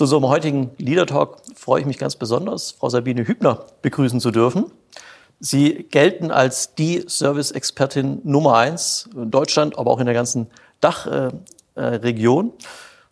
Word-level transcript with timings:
Zu 0.00 0.04
unserem 0.04 0.28
heutigen 0.28 0.70
Leader 0.78 1.04
Talk 1.04 1.42
freue 1.54 1.82
ich 1.82 1.86
mich 1.86 1.98
ganz 1.98 2.16
besonders, 2.16 2.70
Frau 2.70 2.88
Sabine 2.88 3.28
Hübner 3.28 3.66
begrüßen 3.82 4.18
zu 4.18 4.30
dürfen. 4.30 4.72
Sie 5.40 5.74
gelten 5.90 6.30
als 6.30 6.74
die 6.74 7.04
Service-Expertin 7.06 8.22
Nummer 8.24 8.56
eins 8.56 9.10
in 9.14 9.30
Deutschland, 9.30 9.78
aber 9.78 9.90
auch 9.90 10.00
in 10.00 10.06
der 10.06 10.14
ganzen 10.14 10.46
Dachregion. 10.80 12.54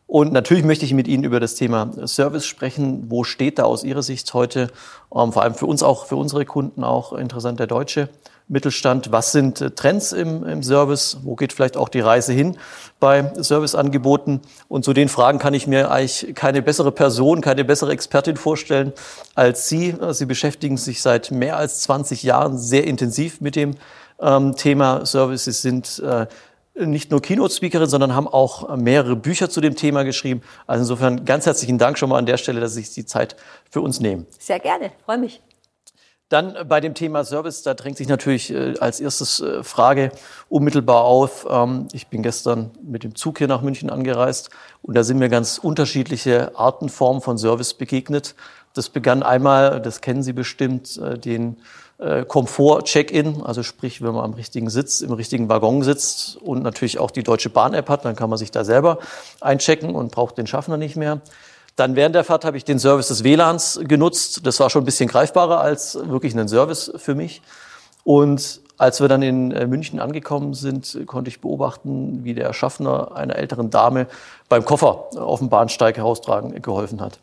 Und 0.08 0.32
natürlich 0.32 0.64
möchte 0.64 0.86
ich 0.86 0.94
mit 0.94 1.06
Ihnen 1.06 1.22
über 1.22 1.38
das 1.38 1.54
Thema 1.54 1.90
Service 2.06 2.46
sprechen. 2.46 3.10
Wo 3.10 3.24
steht 3.24 3.58
da 3.58 3.64
aus 3.64 3.84
Ihrer 3.84 4.02
Sicht 4.02 4.32
heute, 4.32 4.68
ähm, 5.14 5.32
vor 5.34 5.42
allem 5.42 5.54
für 5.54 5.66
uns 5.66 5.82
auch, 5.82 6.06
für 6.06 6.16
unsere 6.16 6.46
Kunden 6.46 6.82
auch 6.82 7.12
interessant 7.12 7.60
der 7.60 7.66
deutsche 7.66 8.08
Mittelstand? 8.48 9.12
Was 9.12 9.32
sind 9.32 9.60
äh, 9.60 9.70
Trends 9.70 10.12
im, 10.12 10.44
im 10.44 10.62
Service? 10.62 11.18
Wo 11.24 11.36
geht 11.36 11.52
vielleicht 11.52 11.76
auch 11.76 11.90
die 11.90 12.00
Reise 12.00 12.32
hin 12.32 12.56
bei 13.00 13.30
Serviceangeboten? 13.36 14.40
Und 14.68 14.82
zu 14.82 14.94
den 14.94 15.10
Fragen 15.10 15.38
kann 15.38 15.52
ich 15.52 15.66
mir 15.66 15.90
eigentlich 15.90 16.34
keine 16.34 16.62
bessere 16.62 16.90
Person, 16.90 17.42
keine 17.42 17.66
bessere 17.66 17.92
Expertin 17.92 18.38
vorstellen 18.38 18.94
als 19.34 19.68
Sie. 19.68 19.94
Sie 20.12 20.24
beschäftigen 20.24 20.78
sich 20.78 21.02
seit 21.02 21.30
mehr 21.32 21.58
als 21.58 21.82
20 21.82 22.22
Jahren 22.22 22.56
sehr 22.56 22.84
intensiv 22.84 23.42
mit 23.42 23.56
dem 23.56 23.74
ähm, 24.20 24.56
Thema 24.56 25.04
Service. 25.04 25.44
Sie 25.44 25.52
sind 25.52 25.98
äh, 25.98 26.26
nicht 26.86 27.10
nur 27.10 27.20
Keynote-Speakerin, 27.20 27.88
sondern 27.88 28.14
haben 28.14 28.28
auch 28.28 28.76
mehrere 28.76 29.16
Bücher 29.16 29.50
zu 29.50 29.60
dem 29.60 29.76
Thema 29.76 30.04
geschrieben. 30.04 30.42
Also 30.66 30.82
insofern 30.82 31.24
ganz 31.24 31.46
herzlichen 31.46 31.78
Dank 31.78 31.98
schon 31.98 32.10
mal 32.10 32.18
an 32.18 32.26
der 32.26 32.36
Stelle, 32.36 32.60
dass 32.60 32.74
Sie 32.74 32.82
sich 32.82 32.94
die 32.94 33.06
Zeit 33.06 33.36
für 33.70 33.80
uns 33.80 34.00
nehmen. 34.00 34.26
Sehr 34.38 34.60
gerne, 34.60 34.92
freue 35.04 35.18
mich. 35.18 35.40
Dann 36.28 36.68
bei 36.68 36.80
dem 36.80 36.92
Thema 36.92 37.24
Service, 37.24 37.62
da 37.62 37.72
drängt 37.72 37.96
sich 37.96 38.08
natürlich 38.08 38.52
äh, 38.52 38.74
als 38.80 39.00
erstes 39.00 39.40
äh, 39.40 39.62
Frage 39.62 40.12
unmittelbar 40.50 41.04
auf. 41.04 41.46
Ähm, 41.48 41.88
ich 41.92 42.08
bin 42.08 42.22
gestern 42.22 42.70
mit 42.82 43.02
dem 43.02 43.14
Zug 43.14 43.38
hier 43.38 43.48
nach 43.48 43.62
München 43.62 43.88
angereist 43.88 44.50
und 44.82 44.94
da 44.94 45.04
sind 45.04 45.18
mir 45.18 45.30
ganz 45.30 45.56
unterschiedliche 45.56 46.54
Arten, 46.54 46.90
Formen 46.90 47.22
von 47.22 47.38
Service 47.38 47.72
begegnet. 47.72 48.34
Das 48.74 48.90
begann 48.90 49.22
einmal, 49.22 49.80
das 49.80 50.02
kennen 50.02 50.22
Sie 50.22 50.34
bestimmt, 50.34 51.00
äh, 51.98 52.24
Komfort-Check-in, 52.24 53.42
also 53.42 53.62
sprich, 53.62 54.02
wenn 54.02 54.12
man 54.12 54.24
am 54.24 54.34
richtigen 54.34 54.70
Sitz, 54.70 55.00
im 55.00 55.12
richtigen 55.12 55.48
Waggon 55.48 55.82
sitzt 55.82 56.36
und 56.36 56.62
natürlich 56.62 56.98
auch 56.98 57.10
die 57.10 57.22
Deutsche 57.22 57.50
Bahn-App 57.50 57.88
hat, 57.88 58.04
dann 58.04 58.16
kann 58.16 58.30
man 58.30 58.38
sich 58.38 58.50
da 58.50 58.64
selber 58.64 58.98
einchecken 59.40 59.94
und 59.94 60.12
braucht 60.12 60.38
den 60.38 60.46
Schaffner 60.46 60.76
nicht 60.76 60.96
mehr. 60.96 61.20
Dann 61.76 61.96
während 61.96 62.14
der 62.14 62.24
Fahrt 62.24 62.44
habe 62.44 62.56
ich 62.56 62.64
den 62.64 62.78
Service 62.78 63.08
des 63.08 63.22
WLANs 63.22 63.80
genutzt. 63.82 64.46
Das 64.46 64.58
war 64.58 64.70
schon 64.70 64.82
ein 64.82 64.84
bisschen 64.84 65.08
greifbarer 65.08 65.60
als 65.60 65.96
wirklich 66.08 66.36
ein 66.36 66.48
Service 66.48 66.92
für 66.96 67.14
mich. 67.14 67.42
Und 68.04 68.60
als 68.78 69.00
wir 69.00 69.08
dann 69.08 69.22
in 69.22 69.50
äh, 69.50 69.66
München 69.66 69.98
angekommen 69.98 70.54
sind, 70.54 70.98
konnte 71.06 71.28
ich 71.28 71.40
beobachten, 71.40 72.24
wie 72.24 72.34
der 72.34 72.52
Schaffner 72.52 73.14
einer 73.14 73.36
älteren 73.36 73.70
Dame 73.70 74.06
beim 74.48 74.64
Koffer 74.64 75.08
auf 75.16 75.40
dem 75.40 75.48
Bahnsteig 75.48 75.96
heraustragen 75.96 76.62
geholfen 76.62 77.00
hat. 77.00 77.18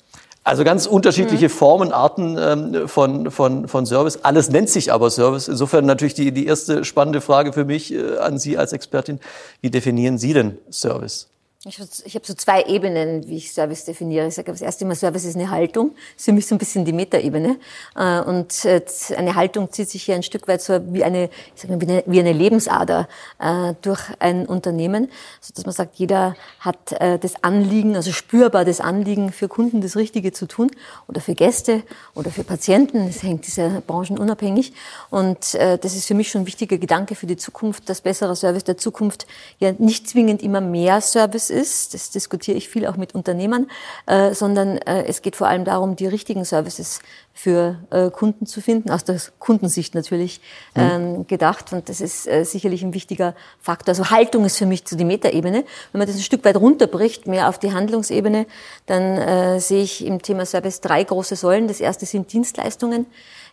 Also 0.46 0.64
ganz 0.64 0.86
unterschiedliche 0.86 1.46
mhm. 1.46 1.50
Formen, 1.50 1.92
Arten 1.92 2.38
ähm, 2.40 2.88
von, 2.88 3.32
von, 3.32 3.68
von 3.68 3.86
Service. 3.88 4.20
Alles 4.22 4.52
nennt 4.52 4.70
sich 4.70 4.94
aber 4.94 5.10
Service. 5.10 5.48
Insofern 5.48 5.88
natürlich 5.88 6.14
die, 6.14 6.32
die 6.32 6.46
erste 6.46 6.86
spannende 6.86 7.20
Frage 7.20 7.52
für 7.52 7.66
mich 7.66 7.92
äh, 7.92 8.20
an 8.20 8.38
Sie 8.38 8.56
als 8.56 8.72
Expertin. 8.72 9.20
Wie 9.62 9.72
definieren 9.72 10.20
Sie 10.20 10.34
denn 10.34 10.60
Service? 10.70 11.35
Ich, 11.68 11.80
ich 12.06 12.14
habe 12.14 12.28
so 12.28 12.36
zwei 12.36 12.62
Ebenen, 12.62 13.28
wie 13.28 13.38
ich 13.38 13.52
Service 13.52 13.86
definiere. 13.86 14.28
Ich 14.28 14.36
sage 14.36 14.52
das 14.52 14.62
erste 14.62 14.86
Mal, 14.86 14.94
Service 14.94 15.26
ist 15.26 15.36
eine 15.36 15.50
Haltung. 15.50 15.96
Das 15.96 16.18
ist 16.18 16.26
für 16.26 16.32
mich 16.32 16.46
so 16.46 16.54
ein 16.54 16.60
bisschen 16.60 16.86
die 16.86 16.94
Metaebene. 16.94 17.58
Äh, 17.96 18.20
und 18.20 18.66
äh, 18.66 18.86
eine 19.18 19.34
Haltung 19.34 19.72
zieht 19.72 19.90
sich 19.90 20.04
hier 20.04 20.14
ein 20.14 20.22
Stück 20.22 20.48
weit 20.48 20.62
so 20.62 20.80
wie 20.94 21.04
eine, 21.04 21.24
ich 21.56 21.62
sag 21.64 21.72
mal, 21.72 21.82
wie 21.82 22.20
eine, 22.20 22.34
Lebensader 22.34 23.08
äh, 23.40 23.74
durch 23.82 24.00
ein 24.20 24.46
Unternehmen, 24.46 25.10
so 25.42 25.54
dass 25.56 25.66
man 25.66 25.74
sagt, 25.74 25.96
jeder 25.96 26.36
hat 26.60 26.78
das 27.00 27.44
Anliegen, 27.44 27.96
also 27.96 28.12
spürbar 28.12 28.66
das 28.66 28.80
Anliegen 28.80 29.32
für 29.32 29.48
Kunden 29.48 29.82
das 29.82 29.96
Richtige 29.96 30.32
zu 30.34 30.48
tun 30.48 30.70
oder 31.08 31.20
für 31.20 31.34
Gäste 31.34 31.84
oder 32.14 32.30
für 32.30 32.44
Patienten. 32.44 33.08
Das 33.08 33.24
hängt 33.24 33.48
dieser 33.48 33.82
branchenunabhängig. 33.82 34.74
Und 35.10 35.54
das 35.54 35.96
ist 35.96 36.06
für 36.06 36.14
mich 36.14 36.30
schon 36.30 36.42
ein 36.42 36.48
wichtiger 36.48 36.78
Gedanke 36.78 37.16
für 37.16 37.28
die 37.28 37.38
Zukunft, 37.38 37.90
dass 37.90 38.02
besserer 38.02 38.36
Service 38.36 38.64
der 38.64 38.78
Zukunft 38.78 39.26
ja 39.60 39.74
nicht 39.78 40.10
zwingend 40.10 40.42
immer 40.42 40.62
mehr 40.62 41.02
Service 41.02 41.50
ist, 41.56 41.94
das 41.94 42.12
diskutiere 42.12 42.58
ich 42.58 42.70
viel 42.70 42.86
auch 42.86 42.98
mit 42.98 43.16
Unternehmern, 43.16 43.68
äh, 44.06 44.34
sondern 44.34 44.78
äh, 44.78 45.06
es 45.06 45.22
geht 45.22 45.36
vor 45.36 45.48
allem 45.48 45.66
darum, 45.66 45.96
die 45.96 46.08
richtigen 46.08 46.46
Services 46.46 47.00
für 47.34 47.80
äh, 47.90 48.10
Kunden 48.12 48.46
zu 48.46 48.62
finden, 48.62 48.92
aus 48.92 49.04
der 49.04 49.20
Kundensicht 49.40 49.96
natürlich 49.96 50.40
mhm. 50.76 50.82
ähm, 50.82 51.28
gedacht. 51.28 51.74
Und 51.74 51.90
das 51.90 52.00
ist 52.00 52.28
äh, 52.28 52.46
sicherlich 52.46 52.84
ein 52.84 52.94
wichtiger 52.94 53.36
Faktor. 53.60 53.90
Also 53.90 54.10
Haltung 54.10 54.46
ist 54.46 54.58
für 54.58 54.66
mich 54.66 54.86
zu 54.86 54.96
die 54.96 55.06
Metaebene. 55.06 55.66
Wenn 55.92 56.00
man 56.00 56.08
das 56.08 56.16
ein 56.16 56.22
Stück 56.22 56.46
weit 56.46 56.56
runterbricht, 56.56 57.28
mehr 57.28 57.50
auf 57.50 57.60
die 57.60 57.74
Handlungsebene, 57.74 58.46
dann 58.86 59.18
äh, 59.18 59.60
sehe 59.60 59.84
ich 59.84 60.06
im 60.06 60.22
Thema 60.22 60.46
Service 60.46 60.82
drei 60.82 61.04
große 61.04 61.36
Säulen. 61.36 61.68
Das 61.68 61.80
erste 61.80 62.06
sind 62.06 62.32
Dienstleistungen 62.32 63.06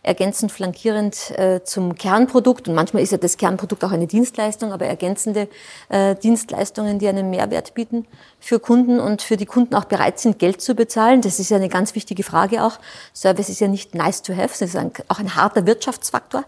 ergänzend 0.03 0.51
flankierend 0.51 1.31
äh, 1.37 1.63
zum 1.63 1.95
Kernprodukt. 1.95 2.67
Und 2.67 2.75
manchmal 2.75 3.01
ist 3.01 3.11
ja 3.11 3.17
das 3.17 3.37
Kernprodukt 3.37 3.83
auch 3.83 3.91
eine 3.91 4.05
Dienstleistung, 4.05 4.71
aber 4.71 4.85
ergänzende 4.85 5.47
äh, 5.89 6.15
Dienstleistungen, 6.15 6.99
die 6.99 7.07
einen 7.07 7.29
Mehrwert 7.29 7.73
bieten 7.73 8.05
für 8.43 8.59
Kunden 8.59 8.99
und 8.99 9.21
für 9.21 9.37
die 9.37 9.45
Kunden 9.45 9.73
auch 9.73 9.85
bereit 9.85 10.19
sind, 10.19 10.37
Geld 10.37 10.59
zu 10.59 10.75
bezahlen. 10.75 11.21
Das 11.21 11.39
ist 11.39 11.49
ja 11.49 11.55
eine 11.55 11.69
ganz 11.69 11.95
wichtige 11.95 12.23
Frage 12.23 12.61
auch. 12.65 12.77
Service 13.15 13.47
ist 13.47 13.61
ja 13.61 13.69
nicht 13.69 13.95
nice 13.95 14.21
to 14.21 14.33
have, 14.33 14.49
es 14.51 14.61
ist 14.61 14.75
ein, 14.75 14.91
auch 15.07 15.19
ein 15.19 15.37
harter 15.37 15.65
Wirtschaftsfaktor. 15.65 16.43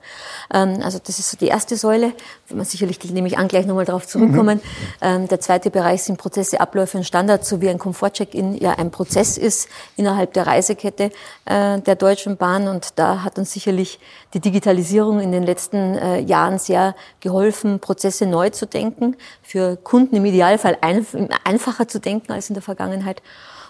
Ähm, 0.54 0.82
also 0.84 1.00
das 1.02 1.20
ist 1.20 1.32
so 1.32 1.38
die 1.38 1.48
erste 1.48 1.78
Säule. 1.78 2.12
Wenn 2.50 2.58
man 2.58 2.66
sicherlich, 2.66 3.02
nehme 3.06 3.30
ich 3.30 3.38
an, 3.38 3.48
gleich 3.48 3.66
nochmal 3.66 3.86
darauf 3.86 4.06
zurückkommen. 4.08 4.58
Mhm. 4.58 4.62
Ähm, 5.02 5.28
der 5.30 5.40
zweite 5.40 5.72
Bereich 5.72 6.04
sind 6.04 6.18
Prozesse, 6.18 6.60
Abläufe 6.60 6.98
und 6.98 7.06
Standards, 7.06 7.48
so 7.48 7.62
wie 7.62 7.70
ein 7.70 7.80
Komfort-Check-in 7.80 8.58
ja 8.58 8.72
ein 8.72 8.92
Prozess 8.92 9.38
ist 9.38 9.70
innerhalb 9.96 10.34
der 10.34 10.48
Reisekette 10.48 11.12
äh, 11.46 11.80
der 11.80 11.96
Deutschen 11.96 12.36
Bahn. 12.36 12.68
Und 12.68 13.00
da 13.00 13.24
hat 13.24 13.40
uns 13.40 13.54
sicherlich 13.54 14.02
die 14.34 14.42
Digitalisierung 14.42 15.22
in 15.22 15.32
den 15.32 15.44
letzten 15.44 15.96
äh, 15.96 16.20
Jahren 16.20 16.60
sehr 16.60 16.94
geholfen, 17.22 17.80
Prozesse 17.80 18.26
neu 18.26 18.50
zu 18.50 18.68
denken, 18.68 19.16
für 19.42 19.78
Kunden 19.78 20.18
im 20.18 20.26
Idealfall 20.26 20.78
ein, 20.82 21.06
einfacher 21.46 21.85
zu 21.88 22.00
denken 22.00 22.32
als 22.32 22.50
in 22.50 22.54
der 22.54 22.64
Vergangenheit. 22.64 23.22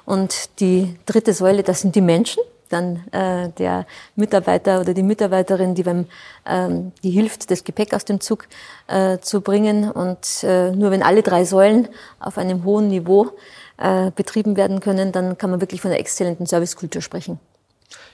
Und 0.06 0.60
die 0.60 0.96
dritte 1.06 1.34
Säule, 1.34 1.64
das 1.64 1.82
sind 1.82 1.96
die 1.96 2.02
Menschen. 2.02 2.42
Dann 2.70 3.04
äh, 3.12 3.50
der 3.50 3.86
Mitarbeiter 4.16 4.82
oder 4.82 4.94
die 4.94 5.04
Mitarbeiterin, 5.04 5.76
die 5.76 5.84
beim 5.84 6.06
ähm, 6.48 6.92
die 7.04 7.12
hilft, 7.12 7.52
das 7.52 7.64
Gepäck 7.64 7.94
aus 7.94 8.06
dem 8.06 8.20
Zug 8.20 8.48
äh, 8.88 9.20
zu 9.20 9.42
bringen. 9.42 9.92
Und 9.92 10.44
äh, 10.44 10.72
nur 10.72 10.90
wenn 10.92 11.04
alle 11.04 11.22
drei 11.22 11.46
Säulen 11.46 11.88
auf 12.20 12.38
einem 12.38 12.64
hohen 12.64 12.88
Niveau 12.88 13.32
äh, 13.78 14.12
betrieben 14.12 14.58
werden 14.58 14.80
können, 14.80 15.12
dann 15.12 15.38
kann 15.38 15.52
man 15.52 15.62
wirklich 15.62 15.82
von 15.82 15.92
einer 15.92 16.00
exzellenten 16.00 16.46
Servicekultur 16.48 17.02
sprechen. 17.02 17.40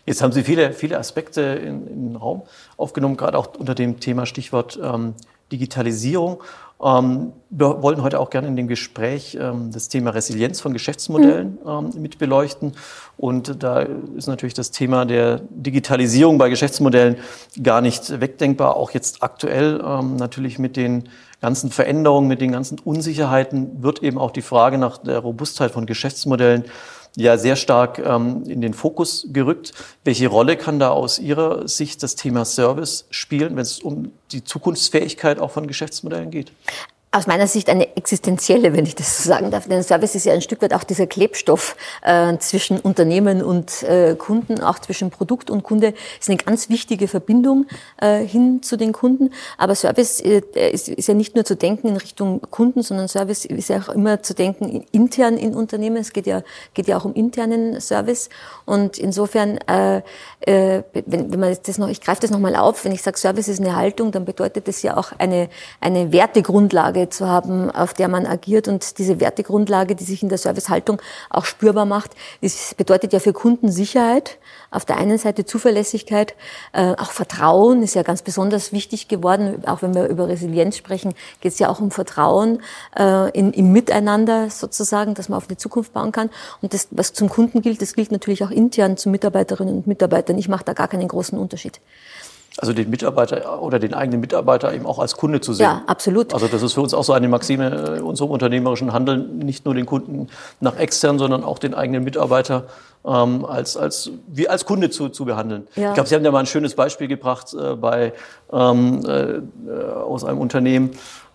Jetzt 0.06 0.22
haben 0.22 0.32
Sie 0.32 0.44
viele, 0.44 0.74
viele 0.74 0.98
Aspekte 0.98 1.42
in, 1.42 1.88
in 1.88 2.08
den 2.08 2.16
Raum 2.16 2.42
aufgenommen, 2.76 3.18
gerade 3.18 3.38
auch 3.38 3.56
unter 3.58 3.76
dem 3.76 4.00
Thema 4.00 4.26
Stichwort 4.26 4.80
ähm, 4.82 5.14
Digitalisierung. 5.52 6.42
Ähm, 6.84 7.34
wir 7.50 7.82
wollen 7.82 8.02
heute 8.02 8.20
auch 8.20 8.30
gerne 8.30 8.48
in 8.48 8.56
dem 8.56 8.68
Gespräch 8.68 9.38
ähm, 9.40 9.72
das 9.72 9.88
Thema 9.88 10.12
Resilienz 10.12 10.62
von 10.62 10.74
Geschäftsmodellen 10.74 11.60
mhm. 11.64 11.70
ähm, 11.70 12.02
mit 12.02 12.18
beleuchten. 12.18 12.74
Und 13.18 13.64
da 13.64 13.82
ist 14.16 14.28
natürlich 14.28 14.54
das 14.54 14.72
Thema 14.72 15.06
der 15.06 15.42
Digitalisierung 15.50 16.38
bei 16.38 16.50
Geschäftsmodellen 16.50 17.18
gar 17.62 17.82
nicht 17.82 18.20
wegdenkbar. 18.20 18.76
Auch 18.76 18.92
jetzt 18.92 19.22
aktuell 19.22 19.78
natürlich 19.78 20.58
mit 20.58 20.76
den 20.76 21.10
ganzen 21.40 21.70
Veränderungen, 21.70 22.28
mit 22.28 22.42
den 22.42 22.52
ganzen 22.52 22.80
Unsicherheiten 22.80 23.84
wird 23.84 24.02
eben 24.02 24.18
auch 24.18 24.32
die 24.32 24.42
Frage 24.42 24.78
nach 24.80 24.98
der 24.98 25.20
Robustheit 25.20 25.72
von 25.72 25.86
Geschäftsmodellen 25.86 26.66
ja 27.16 27.38
sehr 27.38 27.56
stark 27.56 28.00
ähm, 28.00 28.44
in 28.48 28.62
den 28.62 28.74
Fokus 28.74 29.28
gerückt. 29.32 29.74
Welche 30.04 30.28
Rolle 30.28 30.58
kann 30.58 30.80
da 30.80 30.90
aus 30.90 31.20
Ihrer 31.20 31.68
Sicht 31.68 32.04
das 32.04 32.16
Thema 32.16 32.46
Service 32.46 33.06
spielen, 33.10 33.56
wenn 33.56 33.62
es 33.62 33.80
um 33.80 34.12
die 34.32 34.44
Zukunftsfähigkeit 34.44 35.40
auch 35.40 35.52
von 35.52 35.68
Geschäftsmodellen 35.68 36.32
geht? 36.32 36.52
Aus 37.14 37.28
meiner 37.28 37.46
Sicht 37.46 37.70
eine 37.70 37.98
existenzielle, 37.98 38.72
wenn 38.72 38.86
ich 38.86 38.96
das 38.96 39.18
so 39.18 39.28
sagen 39.28 39.52
darf. 39.52 39.68
Denn 39.68 39.84
Service 39.84 40.16
ist 40.16 40.26
ja 40.26 40.34
ein 40.34 40.42
Stück 40.42 40.62
weit 40.62 40.74
auch 40.74 40.86
dieser 40.86 41.08
Klebstoff 41.08 41.76
äh, 42.04 42.38
zwischen 42.38 42.80
Unternehmen 42.80 43.44
und 43.44 43.84
äh, 43.84 44.16
Kunden, 44.18 44.62
auch 44.62 44.80
zwischen 44.80 45.10
Produkt 45.10 45.50
und 45.50 45.62
Kunde. 45.62 45.94
ist 46.20 46.30
eine 46.30 46.38
ganz 46.38 46.70
wichtige 46.70 47.10
Verbindung 47.10 47.66
äh, 47.98 48.20
hin 48.20 48.64
zu 48.64 48.78
den 48.78 48.94
Kunden. 48.94 49.32
Aber 49.58 49.76
Service 49.76 50.22
äh, 50.22 50.42
ist, 50.72 50.88
ist, 50.88 51.08
ja 51.10 51.14
nicht 51.14 51.36
nur 51.36 51.44
zu 51.44 51.58
denken 51.58 51.90
in 51.90 51.98
Richtung 51.98 52.40
Kunden, 52.50 52.82
sondern 52.82 53.10
Service 53.10 53.44
ist 53.44 53.68
ja 53.68 53.82
auch 53.82 53.90
immer 53.90 54.24
zu 54.24 54.34
denken 54.34 54.86
intern 54.94 55.36
in 55.36 55.54
Unternehmen. 55.54 55.98
Es 55.98 56.14
geht 56.14 56.28
ja, 56.28 56.44
geht 56.74 56.88
ja 56.88 56.98
auch 56.98 57.04
um 57.04 57.14
internen 57.14 57.82
Service. 57.82 58.30
Und 58.64 58.98
insofern, 58.98 59.58
äh, 59.68 59.98
äh, 60.40 60.84
wenn, 60.94 61.30
wenn 61.34 61.40
man 61.42 61.58
das 61.62 61.78
noch, 61.78 61.90
ich 61.90 62.00
greife 62.00 62.22
das 62.22 62.32
nochmal 62.32 62.56
auf, 62.56 62.86
wenn 62.86 62.94
ich 62.94 63.02
sage, 63.02 63.18
Service 63.18 63.50
ist 63.50 63.60
eine 63.60 63.76
Haltung, 63.76 64.14
dann 64.14 64.24
bedeutet 64.24 64.70
das 64.70 64.82
ja 64.82 64.96
auch 64.96 65.12
eine, 65.18 65.50
eine 65.82 66.14
Wertegrundlage 66.14 67.01
Wertegrundlage 67.02 67.10
zu 67.10 67.28
haben, 67.28 67.72
auf 67.72 67.94
der 67.94 68.08
man 68.08 68.26
agiert. 68.26 68.68
Und 68.68 68.98
diese 68.98 69.20
Wertegrundlage, 69.20 69.96
die 69.96 70.04
sich 70.04 70.24
in 70.24 70.30
der 70.30 70.38
Servicehaltung 70.38 71.02
auch 71.30 71.46
spürbar 71.46 71.86
macht, 71.86 72.12
das 72.42 72.74
bedeutet 72.76 73.14
ja 73.14 73.20
für 73.20 73.34
Kunden 73.34 73.72
Sicherheit. 73.72 74.38
Auf 74.70 74.86
der 74.86 74.98
einen 74.98 75.18
Seite 75.18 75.46
Zuverlässigkeit, 75.46 76.36
äh, 76.74 76.94
auch 76.98 77.12
Vertrauen 77.12 77.84
ist 77.84 77.96
ja 77.96 78.04
ganz 78.04 78.22
besonders 78.22 78.72
wichtig 78.72 79.08
geworden. 79.08 79.64
Auch 79.66 79.82
wenn 79.82 79.94
wir 79.94 80.08
über 80.08 80.28
Resilienz 80.28 80.78
sprechen, 80.78 81.14
geht 81.42 81.54
es 81.54 81.60
ja 81.60 81.70
auch 81.70 81.82
um 81.82 81.92
Vertrauen 81.92 82.62
äh, 82.98 83.30
in, 83.32 83.52
im 83.54 83.72
Miteinander 83.72 84.50
sozusagen, 84.50 85.14
dass 85.14 85.30
man 85.30 85.38
auf 85.38 85.48
eine 85.50 85.58
Zukunft 85.58 85.94
bauen 85.94 86.12
kann. 86.12 86.30
Und 86.62 86.74
das, 86.74 86.88
was 86.92 87.14
zum 87.14 87.30
Kunden 87.30 87.62
gilt, 87.62 87.82
das 87.82 87.94
gilt 87.94 88.12
natürlich 88.12 88.44
auch 88.44 88.52
intern 88.52 88.98
zu 88.98 89.10
Mitarbeiterinnen 89.10 89.76
und 89.76 89.88
Mitarbeitern. 89.88 90.38
Ich 90.38 90.48
mache 90.48 90.64
da 90.64 90.74
gar 90.74 90.88
keinen 90.88 91.08
großen 91.08 91.38
Unterschied. 91.38 91.82
Also 92.58 92.74
den 92.74 92.90
Mitarbeiter 92.90 93.62
oder 93.62 93.80
den 93.80 93.94
eigenen 93.94 94.20
Mitarbeiter 94.20 94.74
eben 94.74 94.86
auch 94.86 95.00
als 95.00 95.16
Kunde 95.16 95.40
zu 95.40 95.54
sehen. 95.54 95.64
Ja, 95.64 95.84
absolut. 95.88 96.34
Also 96.34 96.48
das 96.48 96.62
ist 96.62 96.74
für 96.74 96.82
uns 96.82 96.94
auch 96.94 97.04
so 97.04 97.14
eine 97.14 97.30
Maxime 97.30 97.68
in 97.68 97.98
äh, 97.98 98.02
unserem 98.02 98.30
unternehmerischen 98.30 98.92
Handeln, 98.92 99.40
nicht 99.40 99.64
nur 99.64 99.74
den 99.74 99.86
Kunden 99.86 100.28
nach 100.60 100.76
extern, 100.78 101.18
sondern 101.18 101.46
auch 101.46 101.60
den 101.60 101.74
eigenen 101.74 102.04
Mitarbeiter 102.04 102.66
ähm, 103.06 103.46
als, 103.46 103.78
als, 103.78 104.12
wie 104.28 104.50
als 104.50 104.66
Kunde 104.66 104.90
zu, 104.90 105.08
zu 105.08 105.24
behandeln. 105.24 105.66
Ja. 105.76 105.90
Ich 105.90 105.94
glaube, 105.94 106.10
Sie 106.10 106.16
haben 106.16 106.26
ja 106.26 106.32
mal 106.32 106.40
ein 106.40 106.46
schönes 106.46 106.76
Beispiel 106.76 107.08
gebracht 107.08 107.54
äh, 107.54 107.76
bei, 107.76 108.12
ähm, 108.52 109.02
äh, 109.08 109.82
aus 110.02 110.26
einem 110.26 110.40
Unternehmen, 110.40 110.92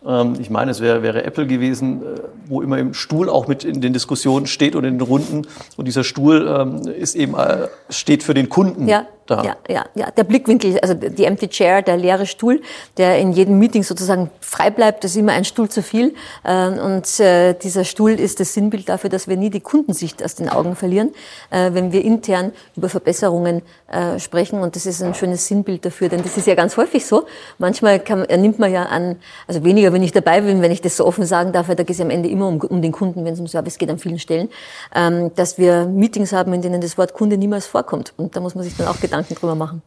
ähm, 0.07 0.35
ich 0.39 0.51
meine, 0.51 0.71
es 0.71 0.81
wäre, 0.81 1.03
wäre 1.03 1.25
Apple 1.25 1.47
gewesen, 1.47 2.03
äh, 2.03 2.21
wo 2.47 2.61
immer 2.61 2.79
im 2.79 2.95
Stuhl 2.95 3.29
auch 3.29 3.49
mit 3.49 3.65
in 3.65 3.81
den 3.81 3.93
Diskussionen 3.93 4.47
steht 4.47 4.77
und 4.77 4.85
in 4.85 4.99
den 4.99 5.07
Runden. 5.07 5.47
Und 5.77 5.89
dieser 5.89 6.05
Stuhl 6.05 6.47
ähm, 6.47 6.83
ist 6.93 7.15
eben, 7.17 7.35
äh, 7.35 7.69
steht 7.89 8.23
für 8.23 8.35
den 8.35 8.49
Kunden. 8.49 8.87
Ja 8.87 9.07
da. 9.27 9.43
Ja, 9.43 9.57
ja, 9.69 9.85
ja. 9.95 10.11
Der 10.11 10.25
Blickwinkel, 10.25 10.79
also 10.81 10.95
die 10.95 11.25
Empty 11.25 11.49
Chair, 11.49 11.83
der 11.83 11.97
leere 11.97 12.27
Stuhl, 12.27 12.63
der 12.97 13.19
in 13.19 13.33
jedem 13.33 13.59
Meeting 13.59 13.83
sozusagen 13.83 14.31
frei 14.41 14.71
bleibt, 14.71 15.05
ist 15.05 15.17
immer 15.17 15.33
ein 15.33 15.45
Stuhl 15.45 15.69
zu 15.69 15.83
viel. 15.83 16.15
Ähm, 16.45 16.79
und 16.79 17.21
äh, 17.21 17.55
dieser 17.55 17.85
Stuhl 17.85 18.13
ist 18.13 18.41
das 18.41 18.55
Sinnbild 18.55 18.89
dafür, 18.89 19.11
dass 19.11 19.29
wir 19.29 19.37
nie 19.37 19.51
die 19.51 19.61
Kundensicht 19.61 20.23
aus 20.23 20.35
den 20.35 20.49
Augen 20.49 20.77
verlieren, 20.77 21.13
äh, 21.51 21.73
wenn 21.73 21.93
wir 21.93 22.05
intern 22.05 22.53
über 22.77 22.89
Verbesserungen 22.89 23.63
äh, 23.89 24.19
sprechen. 24.19 24.61
Und 24.61 24.77
das 24.77 24.87
ist 24.87 25.03
ein 25.03 25.15
schönes 25.15 25.47
Sinnbild 25.47 25.85
dafür, 25.85 26.09
denn 26.09 26.23
das 26.23 26.37
ist 26.37 26.47
ja 26.47 26.55
ganz 26.55 26.77
häufig 26.77 27.05
so. 27.05 27.27
Manchmal 27.59 27.99
kann, 28.01 28.23
nimmt 28.23 28.59
man 28.59 28.73
ja 28.73 28.85
an, 28.85 29.17
also 29.49 29.65
weniger, 29.65 29.93
wenn 29.93 30.03
ich 30.03 30.13
dabei 30.13 30.41
bin, 30.41 30.63
wenn 30.63 30.73
ich 30.73 30.81
das 30.81 30.97
so 30.97 31.05
offen 31.05 31.27
sagen 31.27 31.53
darf, 31.53 31.69
weil 31.69 31.77
da 31.77 31.83
geht 31.83 31.93
es 31.93 31.99
ja 31.99 32.05
am 32.05 32.11
Ende 32.11 32.29
immer 32.29 32.49
um, 32.49 32.61
um 32.61 32.81
den 32.81 32.93
Kunden, 32.93 33.25
wenn 33.25 33.35
es 33.35 33.41
um 33.41 33.49
Service 33.49 33.79
geht 33.79 33.91
an 33.91 33.99
vielen 33.99 34.19
Stellen, 34.19 34.49
ähm, 34.95 35.33
dass 35.35 35.59
wir 35.59 35.87
Meetings 35.87 36.33
haben, 36.33 36.53
in 36.53 36.63
denen 36.63 36.81
das 36.81 36.97
Wort 36.97 37.13
Kunde 37.13 37.37
niemals 37.37 37.67
vorkommt. 37.67 38.13
Und 38.17 38.37
da 38.37 38.41
muss 38.41 38.55
man 38.55 38.63
sich 38.63 38.77
dann 38.77 38.87
auch 38.87 39.01
Gedanken 39.01 39.16
Gedanken 39.17 39.35
drüber 39.35 39.55
machen. 39.55 39.83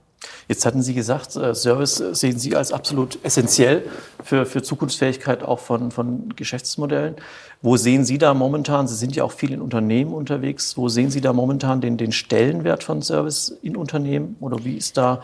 Jetzt 0.48 0.66
hatten 0.66 0.82
Sie 0.82 0.94
gesagt, 0.94 1.36
äh, 1.36 1.54
Service 1.56 1.96
sehen 2.12 2.40
Sie 2.40 2.56
als 2.56 2.74
absolut 2.74 3.20
essentiell 3.24 3.84
für, 4.24 4.46
für 4.46 4.62
Zukunftsfähigkeit 4.62 5.44
auch 5.44 5.60
von, 5.60 5.92
von 5.92 6.34
Geschäftsmodellen. 6.36 7.16
Wo 7.62 7.78
sehen 7.78 8.04
Sie 8.04 8.18
da 8.18 8.34
momentan, 8.34 8.88
Sie 8.88 8.96
sind 8.96 9.16
ja 9.16 9.24
auch 9.24 9.32
viel 9.32 9.54
in 9.54 9.62
Unternehmen 9.62 10.14
unterwegs, 10.14 10.76
wo 10.76 10.90
sehen 10.90 11.12
Sie 11.12 11.22
da 11.22 11.32
momentan 11.32 11.80
den, 11.80 11.98
den 11.98 12.12
Stellenwert 12.12 12.84
von 12.84 13.02
Service 13.02 13.58
in 13.62 13.78
Unternehmen 13.78 14.36
oder 14.40 14.64
wie 14.66 14.76
ist 14.76 14.98
da 14.98 15.22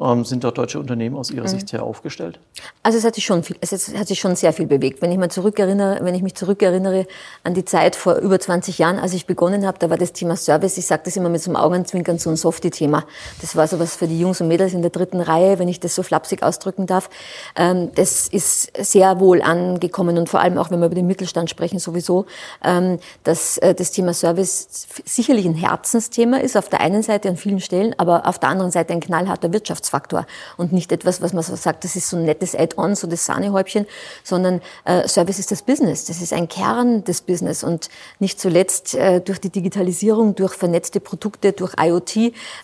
ähm, 0.00 0.24
sind 0.24 0.44
dort 0.44 0.58
deutsche 0.58 0.78
Unternehmen 0.78 1.16
aus 1.16 1.30
Ihrer 1.30 1.44
mhm. 1.44 1.48
Sicht 1.48 1.72
her 1.72 1.82
aufgestellt? 1.82 2.40
Also 2.82 2.98
es 2.98 3.04
hat 3.04 3.14
sich 3.14 3.24
schon 3.24 3.42
viel, 3.42 3.56
es 3.60 3.72
hat 3.94 4.08
sich 4.08 4.18
schon 4.18 4.36
sehr 4.36 4.52
viel 4.52 4.66
bewegt. 4.66 5.02
Wenn 5.02 5.12
ich 5.12 5.18
mal 5.18 5.30
zurückerinnere, 5.30 6.00
wenn 6.02 6.14
ich 6.14 6.22
mich 6.22 6.34
zurückerinnere 6.34 7.06
an 7.44 7.54
die 7.54 7.64
Zeit 7.64 7.96
vor 7.96 8.16
über 8.16 8.38
20 8.40 8.78
Jahren, 8.78 8.98
als 8.98 9.14
ich 9.14 9.26
begonnen 9.26 9.66
habe, 9.66 9.78
da 9.78 9.90
war 9.90 9.98
das 9.98 10.12
Thema 10.12 10.36
Service, 10.36 10.76
ich 10.78 10.86
sage 10.86 11.02
das 11.04 11.16
immer 11.16 11.28
mit 11.28 11.42
so 11.42 11.50
einem 11.50 11.56
Augenzwinkern, 11.56 12.18
so 12.18 12.30
ein 12.30 12.36
Softie-Thema. 12.36 13.04
Das 13.40 13.56
war 13.56 13.68
so 13.68 13.78
was 13.78 13.96
für 13.96 14.08
die 14.08 14.18
Jungs 14.18 14.40
und 14.40 14.48
Mädels 14.48 14.74
in 14.74 14.82
der 14.82 14.90
dritten 14.90 15.20
Reihe, 15.20 15.58
wenn 15.58 15.68
ich 15.68 15.80
das 15.80 15.94
so 15.94 16.02
flapsig 16.02 16.42
ausdrücken 16.42 16.86
darf. 16.86 17.08
Ähm, 17.56 17.90
das 17.94 18.28
ist 18.28 18.72
sehr 18.76 19.20
wohl 19.20 19.42
angekommen 19.42 20.18
und 20.18 20.28
vor 20.28 20.40
allem 20.40 20.58
auch, 20.58 20.70
wenn 20.70 20.80
wir 20.80 20.86
über 20.86 20.94
den 20.94 21.06
Mittelstand 21.06 21.50
sprechen, 21.50 21.78
sowieso, 21.78 22.26
ähm, 22.64 22.98
dass 23.22 23.58
äh, 23.58 23.74
das 23.74 23.92
Thema 23.92 24.12
Service 24.12 24.86
sicherlich 25.04 25.46
ein 25.46 25.54
Herzensthema 25.54 26.38
ist, 26.38 26.56
auf 26.56 26.68
der 26.68 26.80
einen 26.80 27.02
Seite 27.02 27.28
an 27.28 27.36
vielen 27.36 27.60
Stellen, 27.60 27.94
aber 27.98 28.26
auf 28.26 28.38
der 28.38 28.48
anderen 28.48 28.70
Seite 28.70 28.92
ein 28.92 29.00
knallharter 29.00 29.52
Wirtschafts 29.52 29.83
Wirtschaftsfaktor 29.84 30.26
und 30.56 30.72
nicht 30.72 30.92
etwas, 30.92 31.22
was 31.22 31.32
man 31.32 31.42
so 31.42 31.56
sagt, 31.56 31.84
das 31.84 31.96
ist 31.96 32.08
so 32.08 32.16
ein 32.16 32.24
nettes 32.24 32.54
Add-on, 32.54 32.94
so 32.94 33.06
das 33.06 33.26
Sahnehäubchen, 33.26 33.86
sondern 34.22 34.60
äh, 34.84 35.06
Service 35.08 35.38
ist 35.38 35.50
das 35.50 35.62
Business. 35.62 36.06
Das 36.06 36.20
ist 36.20 36.32
ein 36.32 36.48
Kern 36.48 37.04
des 37.04 37.20
Business 37.20 37.62
und 37.62 37.88
nicht 38.18 38.40
zuletzt 38.40 38.94
äh, 38.94 39.20
durch 39.20 39.40
die 39.40 39.50
Digitalisierung, 39.50 40.34
durch 40.34 40.54
vernetzte 40.54 41.00
Produkte, 41.00 41.52
durch 41.52 41.74
IoT 41.78 42.16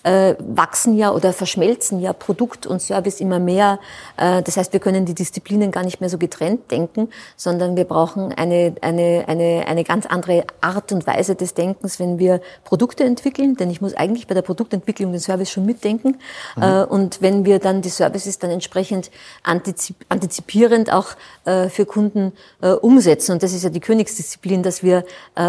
äh, 0.02 0.34
wachsen 0.38 0.96
ja 0.96 1.12
oder 1.12 1.32
verschmelzen 1.32 2.00
ja 2.00 2.12
Produkt 2.12 2.66
und 2.66 2.80
Service 2.80 3.20
immer 3.20 3.38
mehr. 3.38 3.78
Äh, 4.16 4.42
das 4.42 4.56
heißt, 4.56 4.72
wir 4.72 4.80
können 4.80 5.04
die 5.04 5.14
Disziplinen 5.14 5.70
gar 5.70 5.84
nicht 5.84 6.00
mehr 6.00 6.10
so 6.10 6.18
getrennt 6.18 6.70
denken, 6.70 7.08
sondern 7.36 7.76
wir 7.76 7.84
brauchen 7.84 8.32
eine, 8.32 8.74
eine, 8.80 9.24
eine, 9.26 9.64
eine 9.66 9.84
ganz 9.84 10.06
andere 10.06 10.44
Art 10.60 10.92
und 10.92 11.06
Weise 11.06 11.34
des 11.34 11.54
Denkens, 11.54 11.98
wenn 11.98 12.18
wir 12.18 12.40
Produkte 12.64 13.04
entwickeln, 13.04 13.56
denn 13.56 13.70
ich 13.70 13.80
muss 13.80 13.94
eigentlich 13.94 14.26
bei 14.26 14.34
der 14.34 14.42
Produktentwicklung 14.42 15.12
den 15.12 15.20
Service 15.20 15.50
schon 15.50 15.66
mitdenken 15.66 16.18
mhm. 16.56 16.62
äh, 16.62 16.84
und 16.84 17.09
und 17.10 17.22
wenn 17.22 17.44
wir 17.44 17.58
dann 17.58 17.82
die 17.82 17.88
Services 17.88 18.38
dann 18.38 18.50
entsprechend 18.50 19.10
antizip 19.42 19.96
antizipierend 20.08 20.92
auch 20.92 21.08
äh, 21.44 21.68
für 21.68 21.84
Kunden 21.84 22.32
äh, 22.60 22.70
umsetzen, 22.70 23.32
und 23.32 23.42
das 23.42 23.52
ist 23.52 23.64
ja 23.64 23.70
die 23.70 23.80
Königsdisziplin, 23.80 24.62
dass 24.62 24.84
wir 24.84 25.04
äh, 25.36 25.42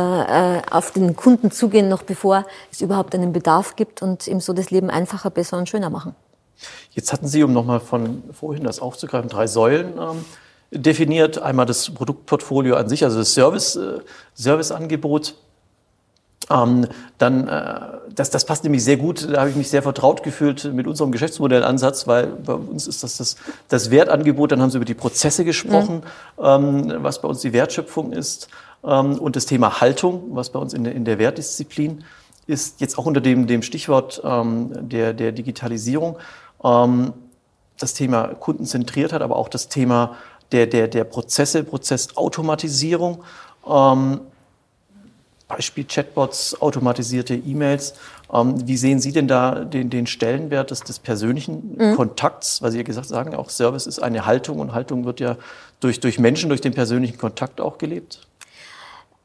äh, 0.58 0.62
auf 0.72 0.90
den 0.90 1.16
Kunden 1.16 1.52
zugehen, 1.52 1.88
noch 1.88 2.02
bevor 2.02 2.46
es 2.72 2.81
überhaupt 2.81 3.13
einen 3.13 3.31
Bedarf 3.31 3.75
gibt 3.75 4.02
und 4.02 4.28
ihm 4.28 4.40
so 4.40 4.54
das 4.54 4.72
Leben 4.72 4.90
einfacher, 4.90 5.30
besser 5.30 5.60
und 5.60 5.69
schöner 5.69 5.92
machen. 5.92 6.16
Jetzt 6.94 7.13
hatten 7.13 7.28
Sie, 7.28 7.44
um 7.44 7.54
nochmal 7.54 7.80
von 7.80 8.24
vorhin 8.31 8.63
das 8.63 8.80
aufzugreifen, 8.80 9.30
drei 9.30 9.46
Säulen 9.46 10.00
ähm, 10.00 10.25
definiert. 10.72 11.38
Einmal 11.38 11.68
das 11.68 11.92
Produktportfolio 11.92 12.75
an 12.75 12.90
sich, 12.90 13.04
also 13.04 13.19
das 13.19 13.36
Service, 13.36 13.75
äh, 13.75 14.00
Serviceangebot 14.34 15.36
ähm, 16.49 16.88
dann, 17.17 17.47
äh, 17.47 17.79
das, 18.13 18.29
das 18.29 18.45
passt 18.45 18.63
nämlich 18.63 18.83
sehr 18.83 18.97
gut, 18.97 19.27
da 19.31 19.41
habe 19.41 19.49
ich 19.49 19.55
mich 19.55 19.69
sehr 19.69 19.83
vertraut 19.83 20.23
gefühlt 20.23 20.73
mit 20.73 20.88
unserem 20.88 21.11
Geschäftsmodellansatz, 21.11 22.07
weil 22.07 22.27
bei 22.27 22.53
uns 22.53 22.88
ist 22.88 23.03
das 23.03 23.17
das, 23.17 23.35
das 23.67 23.91
Wertangebot, 23.91 24.51
dann 24.51 24.61
haben 24.61 24.69
Sie 24.69 24.77
über 24.77 24.85
die 24.85 24.93
Prozesse 24.93 25.45
gesprochen, 25.45 26.03
mhm. 26.38 26.43
ähm, 26.43 26.93
was 26.97 27.21
bei 27.21 27.27
uns 27.27 27.41
die 27.41 27.53
Wertschöpfung 27.53 28.11
ist 28.11 28.47
ähm, 28.83 29.19
und 29.19 29.35
das 29.35 29.45
Thema 29.45 29.81
Haltung, 29.81 30.23
was 30.31 30.49
bei 30.49 30.59
uns 30.59 30.73
in 30.73 30.83
der, 30.83 30.93
in 30.93 31.05
der 31.05 31.19
Wertdisziplin 31.19 32.03
ist, 32.47 32.81
jetzt 32.81 32.97
auch 32.97 33.05
unter 33.05 33.21
dem, 33.21 33.47
dem 33.47 33.61
Stichwort 33.61 34.21
ähm, 34.25 34.71
der, 34.89 35.13
der 35.13 35.31
Digitalisierung, 35.31 36.17
ähm, 36.63 37.13
das 37.77 37.93
Thema 37.93 38.27
Kundenzentriertheit, 38.27 39.21
aber 39.21 39.35
auch 39.35 39.49
das 39.49 39.69
Thema 39.69 40.15
der, 40.51 40.67
der, 40.67 40.88
der 40.88 41.03
Prozesse, 41.03 41.63
Prozessautomatisierung. 41.63 43.23
Ähm, 43.67 44.21
Beispiel 45.56 45.86
Chatbots, 45.86 46.62
automatisierte 46.62 47.36
E-Mails. 47.36 47.94
Ähm, 48.33 48.68
wie 48.68 48.77
sehen 48.77 49.00
Sie 49.00 49.12
denn 49.12 49.27
da 49.27 49.65
den, 49.65 49.89
den 49.89 50.07
Stellenwert 50.07 50.71
des, 50.71 50.81
des 50.81 51.00
persönlichen 51.00 51.75
mhm. 51.77 51.95
Kontakts? 51.95 52.62
Weil 52.62 52.71
Sie 52.71 52.77
ja 52.77 52.83
gesagt 52.83 53.07
sagen, 53.07 53.36
auch 53.36 53.50
Service 53.50 53.88
ist 53.88 54.00
eine 54.00 54.25
Haltung 54.25 54.59
und 54.59 54.74
Haltung 54.74 55.06
wird 55.06 55.19
ja 55.19 55.38
durch, 55.80 56.00
durch 56.00 56.19
Menschen, 56.19 56.50
durch 56.50 56.62
den 56.62 56.74
persönlichen 56.74 57.18
Kontakt 57.18 57.59
auch 57.59 57.77
gelebt. 57.77 58.27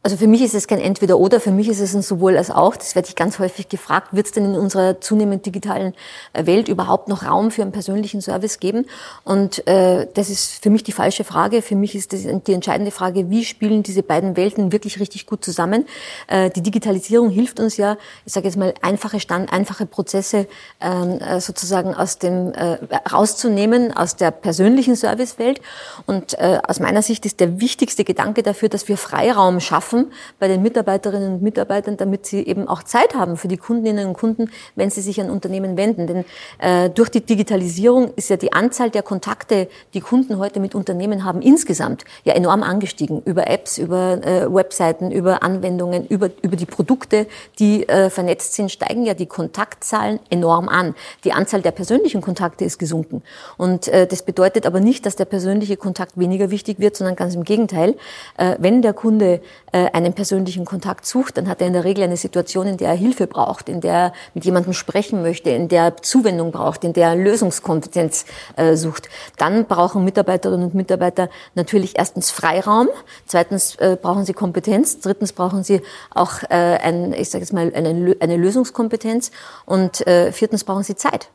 Also 0.07 0.19
für 0.19 0.29
mich 0.29 0.41
ist 0.41 0.55
es 0.55 0.69
kein 0.69 0.79
Entweder-Oder, 0.79 1.41
für 1.41 1.51
mich 1.51 1.69
ist 1.69 1.81
es 1.81 1.93
ein 1.93 2.01
sowohl 2.01 2.37
als 2.37 2.53
auch. 2.53 2.77
Das 2.77 2.95
werde 2.95 3.09
ich 3.09 3.17
ganz 3.17 3.41
häufig 3.41 3.69
gefragt. 3.69 4.11
Wird 4.13 4.27
es 4.27 4.31
denn 4.33 4.45
in 4.45 4.55
unserer 4.55 5.01
zunehmend 5.01 5.45
digitalen 5.45 5.95
äh, 6.33 6.47
Welt 6.47 6.69
überhaupt 6.69 7.09
noch 7.09 7.27
Raum 7.27 7.51
für 7.51 7.63
einen 7.63 7.73
persönlichen 7.73 8.21
Service 8.21 8.61
geben? 8.61 8.87
Und 9.25 9.67
äh, 9.67 10.07
das 10.15 10.31
ist 10.31 10.63
für 10.63 10.71
mich 10.71 10.85
die 10.85 10.93
falsche 10.93 11.25
Frage. 11.25 11.61
Für 11.61 11.75
mich 11.75 11.97
ist 11.97 12.13
das 12.13 12.21
die 12.23 12.53
entscheidende 12.53 12.93
Frage, 12.93 13.31
wie 13.31 13.45
spielen 13.45 13.83
diese 13.83 14.05
beiden 14.05 14.37
Welten 14.37 14.71
wirklich 14.71 15.01
richtig 15.01 15.27
gut 15.27 15.45
zusammen? 15.45 15.87
Äh, 16.29 16.51
die 16.51 16.61
Digitalisierung 16.61 17.29
hilft 17.29 17.59
uns 17.59 17.77
ja, 17.77 17.97
ich 18.25 18.33
sage 18.33 18.47
jetzt 18.47 18.57
mal, 18.57 18.75
einfache 18.83 19.19
Stand, 19.19 19.53
einfache 19.53 19.87
Prozesse 19.87 20.47
ähm, 20.81 21.19
äh, 21.19 21.41
sozusagen 21.41 21.97
aus 21.97 22.19
dem 22.19 22.53
äh, 22.53 22.79
rauszunehmen 23.13 23.93
aus 23.97 24.15
der 24.15 24.31
persönlichen 24.31 24.95
Servicewelt. 24.95 25.61
Und 26.07 26.39
äh, 26.39 26.61
aus 26.65 26.79
meiner 26.79 27.03
Sicht 27.03 27.27
ist 27.27 27.41
der 27.41 27.61
wichtigste 27.61 28.05
Gedanke 28.05 28.45
dafür, 28.45 28.69
dass 28.69 28.87
wir 28.87 28.97
Freiraum 28.97 29.59
schaffen 29.59 29.96
schaffen 29.97 30.13
bei 30.39 30.49
den 30.49 30.63
Mitarbeiterinnen 30.63 31.35
und 31.35 31.43
Mitarbeitern, 31.43 31.97
damit 31.97 32.27
sie 32.27 32.47
eben 32.47 32.69
auch 32.69 32.83
Zeit 32.83 33.15
haben 33.15 33.37
für 33.37 33.49
die 33.49 33.57
Kundinnen 33.57 34.09
und 34.09 34.15
Kunden, 34.15 34.51
wenn 34.75 34.91
sie 34.91 35.01
sich 35.01 35.21
an 35.21 35.31
Unternehmen 35.31 35.77
wenden. 35.77 36.07
Denn 36.07 36.25
äh, 36.59 36.91
durch 36.91 37.09
die 37.09 37.21
Digitalisierung 37.21 38.13
ist 38.17 38.31
ja 38.31 38.37
die 38.37 38.53
Anzahl 38.53 38.91
der 38.91 39.03
Kontakte, 39.03 39.69
die 39.95 40.01
Kunden 40.01 40.39
heute 40.39 40.61
mit 40.61 40.75
Unternehmen 40.75 41.25
haben, 41.25 41.41
insgesamt 41.43 42.05
ja 42.25 42.35
enorm 42.35 42.63
angestiegen. 42.63 43.23
Über 43.25 43.49
Apps, 43.49 43.79
über 43.79 44.25
äh, 44.25 44.53
Webseiten, 44.53 45.11
über 45.11 45.43
Anwendungen, 45.43 46.07
über, 46.07 46.31
über 46.43 46.57
die 46.57 46.67
Produkte, 46.67 47.27
die 47.59 47.89
äh, 47.89 48.11
vernetzt 48.11 48.55
sind, 48.55 48.71
steigen 48.71 49.05
ja 49.05 49.15
die 49.15 49.27
Kontaktzahlen 49.27 50.21
enorm 50.31 50.69
an. 50.69 50.95
Die 51.25 51.33
Anzahl 51.33 51.63
der 51.63 51.71
persönlichen 51.73 52.21
Kontakte 52.21 52.65
ist 52.65 52.79
gesunken. 52.79 53.23
Und 53.57 53.89
äh, 53.89 54.07
das 54.07 54.23
bedeutet 54.23 54.67
aber 54.67 54.81
nicht, 54.81 55.07
dass 55.07 55.17
der 55.17 55.25
persönliche 55.25 55.77
Kontakt 55.77 56.19
weniger 56.19 56.51
wichtig 56.51 56.79
wird, 56.79 56.97
sondern 56.97 57.17
ganz 57.17 57.35
im 57.35 57.45
Gegenteil. 57.45 57.95
Äh, 58.37 58.57
wenn 58.59 58.83
der 58.83 58.93
Kunde 58.93 59.41
äh, 59.73 59.86
äh, 59.87 59.91
einen 59.93 60.13
persönlichen 60.13 60.65
Kontakt 60.65 61.07
sucht, 61.07 61.37
dann 61.37 61.49
hat 61.49 61.61
er 61.61 61.67
in 61.67 61.73
der 61.73 61.85
Regel 61.85 62.05
eine 62.05 62.17
Situation, 62.17 62.67
in 62.67 62.77
der 62.77 62.91
er 62.91 62.97
Hilfe 62.97 63.27
braucht, 63.27 63.69
in 63.69 63.81
der 63.81 63.93
er 63.93 64.13
mit 64.35 64.45
jemandem 64.45 64.73
sprechen 64.73 65.23
möchte, 65.23 65.51
in 65.51 65.69
der 65.69 65.83
er 65.85 65.97
Zuwendung 65.97 66.53
braucht, 66.53 66.85
in 66.85 66.93
der 66.93 67.11
er 67.11 67.17
Lösungskompetenz 67.17 68.27
äh, 68.57 68.77
sucht. 68.77 69.09
Dann 69.39 69.67
brauchen 69.67 70.05
Mitarbeiterinnen 70.05 70.67
und 70.67 70.75
Mitarbeiter 70.75 71.29
natürlich 71.55 71.99
erstens 71.99 72.31
Freiraum, 72.31 72.89
zweitens 73.27 73.77
äh, 73.77 73.97
brauchen 74.01 74.25
sie 74.25 74.33
Kompetenz, 74.33 75.01
drittens 75.01 75.33
brauchen 75.33 75.65
sie 75.65 75.83
auch 76.11 76.43
äh, 76.45 76.55
ein, 76.55 77.13
ich 77.13 77.31
sage 77.31 77.43
jetzt 77.43 77.53
mal 77.53 77.73
eine, 77.75 78.17
eine 78.21 78.37
Lösungskompetenz 78.37 79.31
und 79.65 80.07
äh, 80.07 80.33
viertens 80.33 80.65
brauchen 80.65 80.83
sie 80.83 80.97
Zeit. 80.97 81.29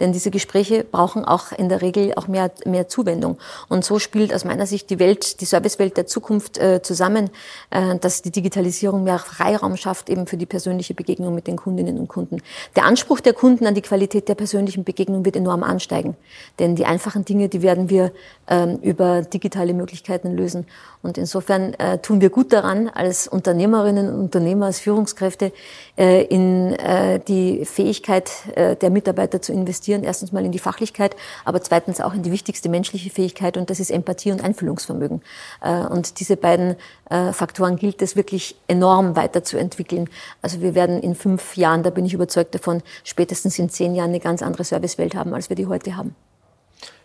Denn 0.00 0.12
diese 0.12 0.30
Gespräche 0.30 0.84
brauchen 0.84 1.24
auch 1.24 1.52
in 1.52 1.68
der 1.68 1.82
Regel 1.82 2.14
auch 2.14 2.28
mehr, 2.28 2.50
mehr 2.64 2.88
Zuwendung. 2.88 3.38
Und 3.68 3.84
so 3.84 3.98
spielt 3.98 4.34
aus 4.34 4.44
meiner 4.44 4.66
Sicht 4.66 4.90
die 4.90 4.98
Welt, 4.98 5.40
die 5.40 5.44
Servicewelt 5.44 5.96
der 5.96 6.06
Zukunft 6.06 6.58
äh, 6.58 6.82
zusammen, 6.82 7.30
äh, 7.70 7.98
dass 7.98 8.22
die 8.22 8.30
Digitalisierung 8.30 9.04
mehr 9.04 9.18
Freiraum 9.18 9.76
schafft 9.76 10.10
eben 10.10 10.26
für 10.26 10.36
die 10.36 10.46
persönliche 10.46 10.94
Begegnung 10.94 11.34
mit 11.34 11.46
den 11.46 11.56
Kundinnen 11.56 11.98
und 11.98 12.08
Kunden. 12.08 12.42
Der 12.76 12.84
Anspruch 12.84 13.20
der 13.20 13.32
Kunden 13.32 13.66
an 13.66 13.74
die 13.74 13.82
Qualität 13.82 14.28
der 14.28 14.34
persönlichen 14.34 14.84
Begegnung 14.84 15.24
wird 15.24 15.36
enorm 15.36 15.62
ansteigen. 15.62 16.16
Denn 16.58 16.76
die 16.76 16.84
einfachen 16.84 17.24
Dinge, 17.24 17.48
die 17.48 17.62
werden 17.62 17.90
wir 17.90 18.12
ähm, 18.48 18.78
über 18.82 19.22
digitale 19.22 19.74
Möglichkeiten 19.74 20.36
lösen. 20.36 20.66
Und 21.02 21.18
insofern 21.18 21.74
äh, 21.74 21.98
tun 21.98 22.20
wir 22.20 22.30
gut 22.30 22.52
daran, 22.52 22.88
als 22.88 23.28
Unternehmerinnen 23.28 24.08
und 24.08 24.20
Unternehmer, 24.20 24.66
als 24.66 24.80
Führungskräfte 24.80 25.52
äh, 25.96 26.24
in 26.24 26.72
äh, 26.74 27.20
die 27.20 27.64
Fähigkeit 27.64 28.30
äh, 28.54 28.76
der 28.76 28.90
Mitarbeiter 28.90 29.40
zu 29.40 29.52
investieren. 29.52 29.67
Erstens 30.04 30.32
mal 30.32 30.44
in 30.44 30.52
die 30.52 30.58
Fachlichkeit, 30.58 31.16
aber 31.44 31.60
zweitens 31.62 32.00
auch 32.00 32.14
in 32.14 32.22
die 32.22 32.32
wichtigste 32.32 32.68
menschliche 32.68 33.10
Fähigkeit 33.10 33.56
und 33.56 33.70
das 33.70 33.80
ist 33.80 33.90
Empathie 33.90 34.32
und 34.32 34.42
Einfühlungsvermögen. 34.42 35.22
Äh, 35.60 35.80
und 35.86 36.20
diese 36.20 36.36
beiden 36.36 36.76
äh, 37.10 37.32
Faktoren 37.32 37.76
gilt 37.76 38.02
es 38.02 38.16
wirklich 38.16 38.56
enorm 38.66 39.16
weiterzuentwickeln. 39.16 40.08
Also 40.42 40.60
wir 40.60 40.74
werden 40.74 41.00
in 41.00 41.14
fünf 41.14 41.56
Jahren, 41.56 41.82
da 41.82 41.90
bin 41.90 42.04
ich 42.04 42.14
überzeugt 42.14 42.54
davon, 42.54 42.82
spätestens 43.04 43.58
in 43.58 43.68
zehn 43.68 43.94
Jahren 43.94 44.10
eine 44.10 44.20
ganz 44.20 44.42
andere 44.42 44.64
Servicewelt 44.64 45.14
haben, 45.14 45.34
als 45.34 45.48
wir 45.48 45.56
die 45.56 45.66
heute 45.66 45.96
haben. 45.96 46.14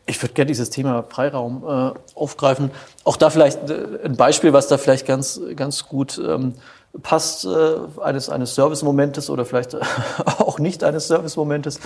Ich 0.05 0.21
würde 0.21 0.33
gerne 0.33 0.47
dieses 0.47 0.69
Thema 0.69 1.03
Freiraum 1.03 1.63
äh, 1.63 1.99
aufgreifen. 2.15 2.71
Auch 3.05 3.15
da 3.15 3.29
vielleicht 3.29 3.69
äh, 3.69 3.99
ein 4.03 4.17
Beispiel, 4.17 4.51
was 4.51 4.67
da 4.67 4.77
vielleicht 4.77 5.05
ganz, 5.05 5.39
ganz 5.55 5.87
gut 5.87 6.21
ähm, 6.25 6.55
passt, 7.01 7.45
äh, 7.45 8.01
eines, 8.01 8.29
eines 8.29 8.53
Service-Momentes 8.55 9.29
oder 9.29 9.45
vielleicht 9.45 9.75
auch 10.39 10.59
nicht 10.59 10.83
eines 10.83 11.07
Service-Momentes. 11.07 11.79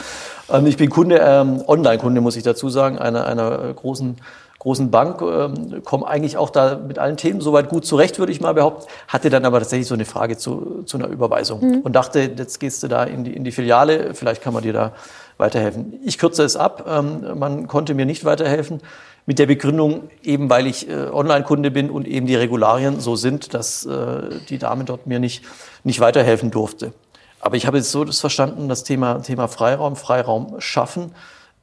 Ähm, 0.49 0.65
ich 0.67 0.77
bin 0.77 0.89
Kunde, 0.89 1.19
ähm, 1.23 1.63
Online-Kunde, 1.65 2.21
muss 2.21 2.35
ich 2.35 2.43
dazu 2.43 2.69
sagen, 2.69 2.97
einer, 2.99 3.25
einer 3.25 3.73
großen 3.73 4.17
großen 4.59 4.89
Bank, 4.89 5.21
ähm, 5.21 5.83
komme 5.85 6.07
eigentlich 6.07 6.35
auch 6.35 6.49
da 6.49 6.75
mit 6.75 6.97
allen 6.97 7.15
Themen 7.15 7.41
soweit 7.41 7.69
gut 7.69 7.85
zurecht, 7.85 8.19
würde 8.19 8.31
ich 8.31 8.41
mal 8.41 8.53
behaupten. 8.53 8.87
Hatte 9.07 9.29
dann 9.29 9.45
aber 9.45 9.59
tatsächlich 9.59 9.87
so 9.87 9.93
eine 9.93 10.05
Frage 10.05 10.35
zu, 10.35 10.83
zu 10.85 10.97
einer 10.97 11.07
Überweisung 11.07 11.61
mhm. 11.61 11.81
und 11.81 11.93
dachte, 11.93 12.31
jetzt 12.35 12.59
gehst 12.59 12.81
du 12.83 12.87
da 12.87 13.03
in 13.03 13.23
die, 13.23 13.33
in 13.33 13.43
die 13.43 13.51
Filiale, 13.51 14.13
vielleicht 14.13 14.41
kann 14.41 14.53
man 14.53 14.63
dir 14.63 14.73
da 14.73 14.93
weiterhelfen. 15.37 15.99
Ich 16.03 16.17
kürze 16.17 16.43
es 16.43 16.57
ab. 16.57 16.85
Ähm, 16.89 17.37
man 17.37 17.67
konnte 17.67 17.93
mir 17.93 18.05
nicht 18.05 18.25
weiterhelfen 18.25 18.81
mit 19.27 19.37
der 19.37 19.45
Begründung, 19.45 20.09
eben 20.23 20.49
weil 20.49 20.65
ich 20.65 20.89
äh, 20.89 21.09
Online-Kunde 21.11 21.69
bin 21.69 21.91
und 21.91 22.07
eben 22.07 22.25
die 22.25 22.35
Regularien 22.35 22.99
so 22.99 23.15
sind, 23.15 23.53
dass 23.53 23.85
äh, 23.85 24.39
die 24.49 24.57
Dame 24.57 24.85
dort 24.85 25.05
mir 25.05 25.19
nicht, 25.19 25.43
nicht 25.83 25.99
weiterhelfen 25.99 26.49
durfte. 26.49 26.93
Aber 27.39 27.55
ich 27.55 27.67
habe 27.67 27.77
jetzt 27.77 27.91
so 27.91 28.03
das 28.03 28.19
verstanden, 28.19 28.67
das 28.67 28.83
Thema, 28.83 29.21
Thema 29.21 29.47
Freiraum, 29.47 29.95
Freiraum 29.95 30.55
schaffen 30.59 31.11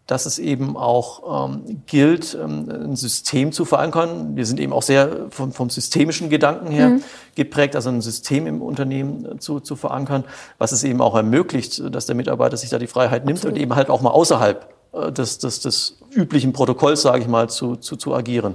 dass 0.06 0.26
es 0.26 0.38
eben 0.38 0.76
auch 0.76 1.48
ähm, 1.48 1.82
gilt, 1.86 2.34
ähm, 2.34 2.68
ein 2.68 2.96
System 2.96 3.52
zu 3.52 3.64
verankern. 3.64 4.36
Wir 4.36 4.44
sind 4.44 4.60
eben 4.60 4.72
auch 4.72 4.82
sehr 4.82 5.28
vom, 5.30 5.52
vom 5.52 5.70
systemischen 5.70 6.28
Gedanken 6.28 6.70
her 6.70 6.90
mhm. 6.90 7.02
geprägt, 7.34 7.74
also 7.74 7.88
ein 7.88 8.02
System 8.02 8.46
im 8.46 8.60
Unternehmen 8.60 9.40
zu, 9.40 9.60
zu 9.60 9.76
verankern, 9.76 10.24
was 10.58 10.72
es 10.72 10.84
eben 10.84 11.00
auch 11.00 11.14
ermöglicht, 11.14 11.82
dass 11.94 12.04
der 12.04 12.14
Mitarbeiter 12.14 12.58
sich 12.58 12.68
da 12.68 12.78
die 12.78 12.86
Freiheit 12.86 13.24
nimmt 13.24 13.38
Absolut. 13.38 13.56
und 13.56 13.62
eben 13.62 13.74
halt 13.74 13.88
auch 13.88 14.02
mal 14.02 14.10
außerhalb 14.10 14.73
des, 15.10 15.38
des, 15.38 15.60
des 15.60 15.96
üblichen 16.12 16.52
Protokolls, 16.52 17.02
sage 17.02 17.20
ich 17.22 17.28
mal, 17.28 17.48
zu, 17.48 17.76
zu, 17.76 17.96
zu 17.96 18.14
agieren. 18.14 18.54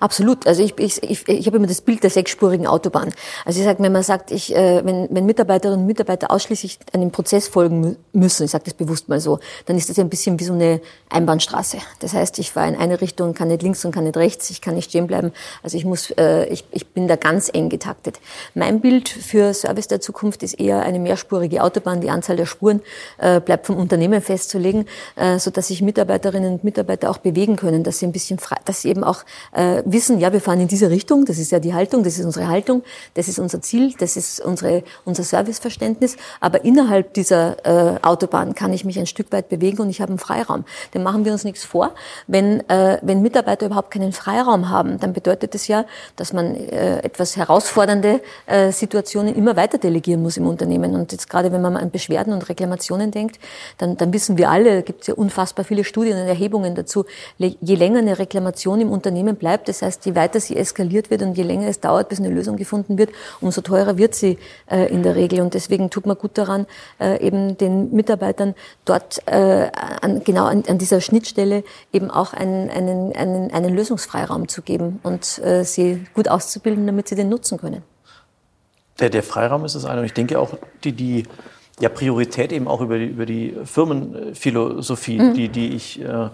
Absolut. 0.00 0.46
Also 0.46 0.62
ich, 0.62 0.78
ich, 0.78 1.02
ich, 1.02 1.28
ich 1.28 1.46
habe 1.46 1.58
immer 1.58 1.66
das 1.66 1.82
Bild 1.82 2.02
der 2.02 2.08
sechsspurigen 2.08 2.66
Autobahn. 2.66 3.12
Also 3.44 3.60
ich 3.60 3.66
sage, 3.66 3.82
wenn 3.82 3.92
man 3.92 4.02
sagt, 4.02 4.30
ich, 4.30 4.56
äh, 4.56 4.82
wenn, 4.82 5.08
wenn 5.10 5.26
Mitarbeiterinnen 5.26 5.80
und 5.80 5.86
Mitarbeiter 5.86 6.30
ausschließlich 6.30 6.78
einem 6.94 7.10
Prozess 7.10 7.48
folgen 7.48 7.96
müssen, 8.14 8.44
ich 8.44 8.50
sage 8.50 8.64
das 8.64 8.72
bewusst 8.72 9.10
mal 9.10 9.20
so, 9.20 9.40
dann 9.66 9.76
ist 9.76 9.90
das 9.90 9.98
ein 9.98 10.08
bisschen 10.08 10.40
wie 10.40 10.44
so 10.44 10.54
eine 10.54 10.80
Einbahnstraße. 11.10 11.78
Das 11.98 12.14
heißt, 12.14 12.38
ich 12.38 12.50
fahre 12.50 12.68
in 12.68 12.76
eine 12.76 13.02
Richtung, 13.02 13.34
kann 13.34 13.48
nicht 13.48 13.62
links 13.62 13.84
und 13.84 13.92
kann 13.92 14.04
nicht 14.04 14.16
rechts, 14.16 14.48
ich 14.48 14.62
kann 14.62 14.74
nicht 14.74 14.88
stehen 14.88 15.06
bleiben. 15.06 15.32
Also 15.62 15.76
ich 15.76 15.84
muss, 15.84 16.10
äh, 16.12 16.46
ich, 16.46 16.64
ich 16.70 16.86
bin 16.88 17.06
da 17.06 17.16
ganz 17.16 17.50
eng 17.52 17.68
getaktet. 17.68 18.20
Mein 18.54 18.80
Bild 18.80 19.10
für 19.10 19.52
Service 19.52 19.88
der 19.88 20.00
Zukunft 20.00 20.42
ist 20.42 20.54
eher 20.54 20.80
eine 20.80 20.98
mehrspurige 20.98 21.62
Autobahn. 21.62 22.00
Die 22.00 22.08
Anzahl 22.08 22.36
der 22.36 22.46
Spuren 22.46 22.80
äh, 23.18 23.38
bleibt 23.40 23.66
vom 23.66 23.76
Unternehmen 23.76 24.22
festzulegen, 24.22 24.86
äh, 25.16 25.38
so 25.38 25.50
dass 25.50 25.68
sich 25.68 25.82
Mitarbeiterinnen 25.82 26.54
und 26.54 26.64
Mitarbeiter 26.64 27.10
auch 27.10 27.18
bewegen 27.18 27.56
können, 27.56 27.84
dass 27.84 27.98
sie 27.98 28.06
ein 28.06 28.12
bisschen 28.12 28.38
frei, 28.38 28.56
dass 28.64 28.80
sie 28.80 28.88
eben 28.88 29.04
auch 29.04 29.24
äh, 29.52 29.82
wissen, 29.92 30.20
ja, 30.20 30.32
wir 30.32 30.40
fahren 30.40 30.60
in 30.60 30.68
diese 30.68 30.90
Richtung, 30.90 31.24
das 31.24 31.38
ist 31.38 31.52
ja 31.52 31.58
die 31.58 31.74
Haltung, 31.74 32.02
das 32.02 32.18
ist 32.18 32.24
unsere 32.24 32.48
Haltung, 32.48 32.82
das 33.14 33.28
ist 33.28 33.38
unser 33.38 33.60
Ziel, 33.62 33.94
das 33.98 34.16
ist 34.16 34.40
unsere, 34.40 34.82
unser 35.04 35.22
Serviceverständnis. 35.22 36.16
Aber 36.40 36.64
innerhalb 36.64 37.14
dieser 37.14 37.56
äh, 37.64 37.98
Autobahn 38.02 38.54
kann 38.54 38.72
ich 38.72 38.84
mich 38.84 38.98
ein 38.98 39.06
Stück 39.06 39.32
weit 39.32 39.48
bewegen 39.48 39.82
und 39.82 39.90
ich 39.90 40.00
habe 40.00 40.10
einen 40.10 40.18
Freiraum. 40.18 40.64
Dann 40.92 41.02
machen 41.02 41.24
wir 41.24 41.32
uns 41.32 41.44
nichts 41.44 41.64
vor. 41.64 41.92
Wenn, 42.26 42.68
äh, 42.68 42.98
wenn 43.02 43.22
Mitarbeiter 43.22 43.66
überhaupt 43.66 43.90
keinen 43.90 44.12
Freiraum 44.12 44.68
haben, 44.68 44.98
dann 44.98 45.12
bedeutet 45.12 45.54
das 45.54 45.66
ja, 45.68 45.84
dass 46.16 46.32
man 46.32 46.54
äh, 46.54 46.98
etwas 47.00 47.36
herausfordernde 47.36 48.20
äh, 48.46 48.72
Situationen 48.72 49.34
immer 49.34 49.56
weiter 49.56 49.78
delegieren 49.78 50.22
muss 50.22 50.36
im 50.36 50.46
Unternehmen. 50.46 50.94
Und 50.94 51.12
jetzt 51.12 51.28
gerade, 51.28 51.52
wenn 51.52 51.62
man 51.62 51.76
an 51.76 51.90
Beschwerden 51.90 52.32
und 52.32 52.48
Reklamationen 52.48 53.10
denkt, 53.10 53.38
dann, 53.78 53.96
dann 53.96 54.12
wissen 54.12 54.36
wir 54.38 54.50
alle, 54.50 54.82
gibt 54.82 55.02
es 55.02 55.06
ja 55.08 55.14
unfassbar 55.14 55.64
viele 55.64 55.84
Studien 55.84 56.16
und 56.16 56.26
Erhebungen 56.26 56.74
dazu, 56.74 57.04
je 57.38 57.74
länger 57.74 57.98
eine 57.98 58.18
Reklamation 58.18 58.80
im 58.80 58.90
Unternehmen 58.90 59.36
bleibt, 59.36 59.68
das 59.80 59.86
heißt, 59.86 60.06
je 60.06 60.14
weiter 60.14 60.40
sie 60.40 60.56
eskaliert 60.56 61.10
wird 61.10 61.22
und 61.22 61.36
je 61.36 61.42
länger 61.42 61.68
es 61.68 61.80
dauert, 61.80 62.08
bis 62.10 62.18
eine 62.18 62.28
Lösung 62.28 62.56
gefunden 62.56 62.98
wird, 62.98 63.10
umso 63.40 63.62
teurer 63.62 63.96
wird 63.96 64.14
sie 64.14 64.38
äh, 64.70 64.92
in 64.92 65.02
der 65.02 65.16
Regel. 65.16 65.40
Und 65.40 65.54
deswegen 65.54 65.88
tut 65.88 66.06
man 66.06 66.18
gut 66.18 66.36
daran, 66.36 66.66
äh, 67.00 67.18
eben 67.26 67.56
den 67.56 67.92
Mitarbeitern 67.92 68.54
dort 68.84 69.22
äh, 69.26 69.70
an, 70.02 70.22
genau 70.22 70.44
an, 70.44 70.64
an, 70.68 70.78
dieser 70.78 71.00
Schnittstelle 71.00 71.64
eben 71.92 72.10
auch 72.10 72.34
einen, 72.34 72.68
einen, 72.70 73.14
einen, 73.14 73.50
einen 73.52 73.74
Lösungsfreiraum 73.74 74.48
zu 74.48 74.62
geben 74.62 75.00
und 75.02 75.38
äh, 75.38 75.64
sie 75.64 76.04
gut 76.14 76.28
auszubilden, 76.28 76.86
damit 76.86 77.08
sie 77.08 77.14
den 77.14 77.30
nutzen 77.30 77.58
können. 77.58 77.82
Der, 78.98 79.08
der 79.08 79.22
Freiraum 79.22 79.64
ist 79.64 79.74
das 79.74 79.86
eine. 79.86 80.00
Und 80.00 80.06
ich 80.06 80.12
denke 80.12 80.38
auch, 80.38 80.58
die, 80.84 80.92
die 80.92 81.24
ja, 81.80 81.88
Priorität 81.88 82.52
eben 82.52 82.68
auch 82.68 82.82
über 82.82 82.98
die, 82.98 83.06
über 83.06 83.24
die 83.24 83.56
Firmenphilosophie, 83.64 85.18
mhm. 85.18 85.34
die, 85.34 85.48
die 85.48 85.74
ich 85.74 86.02
äh, 86.02 86.28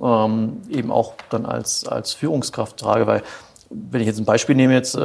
ähm, 0.00 0.62
eben 0.70 0.90
auch 0.90 1.14
dann 1.30 1.46
als, 1.46 1.86
als 1.86 2.12
Führungskraft 2.12 2.78
trage. 2.78 3.06
Weil 3.06 3.22
wenn 3.70 4.00
ich 4.00 4.06
jetzt 4.06 4.18
ein 4.18 4.24
Beispiel 4.24 4.54
nehme, 4.54 4.74
jetzt 4.74 4.94
äh, 4.94 5.00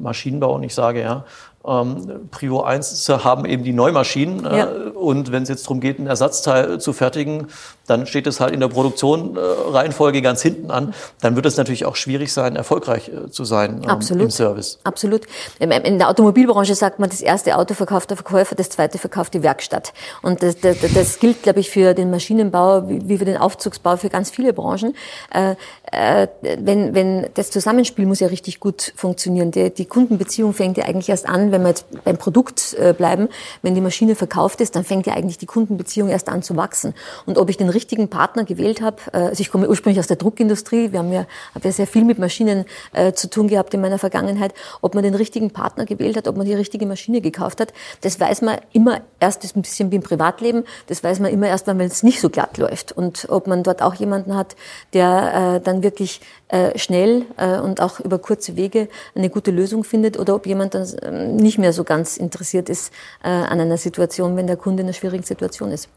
Maschinenbau 0.00 0.54
und 0.54 0.62
ich 0.62 0.74
sage, 0.74 1.00
ja, 1.00 1.24
ähm, 1.66 2.28
Prio 2.30 2.62
1 2.62 3.08
haben 3.08 3.44
eben 3.44 3.64
die 3.64 3.72
Neumaschinen. 3.72 4.44
Äh, 4.44 4.58
ja. 4.58 4.66
Und 4.94 5.32
wenn 5.32 5.42
es 5.44 5.48
jetzt 5.48 5.64
darum 5.64 5.80
geht, 5.80 5.98
ein 5.98 6.06
Ersatzteil 6.06 6.80
zu 6.80 6.92
fertigen, 6.92 7.48
dann 7.92 8.06
steht 8.06 8.26
es 8.26 8.40
halt 8.40 8.54
in 8.54 8.60
der 8.60 8.68
Produktion 8.68 9.36
äh, 9.36 9.40
Reihenfolge 9.40 10.22
ganz 10.22 10.42
hinten 10.42 10.70
an. 10.70 10.94
Dann 11.20 11.36
wird 11.36 11.46
es 11.46 11.56
natürlich 11.56 11.84
auch 11.84 11.96
schwierig 11.96 12.32
sein, 12.32 12.56
erfolgreich 12.56 13.08
äh, 13.08 13.30
zu 13.30 13.44
sein 13.44 13.82
ähm, 13.88 14.18
im 14.18 14.30
Service. 14.30 14.78
Absolut. 14.82 15.22
In 15.58 15.98
der 15.98 16.08
Automobilbranche 16.08 16.74
sagt 16.74 16.98
man, 16.98 17.10
das 17.10 17.20
erste 17.20 17.56
Auto 17.56 17.74
verkauft 17.74 18.10
der 18.10 18.16
Verkäufer, 18.16 18.54
das 18.54 18.70
zweite 18.70 18.98
verkauft 18.98 19.34
die 19.34 19.42
Werkstatt. 19.42 19.92
Und 20.22 20.42
das, 20.42 20.58
das, 20.58 20.78
das 20.94 21.18
gilt, 21.18 21.42
glaube 21.42 21.60
ich, 21.60 21.70
für 21.70 21.92
den 21.94 22.10
Maschinenbau 22.10 22.88
wie 22.88 23.18
für 23.18 23.24
den 23.24 23.36
Aufzugsbau, 23.36 23.96
für 23.96 24.08
ganz 24.08 24.30
viele 24.30 24.52
Branchen. 24.52 24.94
Äh, 25.30 25.56
äh, 25.92 26.28
wenn, 26.40 26.94
wenn 26.94 27.28
das 27.34 27.50
Zusammenspiel 27.50 28.06
muss 28.06 28.20
ja 28.20 28.28
richtig 28.28 28.58
gut 28.58 28.92
funktionieren. 28.96 29.50
Die, 29.50 29.70
die 29.70 29.84
Kundenbeziehung 29.84 30.54
fängt 30.54 30.78
ja 30.78 30.84
eigentlich 30.84 31.10
erst 31.10 31.28
an, 31.28 31.52
wenn 31.52 31.62
wir 31.62 31.68
jetzt 31.68 31.86
beim 32.04 32.16
Produkt 32.16 32.74
äh, 32.78 32.94
bleiben, 32.94 33.28
wenn 33.60 33.74
die 33.74 33.82
Maschine 33.82 34.14
verkauft 34.14 34.60
ist, 34.62 34.74
dann 34.74 34.84
fängt 34.84 35.06
ja 35.06 35.12
eigentlich 35.12 35.38
die 35.38 35.46
Kundenbeziehung 35.46 36.08
erst 36.08 36.30
an 36.30 36.42
zu 36.42 36.56
wachsen. 36.56 36.94
Und 37.26 37.36
ob 37.36 37.50
ich 37.50 37.58
den 37.58 37.68
richtigen 37.68 37.81
Partner 38.08 38.44
gewählt 38.44 38.80
habe, 38.80 38.96
äh, 39.12 39.18
also 39.18 39.40
ich 39.40 39.50
komme 39.50 39.68
ursprünglich 39.68 39.98
aus 39.98 40.06
der 40.06 40.16
Druckindustrie, 40.16 40.92
wir 40.92 40.98
haben 40.98 41.12
ja, 41.12 41.26
hab 41.54 41.64
ja 41.64 41.72
sehr 41.72 41.86
viel 41.86 42.04
mit 42.04 42.18
Maschinen 42.18 42.64
äh, 42.92 43.12
zu 43.12 43.28
tun 43.28 43.48
gehabt 43.48 43.74
in 43.74 43.80
meiner 43.80 43.98
Vergangenheit, 43.98 44.54
ob 44.80 44.94
man 44.94 45.04
den 45.04 45.14
richtigen 45.14 45.50
Partner 45.50 45.84
gewählt 45.84 46.16
hat, 46.16 46.28
ob 46.28 46.36
man 46.36 46.46
die 46.46 46.54
richtige 46.54 46.86
Maschine 46.86 47.20
gekauft 47.20 47.60
hat, 47.60 47.72
das 48.00 48.18
weiß 48.18 48.42
man 48.42 48.58
immer 48.72 49.00
erst, 49.20 49.44
ist 49.44 49.56
ein 49.56 49.62
bisschen 49.62 49.90
wie 49.90 49.96
im 49.96 50.02
Privatleben, 50.02 50.64
das 50.86 51.02
weiß 51.04 51.20
man 51.20 51.30
immer 51.30 51.48
erst, 51.48 51.66
wenn 51.66 51.80
es 51.80 52.02
nicht 52.02 52.20
so 52.20 52.30
glatt 52.30 52.58
läuft. 52.58 52.92
Und 52.92 53.26
ob 53.28 53.46
man 53.46 53.62
dort 53.62 53.82
auch 53.82 53.94
jemanden 53.94 54.36
hat, 54.36 54.56
der 54.92 55.56
äh, 55.56 55.60
dann 55.60 55.82
wirklich 55.82 56.20
äh, 56.48 56.78
schnell 56.78 57.24
äh, 57.36 57.58
und 57.58 57.80
auch 57.80 58.00
über 58.00 58.18
kurze 58.18 58.56
Wege 58.56 58.88
eine 59.14 59.30
gute 59.30 59.50
Lösung 59.50 59.84
findet 59.84 60.18
oder 60.18 60.34
ob 60.34 60.46
jemand 60.46 60.74
dann 60.74 60.86
ähm, 61.02 61.36
nicht 61.36 61.58
mehr 61.58 61.72
so 61.72 61.84
ganz 61.84 62.16
interessiert 62.16 62.68
ist 62.68 62.92
äh, 63.22 63.28
an 63.28 63.60
einer 63.60 63.78
Situation, 63.78 64.36
wenn 64.36 64.46
der 64.46 64.56
Kunde 64.56 64.82
in 64.82 64.86
einer 64.86 64.94
schwierigen 64.94 65.24
Situation 65.24 65.70
ist. 65.70 65.88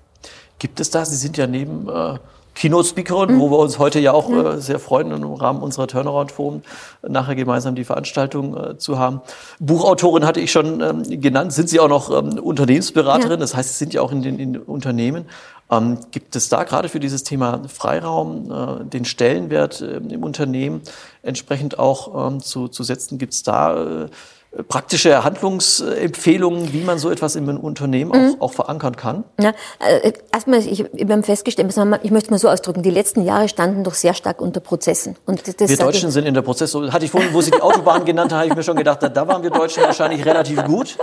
Gibt 0.60 0.80
es 0.80 0.90
da, 0.90 1.06
Sie 1.06 1.16
sind 1.16 1.38
ja 1.38 1.48
neben 1.48 1.90
Keynote-Speakerin, 2.56 3.36
mhm. 3.36 3.40
wo 3.40 3.52
wir 3.52 3.60
uns 3.60 3.78
heute 3.78 4.00
ja 4.00 4.14
auch 4.14 4.30
äh, 4.32 4.60
sehr 4.60 4.80
freuen, 4.80 5.12
im 5.12 5.34
Rahmen 5.34 5.62
unserer 5.62 5.88
Turnaround-Forum 5.88 6.64
nachher 7.08 7.36
gemeinsam 7.36 7.76
die 7.76 7.84
Veranstaltung 7.84 8.58
äh, 8.58 8.78
zu 8.78 8.98
haben. 8.98 9.22
Buchautorin 9.60 10.26
hatte 10.26 10.40
ich 10.40 10.52
schon 10.52 10.82
ähm, 10.82 11.22
genannt. 11.22 11.54
Sind 11.54 11.70
Sie 11.70 11.80
auch 11.80 11.90
noch 11.90 12.10
ähm, 12.10 12.40
Unternehmensberaterin? 12.40 13.32
Ja. 13.32 13.38
Das 13.38 13.56
heißt, 13.56 13.70
Sie 13.70 13.76
sind 13.76 13.94
ja 13.94 14.02
auch 14.02 14.12
in 14.12 14.22
den 14.22 14.40
in 14.40 14.58
Unternehmen. 14.58 15.26
Ähm, 15.70 16.00
gibt 16.12 16.36
es 16.36 16.48
da 16.48 16.64
gerade 16.64 16.90
für 16.90 17.00
dieses 17.00 17.24
Thema 17.24 17.62
Freiraum 17.68 18.52
äh, 18.52 18.86
den 18.86 19.04
Stellenwert 19.04 19.82
äh, 19.82 19.98
im 19.98 20.24
Unternehmen 20.24 20.82
entsprechend 21.24 21.78
auch 21.78 22.28
ähm, 22.28 22.40
zu, 22.42 22.70
zu 22.70 22.84
setzen? 22.84 23.18
Gibt 23.18 23.34
es 23.34 23.44
da 23.44 24.04
äh, 24.04 24.10
praktische 24.64 25.24
Handlungsempfehlungen, 25.24 26.72
wie 26.74 26.82
man 26.82 26.98
so 26.98 27.10
etwas 27.10 27.36
in 27.36 27.50
einem 27.50 27.60
Unternehmen 27.60 28.12
mhm. 28.12 28.36
auch, 28.40 28.50
auch, 28.50 28.54
verankern 28.54 28.96
kann? 28.96 29.24
Ja, 29.40 29.54
äh, 29.80 30.14
erstmal, 30.34 30.60
ich, 30.60 30.86
wir 30.94 31.14
haben 31.14 31.24
festgestellt, 31.24 31.70
ich 32.04 32.12
möchte 32.12 32.28
es 32.28 32.32
mal 32.32 32.40
so 32.40 32.50
ausdrücken, 32.50 32.82
die 32.82 32.90
letzten 32.90 33.24
Jahre 33.24 33.50
standen 33.50 33.84
doch 33.84 33.94
sehr 33.94 34.14
stark 34.14 34.42
unter 34.42 34.62
Prozessen. 34.62 35.18
Und 35.26 35.44
das 35.60 35.70
wir 35.70 35.78
Deutschen 35.78 36.12
sind 36.12 36.26
in 36.26 36.34
der 36.34 36.42
Prozess, 36.42 36.74
hatte 36.74 37.06
ich 37.06 37.12
vorhin, 37.12 37.34
wo 37.34 37.42
Sie 37.42 37.52
die 37.52 37.62
Autobahn 37.62 38.06
genannt 38.06 38.32
haben, 38.32 38.40
habe 38.40 38.50
ich 38.50 38.56
mir 38.56 38.64
schon 38.64 38.78
gedacht, 38.78 39.00
da 39.02 39.28
waren 39.28 39.44
wir 39.44 39.50
Deutschen 39.50 39.84
wahrscheinlich 39.84 40.26
relativ 40.26 40.64
gut. 40.64 40.98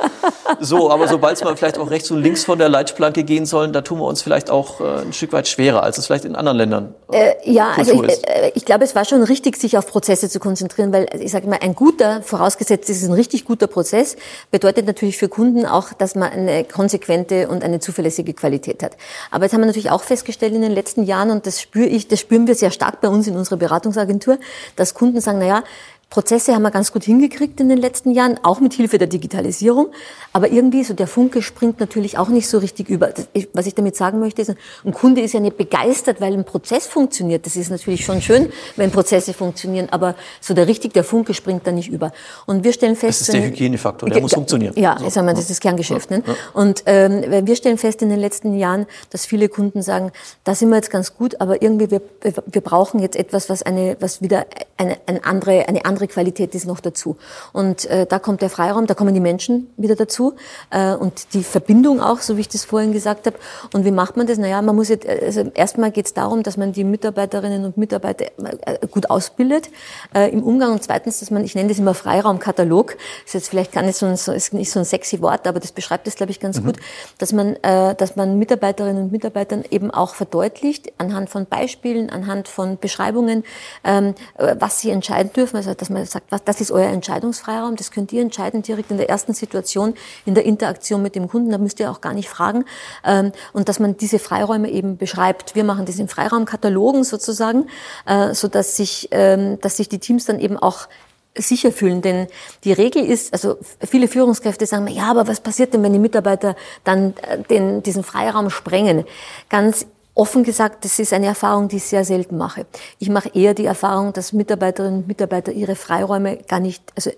So, 0.60 0.90
aber 0.90 1.08
sobald 1.08 1.36
es 1.36 1.44
mal 1.44 1.56
vielleicht 1.56 1.78
auch 1.78 1.90
rechts 1.90 2.10
und 2.10 2.22
links 2.22 2.44
von 2.44 2.58
der 2.58 2.68
Leitplanke 2.68 3.24
gehen 3.24 3.46
sollen, 3.46 3.72
da 3.72 3.80
tun 3.80 3.98
wir 3.98 4.06
uns 4.06 4.22
vielleicht 4.22 4.50
auch 4.50 4.80
äh, 4.80 5.02
ein 5.02 5.12
Stück 5.12 5.32
weit 5.32 5.48
schwerer, 5.48 5.82
als 5.82 5.98
es 5.98 6.06
vielleicht 6.06 6.24
in 6.24 6.36
anderen 6.36 6.58
Ländern 6.58 6.94
äh, 7.12 7.34
Ja, 7.44 7.72
also 7.76 8.02
ich, 8.04 8.28
äh, 8.28 8.52
ich 8.54 8.64
glaube, 8.64 8.84
es 8.84 8.94
war 8.94 9.04
schon 9.04 9.22
richtig, 9.22 9.56
sich 9.56 9.78
auf 9.78 9.86
Prozesse 9.86 10.28
zu 10.28 10.40
konzentrieren, 10.40 10.92
weil 10.92 11.08
ich 11.20 11.32
sage 11.32 11.46
mal, 11.48 11.58
ein 11.60 11.74
guter, 11.74 12.22
vorausgesetzt 12.22 12.90
ist 12.90 13.02
ein 13.04 13.12
richtig 13.12 13.41
guter 13.44 13.66
Prozess, 13.66 14.16
bedeutet 14.50 14.86
natürlich 14.86 15.16
für 15.16 15.28
Kunden 15.28 15.66
auch, 15.66 15.92
dass 15.92 16.14
man 16.14 16.30
eine 16.30 16.64
konsequente 16.64 17.48
und 17.48 17.64
eine 17.64 17.80
zuverlässige 17.80 18.34
Qualität 18.34 18.82
hat. 18.82 18.96
Aber 19.30 19.44
jetzt 19.44 19.52
haben 19.52 19.60
wir 19.60 19.66
natürlich 19.66 19.90
auch 19.90 20.02
festgestellt 20.02 20.54
in 20.54 20.62
den 20.62 20.72
letzten 20.72 21.04
Jahren, 21.04 21.30
und 21.30 21.46
das 21.46 21.60
spüre 21.60 21.86
ich, 21.86 22.08
das 22.08 22.20
spüren 22.20 22.46
wir 22.46 22.54
sehr 22.54 22.70
stark 22.70 23.00
bei 23.00 23.08
uns 23.08 23.26
in 23.26 23.36
unserer 23.36 23.56
Beratungsagentur, 23.56 24.38
dass 24.76 24.94
Kunden 24.94 25.20
sagen, 25.20 25.38
na 25.40 25.46
ja, 25.46 25.64
Prozesse 26.12 26.54
haben 26.54 26.60
wir 26.60 26.70
ganz 26.70 26.92
gut 26.92 27.04
hingekriegt 27.04 27.58
in 27.58 27.70
den 27.70 27.78
letzten 27.78 28.10
Jahren, 28.10 28.38
auch 28.42 28.60
mit 28.60 28.74
Hilfe 28.74 28.98
der 28.98 29.08
Digitalisierung. 29.08 29.86
Aber 30.34 30.50
irgendwie 30.50 30.84
so 30.84 30.92
der 30.92 31.06
Funke 31.06 31.40
springt 31.40 31.80
natürlich 31.80 32.18
auch 32.18 32.28
nicht 32.28 32.48
so 32.48 32.58
richtig 32.58 32.90
über. 32.90 33.14
Was 33.54 33.66
ich 33.66 33.74
damit 33.74 33.96
sagen 33.96 34.20
möchte, 34.20 34.42
ist, 34.42 34.54
ein 34.84 34.92
Kunde 34.92 35.22
ist 35.22 35.32
ja 35.32 35.40
nicht 35.40 35.56
begeistert, 35.56 36.20
weil 36.20 36.34
ein 36.34 36.44
Prozess 36.44 36.86
funktioniert. 36.86 37.46
Das 37.46 37.56
ist 37.56 37.70
natürlich 37.70 38.04
schon 38.04 38.20
schön, 38.20 38.52
wenn 38.76 38.90
Prozesse 38.90 39.32
funktionieren, 39.32 39.88
aber 39.90 40.14
so 40.42 40.52
der 40.52 40.68
richtig, 40.68 40.92
der 40.92 41.02
Funke 41.02 41.32
springt 41.32 41.66
da 41.66 41.72
nicht 41.72 41.88
über. 41.88 42.12
Und 42.44 42.62
wir 42.62 42.74
stellen 42.74 42.94
fest... 42.94 43.22
Das 43.22 43.28
ist 43.28 43.32
der 43.32 43.46
Hygienefaktor, 43.46 44.10
der 44.10 44.20
muss 44.20 44.34
funktionieren. 44.34 44.74
Ja, 44.76 44.98
so. 44.98 45.08
sagen 45.08 45.26
wir, 45.26 45.32
das 45.32 45.44
ist 45.44 45.50
das 45.50 45.60
Kerngeschäft. 45.60 46.10
Ne? 46.10 46.22
Und 46.52 46.82
ähm, 46.84 47.46
wir 47.46 47.56
stellen 47.56 47.78
fest 47.78 48.02
in 48.02 48.10
den 48.10 48.20
letzten 48.20 48.58
Jahren, 48.58 48.84
dass 49.08 49.24
viele 49.24 49.48
Kunden 49.48 49.80
sagen, 49.80 50.12
da 50.44 50.54
sind 50.54 50.68
wir 50.68 50.76
jetzt 50.76 50.90
ganz 50.90 51.14
gut, 51.14 51.40
aber 51.40 51.62
irgendwie 51.62 51.90
wir, 51.90 52.02
wir 52.20 52.60
brauchen 52.60 53.00
jetzt 53.00 53.16
etwas, 53.16 53.48
was 53.48 53.62
eine, 53.62 53.96
was 53.98 54.20
wieder 54.20 54.44
eine, 54.76 54.98
eine 55.06 55.24
andere, 55.24 55.66
eine 55.68 55.86
andere 55.86 56.01
andere 56.02 56.08
Qualität 56.08 56.54
ist 56.54 56.66
noch 56.66 56.80
dazu. 56.80 57.16
Und 57.52 57.84
äh, 57.86 58.06
da 58.06 58.18
kommt 58.18 58.42
der 58.42 58.50
Freiraum, 58.50 58.86
da 58.86 58.94
kommen 58.94 59.14
die 59.14 59.20
Menschen 59.20 59.68
wieder 59.76 59.94
dazu 59.94 60.34
äh, 60.70 60.94
und 60.94 61.34
die 61.34 61.44
Verbindung 61.44 62.00
auch, 62.00 62.20
so 62.20 62.36
wie 62.36 62.40
ich 62.40 62.48
das 62.48 62.64
vorhin 62.64 62.92
gesagt 62.92 63.26
habe. 63.26 63.36
Und 63.72 63.84
wie 63.84 63.90
macht 63.90 64.16
man 64.16 64.26
das? 64.26 64.38
Naja, 64.38 64.60
man 64.62 64.74
muss 64.74 64.88
jetzt, 64.88 65.06
also 65.06 65.42
erstmal 65.54 65.92
geht 65.92 66.06
es 66.06 66.14
darum, 66.14 66.42
dass 66.42 66.56
man 66.56 66.72
die 66.72 66.84
Mitarbeiterinnen 66.84 67.64
und 67.64 67.76
Mitarbeiter 67.76 68.26
äh, 68.26 68.86
gut 68.90 69.10
ausbildet 69.10 69.70
äh, 70.14 70.30
im 70.30 70.42
Umgang 70.42 70.72
und 70.72 70.82
zweitens, 70.82 71.20
dass 71.20 71.30
man, 71.30 71.44
ich 71.44 71.54
nenne 71.54 71.68
das 71.68 71.78
immer 71.78 71.94
Freiraumkatalog, 71.94 72.96
ist 73.24 73.34
jetzt 73.34 73.48
vielleicht 73.48 73.72
gar 73.72 73.82
nicht 73.82 73.96
so 73.96 74.06
ein, 74.06 74.16
so, 74.16 74.32
ist 74.32 74.52
nicht 74.52 74.72
so 74.72 74.80
ein 74.80 74.84
sexy 74.84 75.20
Wort, 75.22 75.46
aber 75.46 75.60
das 75.60 75.72
beschreibt 75.72 76.08
es, 76.08 76.16
glaube 76.16 76.32
ich, 76.32 76.40
ganz 76.40 76.60
mhm. 76.60 76.66
gut, 76.66 76.76
dass 77.18 77.32
man, 77.32 77.56
äh, 77.62 77.94
dass 77.94 78.16
man 78.16 78.38
Mitarbeiterinnen 78.38 79.04
und 79.04 79.12
Mitarbeitern 79.12 79.64
eben 79.70 79.90
auch 79.90 80.14
verdeutlicht, 80.14 80.92
anhand 80.98 81.30
von 81.30 81.46
Beispielen, 81.46 82.10
anhand 82.10 82.48
von 82.48 82.78
Beschreibungen, 82.78 83.44
ähm, 83.84 84.14
was 84.36 84.80
sie 84.80 84.90
entscheiden 84.90 85.32
dürfen, 85.32 85.56
also 85.56 85.74
dass 85.74 85.90
man 85.92 86.06
sagt, 86.06 86.26
was, 86.30 86.44
das 86.44 86.60
ist 86.60 86.70
euer 86.70 86.88
Entscheidungsfreiraum, 86.88 87.76
das 87.76 87.90
könnt 87.90 88.12
ihr 88.12 88.22
entscheiden 88.22 88.62
direkt 88.62 88.90
in 88.90 88.96
der 88.96 89.08
ersten 89.08 89.34
Situation, 89.34 89.94
in 90.24 90.34
der 90.34 90.44
Interaktion 90.44 91.02
mit 91.02 91.14
dem 91.14 91.28
Kunden, 91.28 91.50
da 91.50 91.58
müsst 91.58 91.80
ihr 91.80 91.90
auch 91.90 92.00
gar 92.00 92.14
nicht 92.14 92.28
fragen. 92.28 92.64
Ähm, 93.04 93.32
und 93.52 93.68
dass 93.68 93.78
man 93.78 93.96
diese 93.96 94.18
Freiräume 94.18 94.70
eben 94.70 94.96
beschreibt. 94.96 95.54
Wir 95.54 95.64
machen 95.64 95.86
das 95.86 95.98
in 95.98 96.08
Freiraumkatalogen 96.08 97.04
sozusagen, 97.04 97.66
äh, 98.06 98.34
so 98.34 98.48
dass 98.48 98.76
sich, 98.76 99.08
ähm, 99.10 99.60
dass 99.60 99.76
sich 99.76 99.88
die 99.88 99.98
Teams 99.98 100.24
dann 100.24 100.40
eben 100.40 100.56
auch 100.56 100.88
sicher 101.36 101.72
fühlen. 101.72 102.02
Denn 102.02 102.26
die 102.64 102.72
Regel 102.72 103.04
ist, 103.04 103.32
also 103.32 103.56
viele 103.80 104.08
Führungskräfte 104.08 104.66
sagen, 104.66 104.88
ja, 104.88 105.10
aber 105.10 105.26
was 105.26 105.40
passiert 105.40 105.72
denn, 105.72 105.82
wenn 105.82 105.92
die 105.92 105.98
Mitarbeiter 105.98 106.56
dann 106.84 107.14
äh, 107.22 107.38
den, 107.38 107.82
diesen 107.82 108.04
Freiraum 108.04 108.50
sprengen? 108.50 109.04
Ganz 109.48 109.86
Offen 110.14 110.44
gesagt, 110.44 110.84
das 110.84 110.98
ist 110.98 111.14
eine 111.14 111.24
Erfahrung, 111.24 111.68
die 111.68 111.76
ich 111.76 111.84
sehr 111.84 112.04
selten 112.04 112.36
mache. 112.36 112.66
Ich 112.98 113.08
mache 113.08 113.30
eher 113.32 113.54
die 113.54 113.64
Erfahrung, 113.64 114.12
dass 114.12 114.34
Mitarbeiterinnen 114.34 115.00
und 115.00 115.08
Mitarbeiter 115.08 115.52
ihre 115.52 115.74
Freiräume 115.74 116.36
gar 116.36 116.60
nicht, 116.60 116.82
also 116.94 117.10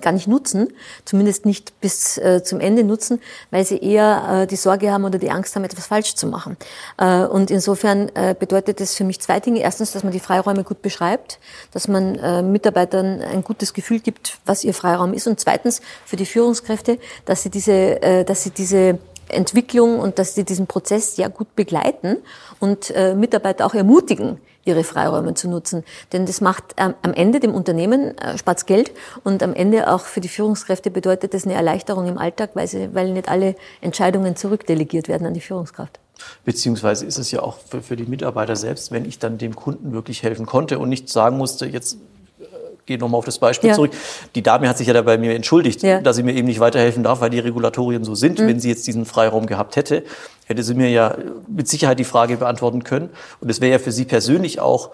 gar 0.00 0.12
nicht 0.12 0.28
nutzen, 0.28 0.68
zumindest 1.06 1.46
nicht 1.46 1.80
bis 1.80 2.18
äh, 2.18 2.42
zum 2.44 2.60
Ende 2.60 2.84
nutzen, 2.84 3.20
weil 3.50 3.64
sie 3.64 3.78
eher 3.78 4.42
äh, 4.42 4.46
die 4.46 4.56
Sorge 4.56 4.92
haben 4.92 5.04
oder 5.04 5.18
die 5.18 5.30
Angst 5.30 5.56
haben, 5.56 5.64
etwas 5.64 5.86
falsch 5.86 6.14
zu 6.14 6.26
machen. 6.26 6.58
Äh, 6.98 7.24
und 7.24 7.50
insofern 7.50 8.10
äh, 8.14 8.34
bedeutet 8.38 8.80
das 8.80 8.94
für 8.94 9.04
mich 9.04 9.18
zwei 9.20 9.40
Dinge. 9.40 9.60
Erstens, 9.60 9.92
dass 9.92 10.04
man 10.04 10.12
die 10.12 10.20
Freiräume 10.20 10.62
gut 10.62 10.82
beschreibt, 10.82 11.38
dass 11.72 11.88
man 11.88 12.16
äh, 12.16 12.42
Mitarbeitern 12.42 13.22
ein 13.22 13.42
gutes 13.44 13.72
Gefühl 13.72 14.00
gibt, 14.00 14.38
was 14.44 14.62
ihr 14.62 14.74
Freiraum 14.74 15.14
ist. 15.14 15.26
Und 15.26 15.40
zweitens 15.40 15.80
für 16.04 16.16
die 16.16 16.26
Führungskräfte, 16.26 16.98
dass 17.24 17.44
sie 17.44 17.50
diese, 17.50 18.02
äh, 18.02 18.24
dass 18.26 18.42
sie 18.42 18.50
diese 18.50 18.98
Entwicklung 19.28 19.98
und 19.98 20.18
dass 20.18 20.34
sie 20.34 20.44
diesen 20.44 20.66
Prozess 20.66 21.16
sehr 21.16 21.28
gut 21.28 21.54
begleiten 21.56 22.18
und 22.60 22.90
äh, 22.90 23.14
Mitarbeiter 23.14 23.66
auch 23.66 23.74
ermutigen, 23.74 24.38
ihre 24.64 24.84
Freiräume 24.84 25.34
zu 25.34 25.48
nutzen. 25.48 25.84
Denn 26.12 26.26
das 26.26 26.40
macht 26.40 26.74
ähm, 26.76 26.94
am 27.02 27.12
Ende 27.14 27.40
dem 27.40 27.54
Unternehmen 27.54 28.16
äh, 28.18 28.38
spart 28.38 28.66
Geld 28.66 28.92
und 29.24 29.42
am 29.42 29.54
Ende 29.54 29.92
auch 29.92 30.04
für 30.04 30.20
die 30.20 30.28
Führungskräfte 30.28 30.90
bedeutet 30.90 31.34
das 31.34 31.44
eine 31.44 31.54
Erleichterung 31.54 32.06
im 32.06 32.18
Alltag, 32.18 32.50
weil, 32.54 32.68
sie, 32.68 32.94
weil 32.94 33.12
nicht 33.12 33.28
alle 33.28 33.56
Entscheidungen 33.80 34.36
zurückdelegiert 34.36 35.08
werden 35.08 35.26
an 35.26 35.34
die 35.34 35.40
Führungskraft. 35.40 35.98
Beziehungsweise 36.44 37.04
ist 37.04 37.18
es 37.18 37.30
ja 37.32 37.42
auch 37.42 37.58
für, 37.58 37.82
für 37.82 37.96
die 37.96 38.04
Mitarbeiter 38.04 38.54
selbst, 38.54 38.92
wenn 38.92 39.04
ich 39.04 39.18
dann 39.18 39.38
dem 39.38 39.56
Kunden 39.56 39.92
wirklich 39.92 40.22
helfen 40.22 40.46
konnte 40.46 40.78
und 40.78 40.88
nicht 40.88 41.08
sagen 41.08 41.36
musste, 41.36 41.66
jetzt 41.66 41.98
gehe 42.86 42.98
nochmal 42.98 43.18
auf 43.18 43.24
das 43.24 43.38
Beispiel 43.38 43.70
ja. 43.70 43.74
zurück. 43.74 43.92
Die 44.34 44.42
Dame 44.42 44.68
hat 44.68 44.78
sich 44.78 44.86
ja 44.86 44.94
da 44.94 45.02
bei 45.02 45.18
mir 45.18 45.34
entschuldigt, 45.34 45.82
ja. 45.82 46.00
dass 46.00 46.16
sie 46.16 46.22
mir 46.22 46.34
eben 46.34 46.46
nicht 46.46 46.60
weiterhelfen 46.60 47.02
darf, 47.02 47.20
weil 47.20 47.30
die 47.30 47.38
Regulatorien 47.38 48.04
so 48.04 48.14
sind. 48.14 48.38
Mhm. 48.38 48.48
Wenn 48.48 48.60
sie 48.60 48.68
jetzt 48.68 48.86
diesen 48.86 49.04
Freiraum 49.04 49.46
gehabt 49.46 49.76
hätte, 49.76 50.04
hätte 50.46 50.62
sie 50.62 50.74
mir 50.74 50.90
ja 50.90 51.16
mit 51.48 51.68
Sicherheit 51.68 51.98
die 51.98 52.04
Frage 52.04 52.36
beantworten 52.36 52.84
können. 52.84 53.10
Und 53.40 53.50
es 53.50 53.60
wäre 53.60 53.72
ja 53.72 53.78
für 53.78 53.92
sie 53.92 54.04
persönlich 54.04 54.60
auch 54.60 54.90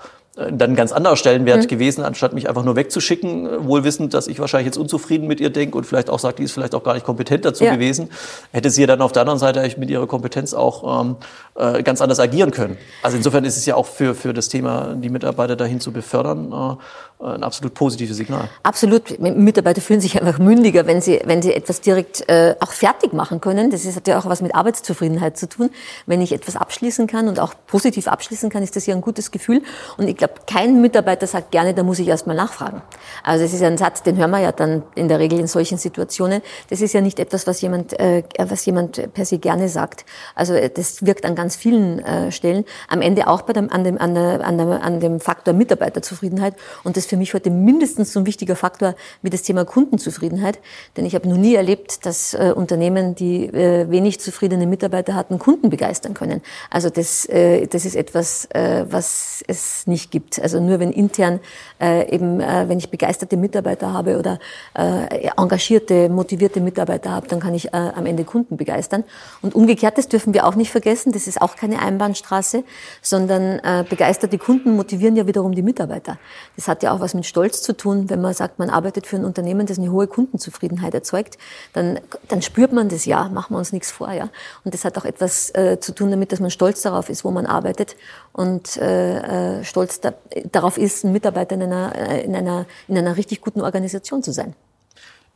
dann 0.52 0.76
ganz 0.76 0.92
anderer 0.92 1.16
Stellenwert 1.16 1.62
mhm. 1.62 1.66
gewesen, 1.66 2.04
anstatt 2.04 2.32
mich 2.32 2.48
einfach 2.48 2.62
nur 2.62 2.76
wegzuschicken, 2.76 3.66
wohl 3.66 3.84
wissend, 3.84 4.14
dass 4.14 4.28
ich 4.28 4.38
wahrscheinlich 4.38 4.66
jetzt 4.66 4.76
unzufrieden 4.76 5.26
mit 5.26 5.40
ihr 5.40 5.50
denke 5.50 5.76
und 5.76 5.84
vielleicht 5.84 6.10
auch 6.10 6.18
sagt, 6.18 6.38
die 6.38 6.44
ist 6.44 6.52
vielleicht 6.52 6.74
auch 6.74 6.84
gar 6.84 6.94
nicht 6.94 7.04
kompetent 7.04 7.44
dazu 7.44 7.64
ja. 7.64 7.74
gewesen, 7.74 8.08
hätte 8.52 8.70
sie 8.70 8.82
ja 8.82 8.86
dann 8.86 9.00
auf 9.00 9.12
der 9.12 9.22
anderen 9.22 9.38
Seite 9.38 9.68
mit 9.78 9.90
ihrer 9.90 10.06
Kompetenz 10.06 10.54
auch 10.54 11.02
ähm, 11.02 11.16
äh, 11.58 11.82
ganz 11.82 12.00
anders 12.00 12.20
agieren 12.20 12.52
können. 12.52 12.78
Also 13.02 13.16
insofern 13.16 13.44
ist 13.44 13.56
es 13.56 13.66
ja 13.66 13.74
auch 13.74 13.86
für, 13.86 14.14
für 14.14 14.32
das 14.32 14.48
Thema, 14.48 14.94
die 14.94 15.08
Mitarbeiter 15.08 15.56
dahin 15.56 15.80
zu 15.80 15.92
befördern, 15.92 16.52
äh, 16.52 16.76
ein 17.20 17.42
absolut 17.42 17.74
positives 17.74 18.16
Signal. 18.16 18.48
Absolut. 18.62 19.18
Mitarbeiter 19.18 19.80
fühlen 19.80 20.00
sich 20.00 20.20
einfach 20.20 20.38
mündiger, 20.38 20.86
wenn 20.86 21.00
sie, 21.00 21.20
wenn 21.24 21.42
sie 21.42 21.52
etwas 21.52 21.80
direkt 21.80 22.28
äh, 22.28 22.54
auch 22.60 22.70
fertig 22.70 23.12
machen 23.12 23.40
können. 23.40 23.70
Das 23.70 23.84
ist, 23.84 23.96
hat 23.96 24.06
ja 24.06 24.20
auch 24.20 24.26
was 24.26 24.40
mit 24.40 24.54
Arbeitszufriedenheit 24.54 25.36
zu 25.36 25.48
tun. 25.48 25.70
Wenn 26.06 26.20
ich 26.20 26.32
etwas 26.32 26.54
abschließen 26.54 27.08
kann 27.08 27.26
und 27.26 27.40
auch 27.40 27.54
positiv 27.66 28.06
abschließen 28.06 28.50
kann, 28.50 28.62
ist 28.62 28.76
das 28.76 28.86
ja 28.86 28.94
ein 28.94 29.00
gutes 29.00 29.32
Gefühl. 29.32 29.62
Und 29.96 30.06
ich 30.06 30.16
glaube, 30.16 30.27
kein 30.46 30.80
Mitarbeiter 30.80 31.26
sagt 31.26 31.50
gerne, 31.50 31.74
da 31.74 31.82
muss 31.82 31.98
ich 31.98 32.08
erst 32.08 32.26
mal 32.26 32.34
nachfragen. 32.34 32.82
Also 33.22 33.44
das 33.44 33.52
ist 33.52 33.62
ein 33.62 33.78
Satz, 33.78 34.02
den 34.02 34.16
hören 34.16 34.30
wir 34.30 34.40
ja 34.40 34.52
dann 34.52 34.82
in 34.94 35.08
der 35.08 35.18
Regel 35.18 35.38
in 35.38 35.46
solchen 35.46 35.78
Situationen. 35.78 36.42
Das 36.70 36.80
ist 36.80 36.94
ja 36.94 37.00
nicht 37.00 37.18
etwas, 37.18 37.46
was 37.46 37.60
jemand, 37.60 37.98
äh, 37.98 38.22
was 38.38 38.64
jemand 38.66 39.12
per 39.12 39.24
se 39.24 39.38
gerne 39.38 39.68
sagt. 39.68 40.04
Also 40.34 40.54
äh, 40.54 40.70
das 40.70 41.04
wirkt 41.04 41.24
an 41.24 41.34
ganz 41.34 41.56
vielen 41.56 41.98
äh, 42.00 42.32
Stellen. 42.32 42.64
Am 42.88 43.00
Ende 43.02 43.28
auch 43.28 43.42
bei 43.42 43.52
dem, 43.52 43.70
an, 43.70 43.84
dem, 43.84 43.98
an, 43.98 44.14
der, 44.14 44.46
an, 44.46 44.58
der, 44.58 44.82
an 44.82 45.00
dem 45.00 45.20
Faktor 45.20 45.54
Mitarbeiterzufriedenheit. 45.54 46.54
Und 46.84 46.96
das 46.96 47.06
für 47.06 47.16
mich 47.16 47.34
heute 47.34 47.50
mindestens 47.50 48.12
so 48.12 48.20
ein 48.20 48.26
wichtiger 48.26 48.56
Faktor 48.56 48.94
wie 49.22 49.30
das 49.30 49.42
Thema 49.42 49.64
Kundenzufriedenheit. 49.64 50.58
Denn 50.96 51.06
ich 51.06 51.14
habe 51.14 51.28
noch 51.28 51.36
nie 51.36 51.54
erlebt, 51.54 52.04
dass 52.06 52.34
äh, 52.34 52.52
Unternehmen, 52.54 53.14
die 53.14 53.46
äh, 53.46 53.90
wenig 53.90 54.20
zufriedene 54.20 54.66
Mitarbeiter 54.66 55.14
hatten, 55.14 55.38
Kunden 55.38 55.70
begeistern 55.70 56.14
können. 56.14 56.42
Also 56.70 56.90
das, 56.90 57.26
äh, 57.26 57.66
das 57.66 57.84
ist 57.84 57.96
etwas, 57.96 58.46
äh, 58.46 58.84
was 58.88 59.42
es 59.46 59.86
nicht 59.86 60.10
gibt 60.10 60.17
gibt. 60.18 60.40
Also 60.40 60.60
nur 60.60 60.80
wenn 60.80 60.90
intern 60.90 61.38
äh, 61.80 62.12
eben, 62.12 62.40
äh, 62.40 62.68
wenn 62.68 62.78
ich 62.78 62.90
begeisterte 62.90 63.36
Mitarbeiter 63.36 63.92
habe 63.92 64.18
oder 64.18 64.38
äh, 64.74 65.28
engagierte, 65.36 66.08
motivierte 66.08 66.60
Mitarbeiter 66.60 67.10
habe, 67.10 67.28
dann 67.28 67.38
kann 67.40 67.54
ich 67.54 67.66
äh, 67.68 67.76
am 67.76 68.06
Ende 68.06 68.24
Kunden 68.24 68.56
begeistern. 68.56 69.04
Und 69.42 69.54
umgekehrt, 69.54 69.96
das 69.96 70.08
dürfen 70.08 70.34
wir 70.34 70.46
auch 70.46 70.56
nicht 70.56 70.70
vergessen, 70.70 71.12
das 71.12 71.26
ist 71.26 71.40
auch 71.40 71.54
keine 71.56 71.80
Einbahnstraße, 71.80 72.64
sondern 73.00 73.60
äh, 73.60 73.84
begeisterte 73.88 74.38
Kunden 74.38 74.74
motivieren 74.74 75.14
ja 75.16 75.26
wiederum 75.26 75.54
die 75.54 75.62
Mitarbeiter. 75.62 76.18
Das 76.56 76.66
hat 76.66 76.82
ja 76.82 76.92
auch 76.92 77.00
was 77.00 77.14
mit 77.14 77.26
Stolz 77.26 77.62
zu 77.62 77.76
tun, 77.76 78.10
wenn 78.10 78.20
man 78.20 78.34
sagt, 78.34 78.58
man 78.58 78.70
arbeitet 78.70 79.06
für 79.06 79.16
ein 79.16 79.24
Unternehmen, 79.24 79.66
das 79.66 79.78
eine 79.78 79.92
hohe 79.92 80.08
Kundenzufriedenheit 80.08 80.94
erzeugt, 80.94 81.38
dann, 81.72 82.00
dann 82.28 82.42
spürt 82.42 82.72
man 82.72 82.88
das 82.88 83.04
ja, 83.04 83.28
machen 83.28 83.54
wir 83.54 83.58
uns 83.58 83.72
nichts 83.72 83.92
vor. 83.92 84.10
Ja? 84.12 84.30
Und 84.64 84.74
das 84.74 84.84
hat 84.84 84.98
auch 84.98 85.04
etwas 85.04 85.54
äh, 85.54 85.78
zu 85.80 85.94
tun 85.94 86.10
damit, 86.10 86.32
dass 86.32 86.40
man 86.40 86.50
stolz 86.50 86.82
darauf 86.82 87.08
ist, 87.08 87.24
wo 87.24 87.30
man 87.30 87.46
arbeitet 87.46 87.96
und 88.32 88.76
äh, 88.76 89.58
äh 89.60 89.64
stolz 89.64 90.00
da, 90.00 90.07
darauf 90.52 90.78
ist, 90.78 91.04
ein 91.04 91.12
Mitarbeiter 91.12 91.54
in 91.54 91.62
einer, 91.62 91.94
äh, 91.94 92.24
in, 92.24 92.34
einer, 92.34 92.66
in 92.88 92.98
einer 92.98 93.16
richtig 93.16 93.40
guten 93.40 93.60
Organisation 93.60 94.22
zu 94.22 94.32
sein. 94.32 94.54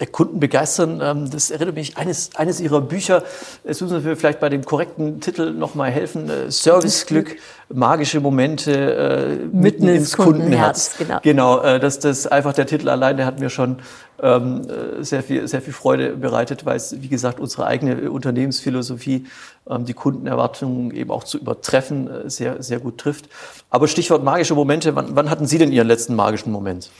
Kunden 0.06 0.40
begeistern. 0.40 1.00
Ähm, 1.02 1.30
das 1.30 1.50
erinnert 1.50 1.74
mich 1.74 1.96
eines, 1.96 2.30
eines 2.36 2.60
Ihrer 2.60 2.80
Bücher. 2.80 3.22
Es 3.64 3.80
müssen 3.80 4.04
wir 4.04 4.16
vielleicht 4.16 4.40
bei 4.40 4.48
dem 4.48 4.64
korrekten 4.64 5.20
Titel 5.20 5.52
noch 5.52 5.74
mal 5.74 5.90
helfen. 5.90 6.28
Äh, 6.28 6.50
Serviceglück, 6.50 7.36
magische 7.68 8.20
Momente 8.20 8.72
äh, 8.72 9.28
mitten, 9.46 9.60
mitten 9.60 9.88
ins 9.88 10.16
Kundenherz. 10.16 10.96
Kundenherz, 10.96 11.22
genau. 11.22 11.58
genau, 11.58 11.62
äh, 11.62 11.80
das, 11.80 11.98
das 11.98 12.26
einfach 12.26 12.52
der 12.52 12.66
Titel 12.66 12.88
allein, 12.88 13.16
der 13.16 13.26
hat 13.26 13.40
mir 13.40 13.50
schon 13.50 13.78
ähm, 14.20 14.66
sehr 15.00 15.22
viel, 15.22 15.48
sehr 15.48 15.62
viel 15.62 15.72
Freude 15.72 16.16
bereitet, 16.16 16.64
weil 16.64 16.76
es, 16.76 17.00
wie 17.02 17.08
gesagt, 17.08 17.40
unsere 17.40 17.66
eigene 17.66 18.10
Unternehmensphilosophie, 18.10 19.26
ähm, 19.68 19.84
die 19.84 19.94
Kundenerwartungen 19.94 20.92
eben 20.92 21.10
auch 21.10 21.24
zu 21.24 21.38
übertreffen, 21.38 22.08
sehr, 22.30 22.62
sehr 22.62 22.78
gut 22.78 22.98
trifft. 22.98 23.28
Aber 23.70 23.88
Stichwort 23.88 24.22
magische 24.22 24.54
Momente. 24.54 24.94
Wann, 24.94 25.16
wann 25.16 25.30
hatten 25.30 25.46
Sie 25.46 25.58
denn 25.58 25.72
Ihren 25.72 25.88
letzten 25.88 26.14
magischen 26.14 26.52
Moment? 26.52 26.90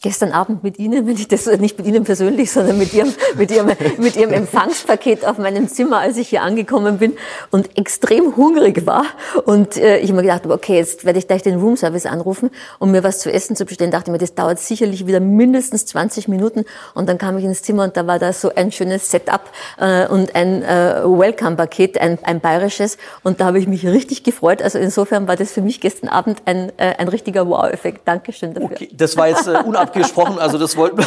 Gestern 0.00 0.32
Abend 0.32 0.62
mit 0.62 0.78
Ihnen, 0.78 1.06
wenn 1.06 1.14
ich 1.14 1.26
das 1.26 1.46
nicht 1.46 1.76
mit 1.76 1.86
Ihnen 1.86 2.04
persönlich, 2.04 2.52
sondern 2.52 2.78
mit 2.78 2.94
Ihrem, 2.94 3.12
mit 3.36 3.50
Ihrem, 3.50 3.72
mit 3.98 4.16
Ihrem 4.16 4.32
Empfangspaket 4.32 5.26
auf 5.26 5.38
meinem 5.38 5.68
Zimmer, 5.68 5.98
als 5.98 6.16
ich 6.16 6.28
hier 6.28 6.42
angekommen 6.42 6.98
bin 6.98 7.14
und 7.50 7.76
extrem 7.76 8.36
hungrig 8.36 8.86
war 8.86 9.04
und 9.44 9.76
äh, 9.76 9.98
ich 9.98 10.12
mir 10.12 10.22
gedacht 10.22 10.44
habe, 10.44 10.54
okay, 10.54 10.76
jetzt 10.76 11.04
werde 11.04 11.18
ich 11.18 11.26
gleich 11.26 11.42
den 11.42 11.58
Roomservice 11.58 12.06
anrufen, 12.06 12.50
um 12.78 12.92
mir 12.92 13.02
was 13.02 13.18
zu 13.18 13.32
essen 13.32 13.56
zu 13.56 13.64
bestellen. 13.64 13.90
Dachte 13.90 14.12
mir, 14.12 14.18
das 14.18 14.34
dauert 14.34 14.60
sicherlich 14.60 15.06
wieder 15.06 15.18
mindestens 15.18 15.86
20 15.86 16.28
Minuten 16.28 16.64
und 16.94 17.08
dann 17.08 17.18
kam 17.18 17.36
ich 17.38 17.44
ins 17.44 17.62
Zimmer 17.62 17.84
und 17.84 17.96
da 17.96 18.06
war 18.06 18.20
da 18.20 18.32
so 18.32 18.52
ein 18.54 18.70
schönes 18.70 19.10
Setup 19.10 19.42
äh, 19.78 20.06
und 20.06 20.36
ein 20.36 20.62
äh, 20.62 21.02
Welcome-Paket, 21.04 22.00
ein, 22.00 22.18
ein 22.22 22.40
bayerisches 22.40 22.98
und 23.24 23.40
da 23.40 23.46
habe 23.46 23.58
ich 23.58 23.66
mich 23.66 23.84
richtig 23.84 24.22
gefreut. 24.22 24.62
Also 24.62 24.78
insofern 24.78 25.26
war 25.26 25.34
das 25.34 25.50
für 25.50 25.62
mich 25.62 25.80
gestern 25.80 26.08
Abend 26.08 26.42
ein, 26.44 26.70
äh, 26.76 26.94
ein 26.98 27.08
richtiger 27.08 27.48
Wow-Effekt. 27.48 28.06
Dankeschön 28.06 28.54
dafür. 28.54 28.70
Okay, 28.70 28.90
das 28.92 29.16
war 29.16 29.28
jetzt 29.28 29.48
äh, 29.48 29.58
abgesprochen, 29.88 30.38
also 30.38 30.58
das 30.58 30.76
wollten 30.76 30.98
wir. 30.98 31.06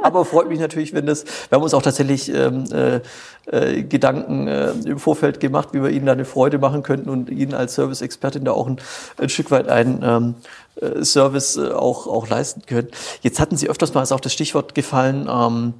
Aber 0.02 0.24
freut 0.24 0.48
mich 0.48 0.60
natürlich, 0.60 0.92
wenn 0.94 1.06
das, 1.06 1.24
wir 1.24 1.56
haben 1.56 1.62
uns 1.62 1.74
auch 1.74 1.82
tatsächlich 1.82 2.32
ähm, 2.32 2.64
äh, 2.72 3.00
äh, 3.46 3.82
Gedanken 3.82 4.46
äh, 4.48 4.70
im 4.84 4.98
Vorfeld 4.98 5.40
gemacht, 5.40 5.70
wie 5.72 5.82
wir 5.82 5.90
Ihnen 5.90 6.06
da 6.06 6.12
eine 6.12 6.24
Freude 6.24 6.58
machen 6.58 6.82
könnten 6.82 7.08
und 7.08 7.30
Ihnen 7.30 7.54
als 7.54 7.74
Service-Expertin 7.74 8.44
da 8.44 8.52
auch 8.52 8.66
ein, 8.66 8.80
ein 9.18 9.28
Stück 9.28 9.50
weit 9.50 9.68
einen 9.68 10.02
ähm, 10.02 10.34
äh, 10.80 11.04
Service 11.04 11.56
äh, 11.56 11.70
auch, 11.70 12.06
auch 12.06 12.28
leisten 12.28 12.62
können. 12.66 12.88
Jetzt 13.22 13.40
hatten 13.40 13.56
Sie 13.56 13.68
öfters 13.68 13.94
mal 13.94 14.02
ist 14.02 14.12
auch 14.12 14.20
das 14.20 14.32
Stichwort 14.32 14.74
gefallen, 14.74 15.28
ähm, 15.30 15.74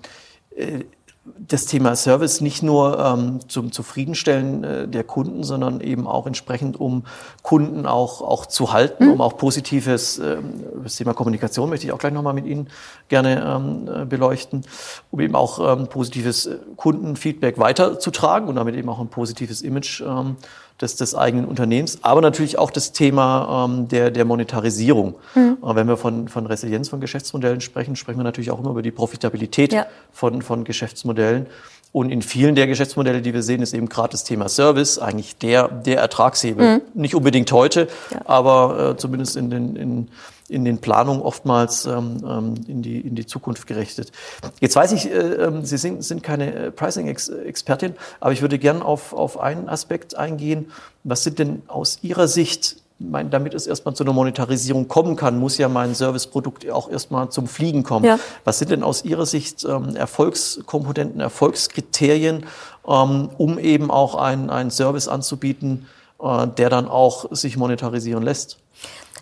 äh, 0.57 0.85
das 1.25 1.67
Thema 1.67 1.95
Service 1.95 2.41
nicht 2.41 2.65
nur 2.65 2.99
ähm, 2.99 3.41
zum 3.49 3.71
Zufriedenstellen 3.71 4.65
äh, 4.65 4.89
der 4.89 5.05
Kunden, 5.05 5.45
sondern 5.45 5.81
eben 5.81 6.09
auch 6.09 6.27
entsprechend, 6.27 6.81
um 6.81 7.05
Kunden 7.43 7.87
auch, 7.87 8.23
auch 8.23 8.47
zu 8.47 8.73
halten, 8.73 9.07
mhm. 9.07 9.13
um 9.13 9.21
auch 9.21 9.37
positives, 9.37 10.19
ähm, 10.19 10.65
das 10.83 10.97
Thema 10.97 11.15
Kommunikation 11.15 11.71
möchte 11.71 11.87
ich 11.87 11.93
auch 11.93 11.99
gleich 11.99 12.13
nochmal 12.13 12.35
mit 12.35 12.47
Ihnen 12.47 12.69
gerne 13.09 13.45
ähm, 13.45 13.89
äh, 14.03 14.05
beleuchten, 14.05 14.65
um 15.13 15.21
eben 15.21 15.37
auch 15.37 15.61
ähm, 15.61 15.87
positives 15.87 16.47
äh, 16.47 16.59
Kundenfeedback 16.77 17.57
weiterzutragen 17.57 18.49
und 18.49 18.57
damit 18.57 18.75
eben 18.75 18.89
auch 18.89 18.99
ein 18.99 19.09
positives 19.09 19.63
Image 19.63 20.01
ähm, 20.01 20.37
des, 20.83 20.97
des 20.97 21.14
eigenen 21.14 21.47
Unternehmens, 21.47 21.99
aber 22.03 22.21
natürlich 22.21 22.59
auch 22.59 22.71
das 22.71 22.92
Thema 22.92 23.66
ähm, 23.68 23.88
der, 23.88 24.11
der 24.11 24.25
Monetarisierung. 24.25 25.14
Mhm. 25.35 25.59
Äh, 25.62 25.75
wenn 25.75 25.88
wir 25.88 25.97
von, 25.97 26.29
von 26.29 26.47
Resilienz 26.47 26.88
von 26.88 27.01
Geschäftsmodellen 27.01 27.61
sprechen, 27.61 27.97
sprechen 27.97 28.18
wir 28.18 28.25
natürlich 28.25 28.51
auch 28.51 28.59
immer 28.59 28.71
über 28.71 28.83
die 28.83 28.90
Profitabilität 28.90 29.73
ja. 29.73 29.87
von, 30.12 30.42
von 30.42 30.64
Geschäftsmodellen. 30.64 31.47
Und 31.92 32.11
in 32.11 32.23
vielen 32.23 32.55
der 32.55 32.66
Geschäftsmodelle, 32.66 33.21
die 33.21 33.35
wir 33.35 33.42
sehen, 33.42 33.61
ist 33.61 33.75
eben 33.75 33.88
gerade 33.88 34.12
das 34.12 34.25
Thema 34.25 34.49
Service 34.49 34.99
eigentlich 34.99 35.37
der, 35.37 35.68
der 35.68 35.99
Ertragshebel. 35.99 36.77
Mhm. 36.77 36.81
Nicht 36.95 37.14
unbedingt 37.14 37.53
heute, 37.53 37.88
ja. 38.11 38.21
aber 38.25 38.92
äh, 38.92 38.97
zumindest 38.97 39.37
in 39.37 39.51
den, 39.51 39.77
in, 39.77 40.09
in 40.48 40.64
den 40.64 40.78
Planungen 40.78 41.22
oftmals 41.22 41.87
ähm, 41.87 42.18
ähm 42.26 42.55
in, 42.66 42.83
die, 42.83 43.00
in 43.00 43.14
die 43.14 43.26
Zukunft 43.26 43.66
gerichtet. 43.66 44.12
Jetzt 44.61 44.76
weiß 44.76 44.92
ich, 44.92 45.11
äh, 45.11 45.16
ähm, 45.16 45.64
Sie 45.64 45.78
sind, 45.78 46.05
sind 46.05 46.22
keine 46.22 46.55
äh, 46.55 46.70
Pricing-Expertin, 46.70 47.94
aber 48.20 48.33
ich 48.33 48.42
würde 48.42 48.59
gern 48.59 48.83
auf, 48.83 49.12
auf 49.12 49.40
einen 49.40 49.68
Aspekt 49.68 50.16
eingehen. 50.16 50.70
Was 51.05 51.24
sind 51.24 51.38
denn 51.38 51.62
aus 51.68 51.98
Ihrer 52.02 52.28
Sicht 52.28 52.76
mein, 53.11 53.31
damit 53.31 53.55
es 53.55 53.66
erstmal 53.66 53.94
zu 53.94 54.05
einer 54.05 54.12
Monetarisierung 54.12 54.88
kommen 54.88 55.16
kann, 55.16 55.38
muss 55.38 55.59
ja 55.59 55.68
mein 55.68 55.94
Serviceprodukt 55.94 56.68
auch 56.70 56.88
erstmal 56.88 57.31
zum 57.31 57.46
Fliegen 57.46 57.83
kommen. 57.83 58.05
Ja. 58.05 58.18
Was 58.44 58.59
sind 58.59 58.70
denn 58.70 58.83
aus 58.83 59.05
Ihrer 59.05 59.26
Sicht 59.26 59.64
ähm, 59.64 59.96
Erfolgskomponenten, 59.96 61.20
Erfolgskriterien, 61.20 62.46
ähm, 62.87 63.31
um 63.38 63.59
eben 63.59 63.90
auch 63.90 64.14
einen 64.14 64.70
Service 64.70 65.09
anzubieten, 65.09 65.87
äh, 66.20 66.46
der 66.46 66.70
dann 66.70 66.88
auch 66.88 67.26
sich 67.31 67.57
monetarisieren 67.57 68.22
lässt? 68.22 68.59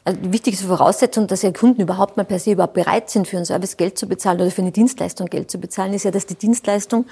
Also 0.03 0.19
die 0.19 0.33
wichtigste 0.33 0.67
Voraussetzung, 0.67 1.27
dass 1.27 1.43
ja 1.43 1.53
Kunden 1.53 1.83
überhaupt 1.83 2.17
mal 2.17 2.25
per 2.25 2.39
se 2.39 2.53
überhaupt 2.53 2.73
bereit 2.73 3.11
sind, 3.11 3.29
für 3.29 3.37
einen 3.37 3.45
Service 3.45 3.77
Geld 3.77 3.99
zu 3.99 4.07
bezahlen 4.09 4.41
oder 4.41 4.51
für 4.51 4.63
eine 4.63 4.73
Dienstleistung 4.73 5.27
Geld 5.27 5.51
zu 5.51 5.59
bezahlen, 5.59 5.93
ist 5.93 6.05
ja, 6.05 6.11
dass 6.11 6.25
die 6.25 6.37
Dienstleistung 6.37 7.05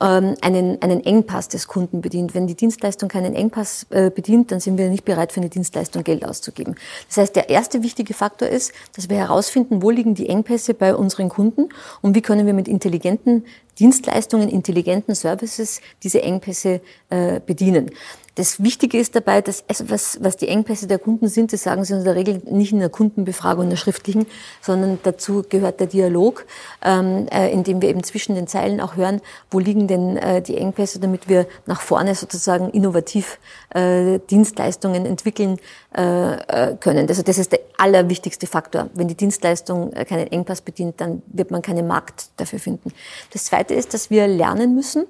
ähm, 0.00 0.34
einen, 0.42 0.80
einen 0.82 1.02
Engpass 1.04 1.48
des 1.48 1.66
Kunden 1.66 2.02
bedient. 2.02 2.34
Wenn 2.34 2.46
die 2.46 2.54
Dienstleistung 2.54 3.08
keinen 3.08 3.34
Engpass 3.34 3.86
äh, 3.88 4.10
bedient, 4.10 4.52
dann 4.52 4.60
sind 4.60 4.76
wir 4.76 4.90
nicht 4.90 5.06
bereit, 5.06 5.32
für 5.32 5.40
eine 5.40 5.48
Dienstleistung 5.48 6.04
Geld 6.04 6.26
auszugeben. 6.26 6.74
Das 7.08 7.16
heißt, 7.16 7.36
der 7.36 7.48
erste 7.48 7.82
wichtige 7.82 8.12
Faktor 8.12 8.48
ist, 8.48 8.72
dass 8.94 9.08
wir 9.08 9.16
herausfinden, 9.16 9.82
wo 9.82 9.88
liegen 9.88 10.14
die 10.14 10.28
Engpässe 10.28 10.74
bei 10.74 10.94
unseren 10.94 11.30
Kunden 11.30 11.70
und 12.02 12.14
wie 12.14 12.20
können 12.20 12.46
wir 12.46 12.54
mit 12.54 12.68
intelligenten 12.68 13.46
Dienstleistungen, 13.78 14.48
intelligenten 14.48 15.14
Services 15.14 15.80
diese 16.02 16.22
Engpässe 16.22 16.80
äh, 17.08 17.40
bedienen. 17.40 17.90
Das 18.36 18.62
Wichtige 18.62 18.98
ist 18.98 19.16
dabei, 19.16 19.40
dass 19.40 19.64
also 19.66 19.88
was, 19.88 20.18
was 20.20 20.36
die 20.36 20.48
Engpässe 20.48 20.86
der 20.86 20.98
Kunden 20.98 21.26
sind, 21.28 21.54
das 21.54 21.62
sagen 21.62 21.84
sie 21.84 21.94
in 21.94 22.04
der 22.04 22.14
Regel 22.14 22.42
nicht 22.44 22.70
in 22.70 22.80
der 22.80 22.90
Kundenbefragung, 22.90 23.64
in 23.64 23.70
der 23.70 23.78
schriftlichen, 23.78 24.26
sondern 24.60 24.98
dazu 25.02 25.42
gehört 25.48 25.80
der 25.80 25.86
Dialog, 25.86 26.44
ähm, 26.84 27.28
äh, 27.28 27.50
in 27.50 27.64
dem 27.64 27.80
wir 27.80 27.88
eben 27.88 28.04
zwischen 28.04 28.34
den 28.34 28.46
Zeilen 28.46 28.82
auch 28.82 28.96
hören, 28.96 29.22
wo 29.50 29.58
liegen 29.58 29.88
denn 29.88 30.18
äh, 30.18 30.42
die 30.42 30.58
Engpässe, 30.58 31.00
damit 31.00 31.30
wir 31.30 31.46
nach 31.64 31.80
vorne 31.80 32.14
sozusagen 32.14 32.68
innovativ 32.70 33.38
äh, 33.70 34.18
Dienstleistungen 34.30 35.06
entwickeln 35.06 35.58
äh, 35.96 36.34
äh 36.34 36.76
können. 36.78 37.08
Also 37.08 37.22
das 37.22 37.38
ist 37.38 37.52
der 37.52 37.60
allerwichtigste 37.78 38.46
Faktor. 38.46 38.90
Wenn 38.92 39.08
die 39.08 39.14
Dienstleistung 39.14 39.94
äh, 39.94 40.04
keinen 40.04 40.26
Engpass 40.26 40.60
bedient, 40.60 41.00
dann 41.00 41.22
wird 41.26 41.50
man 41.50 41.62
keinen 41.62 41.86
Markt 41.86 42.28
dafür 42.36 42.58
finden. 42.58 42.92
Das 43.32 43.46
Zweite 43.46 43.72
ist, 43.72 43.94
dass 43.94 44.10
wir 44.10 44.28
lernen 44.28 44.74
müssen, 44.74 45.06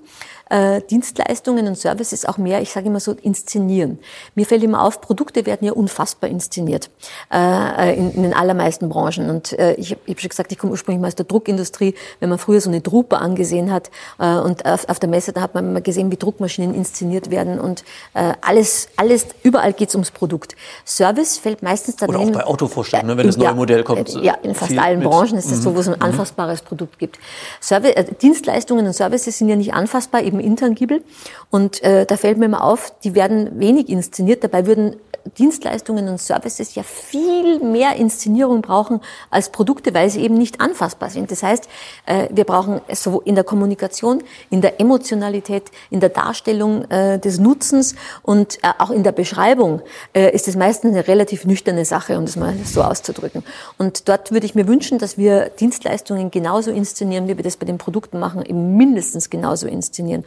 äh, 0.50 0.80
Dienstleistungen 0.82 1.66
und 1.66 1.76
Services 1.76 2.24
auch 2.24 2.38
mehr, 2.38 2.62
ich 2.62 2.70
sage 2.70 2.87
immer 2.87 3.00
so, 3.00 3.12
inszenieren. 3.12 3.98
Mir 4.35 4.46
fällt 4.46 4.62
immer 4.62 4.82
auf, 4.82 5.00
Produkte 5.00 5.46
werden 5.46 5.64
ja 5.64 5.72
unfassbar 5.72 6.30
inszeniert 6.30 6.90
äh, 7.32 7.96
in, 7.96 8.12
in 8.12 8.22
den 8.22 8.35
allermeisten 8.35 8.88
Branchen. 8.88 9.30
Und 9.30 9.52
äh, 9.59 9.74
ich, 9.74 9.92
ich 9.92 9.98
habe 10.09 10.20
schon 10.20 10.28
gesagt, 10.28 10.52
ich 10.52 10.59
komme 10.59 10.72
ursprünglich 10.72 11.00
mal 11.00 11.09
aus 11.09 11.14
der 11.14 11.26
Druckindustrie. 11.26 11.94
Wenn 12.20 12.28
man 12.28 12.38
früher 12.38 12.61
so 12.61 12.70
eine 12.70 12.80
Drupe 12.80 13.18
angesehen 13.18 13.72
hat 13.72 13.90
äh, 14.18 14.37
und 14.37 14.64
auf, 14.66 14.88
auf 14.88 14.98
der 14.98 15.09
Messe, 15.09 15.32
da 15.32 15.40
hat 15.40 15.54
man 15.54 15.70
immer 15.70 15.80
gesehen, 15.80 16.11
wie 16.11 16.16
Druckmaschinen 16.16 16.74
inszeniert 16.74 17.30
werden 17.30 17.59
und 17.59 17.85
äh, 18.14 18.32
alles, 18.40 18.88
alles, 18.96 19.26
überall 19.42 19.72
geht 19.72 19.88
es 19.88 19.94
ums 19.94 20.11
Produkt. 20.11 20.56
Service 20.85 21.38
fällt 21.38 21.62
meistens 21.62 21.96
dann 21.96 22.11
Oder 22.11 22.20
auch 22.20 22.30
bei 22.30 22.44
Autovorstellungen, 22.44 23.16
ne, 23.16 23.18
wenn 23.18 23.26
das 23.26 23.37
neue 23.37 23.54
Modell 23.54 23.82
kommt. 23.85 24.14
Ja, 24.22 24.35
in 24.42 24.54
fast 24.54 24.78
allen 24.78 25.00
Branchen 25.00 25.37
ist 25.37 25.50
es 25.50 25.62
so, 25.62 25.74
wo 25.74 25.80
es 25.80 25.88
ein 25.88 25.96
mhm. 25.96 26.02
anfassbares 26.02 26.62
Produkt 26.62 26.98
gibt. 26.98 27.18
Service, 27.61 27.92
äh, 27.92 28.04
Dienstleistungen 28.20 28.87
und 28.87 28.92
Services 28.92 29.38
sind 29.38 29.48
ja 29.48 29.56
nicht 29.56 29.74
anfassbar, 29.74 30.22
eben 30.22 30.36
intangibel. 30.40 31.03
Und 31.51 31.83
äh, 31.83 32.07
da 32.07 32.16
fällt 32.16 32.38
mir 32.38 32.46
immer 32.46 32.64
auf, 32.64 32.92
die 33.05 33.14
werden 33.14 33.59
wenig 33.59 33.88
inszeniert. 33.88 34.44
Dabei 34.44 34.66
würden 34.66 34.96
Dienstleistungen 35.38 36.09
und 36.09 36.20
Services 36.20 36.75
ja 36.75 36.83
viel 36.83 37.61
mehr 37.61 37.96
Inszenierung 37.96 38.62
brauchen 38.62 39.01
als 39.31 39.51
Produkte, 39.51 39.94
weil 39.94 40.11
sie 40.11 40.20
eben 40.22 40.35
nicht 40.35 40.61
anfassbar 40.61 41.11
sind. 41.11 41.31
Das 41.31 41.42
heißt, 41.42 41.68
äh, 42.07 42.29
wir 42.31 42.44
brauchen 42.44 42.81
so 42.92 43.20
in 43.20 43.35
der 43.35 43.44
Kommunikation, 43.44 44.22
in 44.51 44.61
der 44.61 44.81
Emotionalität, 44.81 45.70
in 45.90 46.01
der 46.01 46.11
Darstellung 46.11 46.85
äh, 46.90 47.18
des 47.18 47.38
Nutzens 47.38 47.94
und 48.22 48.59
äh, 48.62 48.68
auch 48.79 48.90
in 48.90 49.03
der 49.03 49.12
Beschreibung 49.12 49.83
ist 50.12 50.49
es 50.49 50.57
meistens 50.57 50.92
eine 50.92 51.07
relativ 51.09 51.44
nüchterne 51.44 51.85
Sache, 51.85 52.18
um 52.18 52.27
das 52.27 52.37
mal 52.37 52.55
so 52.64 52.83
auszudrücken. 52.83 53.42
Und 53.79 54.09
dort 54.09 54.33
würde 54.33 54.46
ich 54.46 54.55
mir 54.55 54.66
wünschen, 54.66 54.99
dass 54.99 55.18
wir 55.18 55.51
Dienstleistungen 55.51 56.31
genauso 56.31 56.70
inszenieren, 56.70 57.29
wie 57.29 57.37
wir 57.37 57.44
das 57.44 57.57
bei 57.57 57.66
den 57.66 57.79
Produkten 57.79 58.18
machen, 58.18 58.44
eben 58.44 58.77
mindestens 58.77 59.31
genauso 59.31 59.66
inszenieren. 59.66 60.25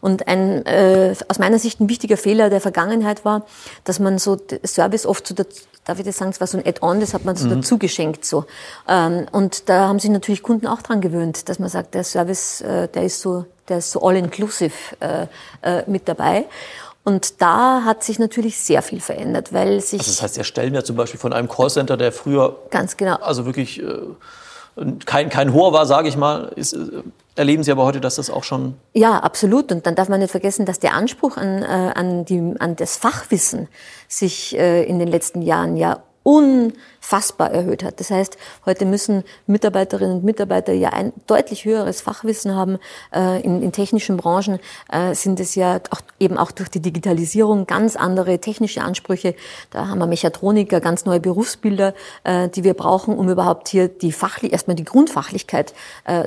Und 0.00 0.26
ein 0.28 0.66
äh, 0.66 1.14
aus 1.28 1.38
meiner 1.38 1.58
Sicht 1.58 1.80
ein 1.80 1.88
wichtiger 1.88 2.16
Fehler 2.16 2.50
der 2.50 2.60
Vergangenheit 2.60 3.24
war, 3.24 3.46
dass 3.84 3.98
man 3.98 4.18
so 4.18 4.36
Service 4.64 5.06
oft 5.06 5.26
so 5.26 5.34
darf 5.84 5.98
ich 5.98 6.04
das 6.04 6.16
sagen, 6.16 6.30
es 6.30 6.40
war 6.40 6.46
so 6.46 6.58
ein 6.58 6.66
Add-on, 6.66 7.00
das 7.00 7.14
hat 7.14 7.24
man 7.24 7.36
so 7.36 7.46
mhm. 7.48 7.56
dazu 7.56 7.78
geschenkt. 7.78 8.24
So. 8.24 8.44
Ähm, 8.88 9.26
und 9.32 9.68
da 9.68 9.88
haben 9.88 9.98
sich 9.98 10.10
natürlich 10.10 10.42
Kunden 10.42 10.66
auch 10.66 10.82
dran 10.82 11.00
gewöhnt, 11.00 11.48
dass 11.48 11.58
man 11.58 11.68
sagt, 11.68 11.94
der 11.94 12.04
Service, 12.04 12.60
äh, 12.60 12.88
der 12.88 13.04
ist 13.04 13.20
so, 13.20 13.46
der 13.68 13.78
ist 13.78 13.90
so 13.90 14.02
all-inclusive 14.02 14.72
äh, 15.00 15.26
äh, 15.62 15.82
mit 15.88 16.08
dabei. 16.08 16.46
Und 17.04 17.42
da 17.42 17.82
hat 17.84 18.04
sich 18.04 18.20
natürlich 18.20 18.58
sehr 18.58 18.80
viel 18.80 19.00
verändert, 19.00 19.52
weil 19.52 19.80
sich. 19.80 19.98
Also 19.98 20.12
das 20.12 20.22
heißt, 20.22 20.38
erstellen 20.38 20.72
ja 20.72 20.84
zum 20.84 20.94
Beispiel 20.94 21.18
von 21.18 21.32
einem 21.32 21.48
Callcenter, 21.48 21.96
der 21.96 22.12
früher. 22.12 22.56
Ganz 22.70 22.96
genau. 22.96 23.16
Also 23.16 23.44
wirklich 23.44 23.82
äh, 23.82 23.86
kein, 25.06 25.28
kein 25.28 25.52
hoher 25.52 25.72
war, 25.72 25.86
sage 25.86 26.08
ich 26.08 26.16
mal, 26.16 26.52
ist, 26.56 26.72
äh, 26.72 27.02
erleben 27.34 27.62
Sie 27.62 27.72
aber 27.72 27.84
heute, 27.84 28.00
dass 28.00 28.16
das 28.16 28.30
auch 28.30 28.44
schon. 28.44 28.74
Ja, 28.92 29.18
absolut. 29.18 29.70
Und 29.72 29.86
dann 29.86 29.94
darf 29.94 30.08
man 30.08 30.20
nicht 30.20 30.30
vergessen, 30.30 30.66
dass 30.66 30.78
der 30.78 30.94
Anspruch 30.94 31.36
an, 31.36 31.62
äh, 31.62 31.92
an, 31.94 32.24
die, 32.24 32.54
an 32.58 32.76
das 32.76 32.96
Fachwissen 32.96 33.68
sich 34.08 34.56
äh, 34.56 34.84
in 34.84 34.98
den 34.98 35.08
letzten 35.08 35.42
Jahren 35.42 35.76
ja 35.76 36.02
unfassbar 37.02 37.50
erhöht 37.50 37.82
hat. 37.82 38.00
Das 38.00 38.10
heißt, 38.10 38.38
heute 38.64 38.84
müssen 38.84 39.24
Mitarbeiterinnen 39.46 40.18
und 40.18 40.24
Mitarbeiter 40.24 40.72
ja 40.72 40.90
ein 40.90 41.12
deutlich 41.26 41.64
höheres 41.64 42.00
Fachwissen 42.00 42.54
haben. 42.54 42.78
Äh, 43.14 43.42
in, 43.42 43.62
in 43.62 43.72
technischen 43.72 44.16
Branchen 44.16 44.60
äh, 44.90 45.14
sind 45.14 45.40
es 45.40 45.54
ja 45.54 45.80
auch, 45.90 46.00
eben 46.20 46.38
auch 46.38 46.52
durch 46.52 46.70
die 46.70 46.80
Digitalisierung 46.80 47.66
ganz 47.66 47.96
andere 47.96 48.38
technische 48.38 48.82
Ansprüche. 48.82 49.34
Da 49.70 49.88
haben 49.88 49.98
wir 49.98 50.06
Mechatroniker, 50.06 50.80
ganz 50.80 51.04
neue 51.04 51.20
Berufsbilder, 51.20 51.94
äh, 52.24 52.48
die 52.48 52.64
wir 52.64 52.74
brauchen, 52.74 53.18
um 53.18 53.28
überhaupt 53.28 53.68
hier 53.68 53.88
die 53.88 54.12
fachlich, 54.12 54.52
erstmal 54.52 54.76
die 54.76 54.84
Grundfachlichkeit 54.84 55.74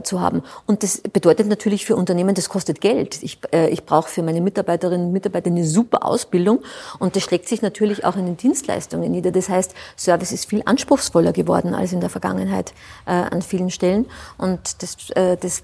zu 0.03 0.21
haben. 0.21 0.43
Und 0.65 0.83
das 0.83 1.01
bedeutet 1.01 1.47
natürlich 1.47 1.85
für 1.85 1.95
Unternehmen, 1.95 2.35
das 2.35 2.49
kostet 2.49 2.81
Geld. 2.81 3.21
Ich, 3.21 3.39
ich 3.69 3.85
brauche 3.85 4.09
für 4.09 4.23
meine 4.23 4.41
Mitarbeiterinnen 4.41 5.07
und 5.07 5.13
Mitarbeiter 5.13 5.47
eine 5.47 5.65
super 5.65 6.05
Ausbildung 6.05 6.63
und 6.99 7.15
das 7.15 7.23
schlägt 7.23 7.47
sich 7.47 7.61
natürlich 7.61 8.05
auch 8.05 8.15
in 8.15 8.25
den 8.25 8.37
Dienstleistungen 8.37 9.11
nieder. 9.11 9.31
Das 9.31 9.49
heißt, 9.49 9.73
Service 9.97 10.31
ist 10.31 10.49
viel 10.49 10.63
anspruchsvoller 10.65 11.33
geworden 11.33 11.73
als 11.73 11.93
in 11.93 12.01
der 12.01 12.09
Vergangenheit 12.09 12.73
äh, 13.05 13.11
an 13.11 13.41
vielen 13.41 13.71
Stellen. 13.71 14.05
Und 14.37 14.81
das, 14.81 15.09
äh, 15.11 15.37
das 15.37 15.63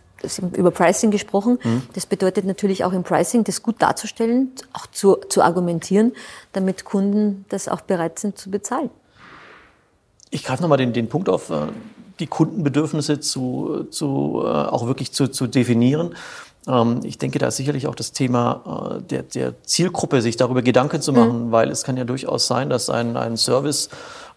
über 0.56 0.72
Pricing 0.72 1.12
gesprochen. 1.12 1.60
Mhm. 1.64 1.84
Das 1.94 2.06
bedeutet 2.06 2.46
natürlich 2.46 2.84
auch 2.84 2.94
im 2.94 3.04
Pricing, 3.04 3.44
das 3.44 3.64
gut 3.64 3.82
darzustellen, 3.82 4.52
auch 4.74 4.88
zu, 4.88 5.18
zu 5.30 5.42
argumentieren, 5.42 6.14
damit 6.54 6.86
Kunden 6.86 7.46
das 7.50 7.68
auch 7.68 7.82
bereit 7.82 8.20
sind 8.20 8.38
zu 8.38 8.52
bezahlen. 8.52 8.90
Ich 10.30 10.44
greife 10.44 10.62
nochmal 10.62 10.78
den, 10.78 10.94
den 10.94 11.10
Punkt 11.10 11.28
auf, 11.28 11.50
äh, 11.50 11.68
die 12.20 12.28
Kundenbedürfnisse 12.28 13.20
zu, 13.20 13.86
zu, 13.90 14.42
äh, 14.44 14.48
auch 14.48 14.86
wirklich 14.86 15.12
zu, 15.12 15.28
zu 15.28 15.48
definieren. 15.48 16.16
Ähm, 16.68 17.02
ich 17.04 17.18
denke, 17.18 17.40
da 17.40 17.48
ist 17.48 17.58
sicherlich 17.58 17.88
auch 17.88 17.96
das 17.96 18.12
Thema 18.12 19.00
äh, 19.00 19.02
der, 19.02 19.24
der 19.24 19.64
Zielgruppe, 19.64 20.22
sich 20.22 20.38
darüber 20.38 20.62
Gedanken 20.62 21.02
zu 21.02 21.12
machen, 21.14 21.48
mhm. 21.48 21.52
weil 21.52 21.70
es 21.70 21.84
kann 21.84 21.98
ja 21.98 22.04
durchaus 22.04 22.48
sein, 22.48 22.70
dass 22.70 22.90
ein, 22.90 23.18
ein 23.18 23.38
Service 23.38 23.90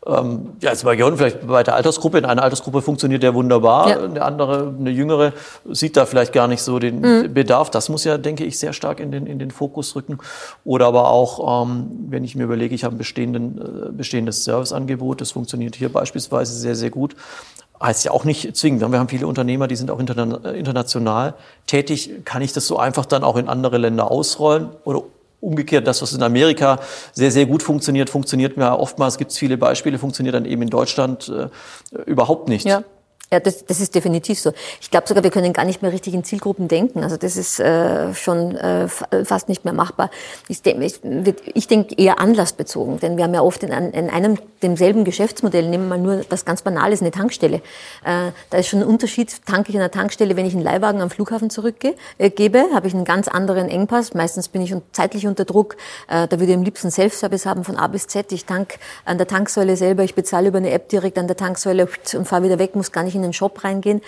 ähm, 0.07 0.53
ja, 0.61 0.71
jetzt 0.71 0.85
bei 0.85 0.95
Jörn 0.95 1.17
vielleicht 1.17 1.47
bei 1.47 1.63
der 1.63 1.75
Altersgruppe, 1.75 2.19
in 2.19 2.25
einer 2.25 2.43
Altersgruppe 2.43 2.83
funktioniert 2.83 3.23
der 3.23 3.35
wunderbar, 3.35 3.89
ja. 3.89 4.01
eine 4.01 4.23
andere, 4.23 4.75
eine 4.79 4.91
jüngere, 4.91 5.33
sieht 5.71 5.97
da 5.97 6.05
vielleicht 6.05 6.33
gar 6.33 6.47
nicht 6.47 6.63
so 6.63 6.79
den 6.79 7.01
mhm. 7.01 7.35
Bedarf. 7.35 7.71
Das 7.71 7.89
muss 7.89 8.05
ja, 8.05 8.19
denke 8.19 8.45
ich, 8.45 8.59
sehr 8.59 8.73
stark 8.73 9.01
in 9.01 9.11
den, 9.11 9.27
in 9.27 9.39
den 9.39 9.51
Fokus 9.51 9.97
rücken. 9.97 10.19
Oder 10.65 10.87
aber 10.87 11.11
auch, 11.11 11.65
ähm, 11.65 11.91
wenn 12.09 12.25
ich 12.25 12.37
mir 12.37 12.45
überlege, 12.45 12.75
ich 12.75 12.85
habe 12.85 12.95
ein 12.95 12.99
bestehenden, 12.99 13.59
äh, 13.59 13.93
bestehendes 13.93 14.45
Serviceangebot, 14.45 15.21
das 15.21 15.33
funktioniert 15.33 15.77
hier 15.77 15.91
beispielsweise 15.91 16.53
sehr, 16.53 16.77
sehr 16.77 16.91
gut 16.91 17.17
heißt 17.83 18.05
ja 18.05 18.13
auch 18.13 18.25
nicht 18.25 18.57
zwingend. 18.57 18.81
Wir 18.81 18.99
haben 18.99 19.09
viele 19.09 19.27
Unternehmer, 19.27 19.67
die 19.69 19.77
sind 19.77 19.91
auch 19.91 19.99
international 19.99 21.35
tätig. 21.67 22.25
Kann 22.25 22.41
ich 22.41 22.53
das 22.53 22.67
so 22.67 22.79
einfach 22.79 23.05
dann 23.05 23.25
auch 23.25 23.37
in 23.37 23.49
andere 23.49 23.79
Länder 23.79 24.11
ausrollen? 24.11 24.71
Oder 24.85 25.03
umgekehrt, 25.45 25.87
das, 25.87 26.03
was 26.03 26.13
in 26.13 26.23
Amerika 26.23 26.81
sehr, 27.13 27.31
sehr 27.31 27.47
gut 27.47 27.63
funktioniert, 27.63 28.11
funktioniert 28.11 28.57
mir 28.57 28.79
oftmals, 28.79 29.19
gibt 29.19 29.31
es 29.31 29.39
viele 29.39 29.57
Beispiele, 29.57 29.99
funktioniert 29.99 30.35
dann 30.35 30.45
eben 30.45 30.63
in 30.63 30.71
Deutschland 30.71 31.29
äh, 31.29 31.49
überhaupt 32.07 32.49
nicht. 32.49 32.67
Ja. 32.67 32.83
Ja, 33.35 33.41
das, 33.41 33.67
das 33.67 33.81
ist 33.81 33.97
definitiv 33.97 34.39
so. 34.39 34.53
Ich 34.81 34.93
glaube 34.93 35.09
sogar, 35.09 35.25
wir 35.25 35.33
können 35.33 35.53
gar 35.53 35.65
nicht 35.65 35.83
mehr 35.83 35.91
richtig 35.91 36.15
in 36.15 36.23
Zielgruppen 36.23 36.69
denken. 36.69 37.03
Also 37.03 37.17
das 37.17 37.37
ist 37.37 37.59
äh, 37.59 38.15
schon 38.15 38.55
äh, 38.55 38.87
fast 38.87 39.49
nicht 39.49 39.65
mehr 39.65 39.75
machbar. 39.75 40.09
Ich, 40.47 40.63
denke 40.63 40.85
ich, 40.85 41.01
ich 41.53 41.67
denk 41.67 41.99
eher 41.99 42.21
anlassbezogen, 42.21 43.01
denn 43.01 43.17
wir 43.17 43.25
haben 43.25 43.35
ja 43.35 43.43
oft 43.43 43.65
in, 43.65 43.73
in 43.73 44.09
einem 44.09 44.39
demselben 44.63 45.03
Geschäftsmodell, 45.03 45.69
nehmen 45.69 45.89
wir 45.89 45.97
mal 45.97 45.99
nur 45.99 46.25
was 46.31 46.45
ganz 46.45 46.63
Banales, 46.63 47.01
eine 47.01 47.11
Tankstelle. 47.11 47.57
Äh, 48.05 48.31
da 48.51 48.59
ist 48.59 48.69
schon 48.69 48.83
ein 48.83 48.87
Unterschied, 48.87 49.45
tanke 49.47 49.71
ich 49.71 49.75
in 49.75 49.81
einer 49.81 49.91
Tankstelle, 49.91 50.37
wenn 50.37 50.47
ich 50.47 50.55
einen 50.55 50.63
Leihwagen 50.63 51.01
am 51.01 51.11
Flughafen 51.11 51.51
zurückgebe, 51.51 51.97
äh, 52.19 52.73
habe 52.73 52.87
ich 52.87 52.95
einen 52.95 53.05
ganz 53.05 53.27
anderen 53.27 53.69
Engpass. 53.69 54.15
Meistens 54.15 54.47
bin 54.47 54.63
ich 54.63 54.73
zeitlich 54.93 55.27
unter 55.27 55.45
Druck. 55.45 55.75
Äh, 56.07 56.29
da 56.29 56.39
würde 56.39 56.53
ich 56.53 56.57
am 56.57 56.63
liebsten 56.63 56.93
Self-Service 56.93 57.47
haben 57.47 57.65
von 57.65 57.77
A 57.77 57.89
bis 57.89 58.07
Z. 58.07 58.31
Ich 58.31 58.45
tank 58.45 58.79
an 59.05 59.19
der 59.19 59.27
Tanksäule 59.27 59.77
selber, 59.77 60.05
ich 60.05 60.15
bezahle 60.15 60.47
über 60.47 60.59
eine 60.59 60.71
App 60.71 60.89
direkt 60.89 61.19
an 61.19 61.27
der 61.27 61.37
Tanksäule 61.37 61.89
und 62.15 62.29
fahre 62.29 62.45
wieder 62.45 62.61
weg, 62.61 62.77
muss 62.77 62.93
gar 62.93 63.03
nicht 63.03 63.17
in 63.17 63.24
den 63.25 63.33
Shop 63.33 63.65
reingehen. 63.65 64.01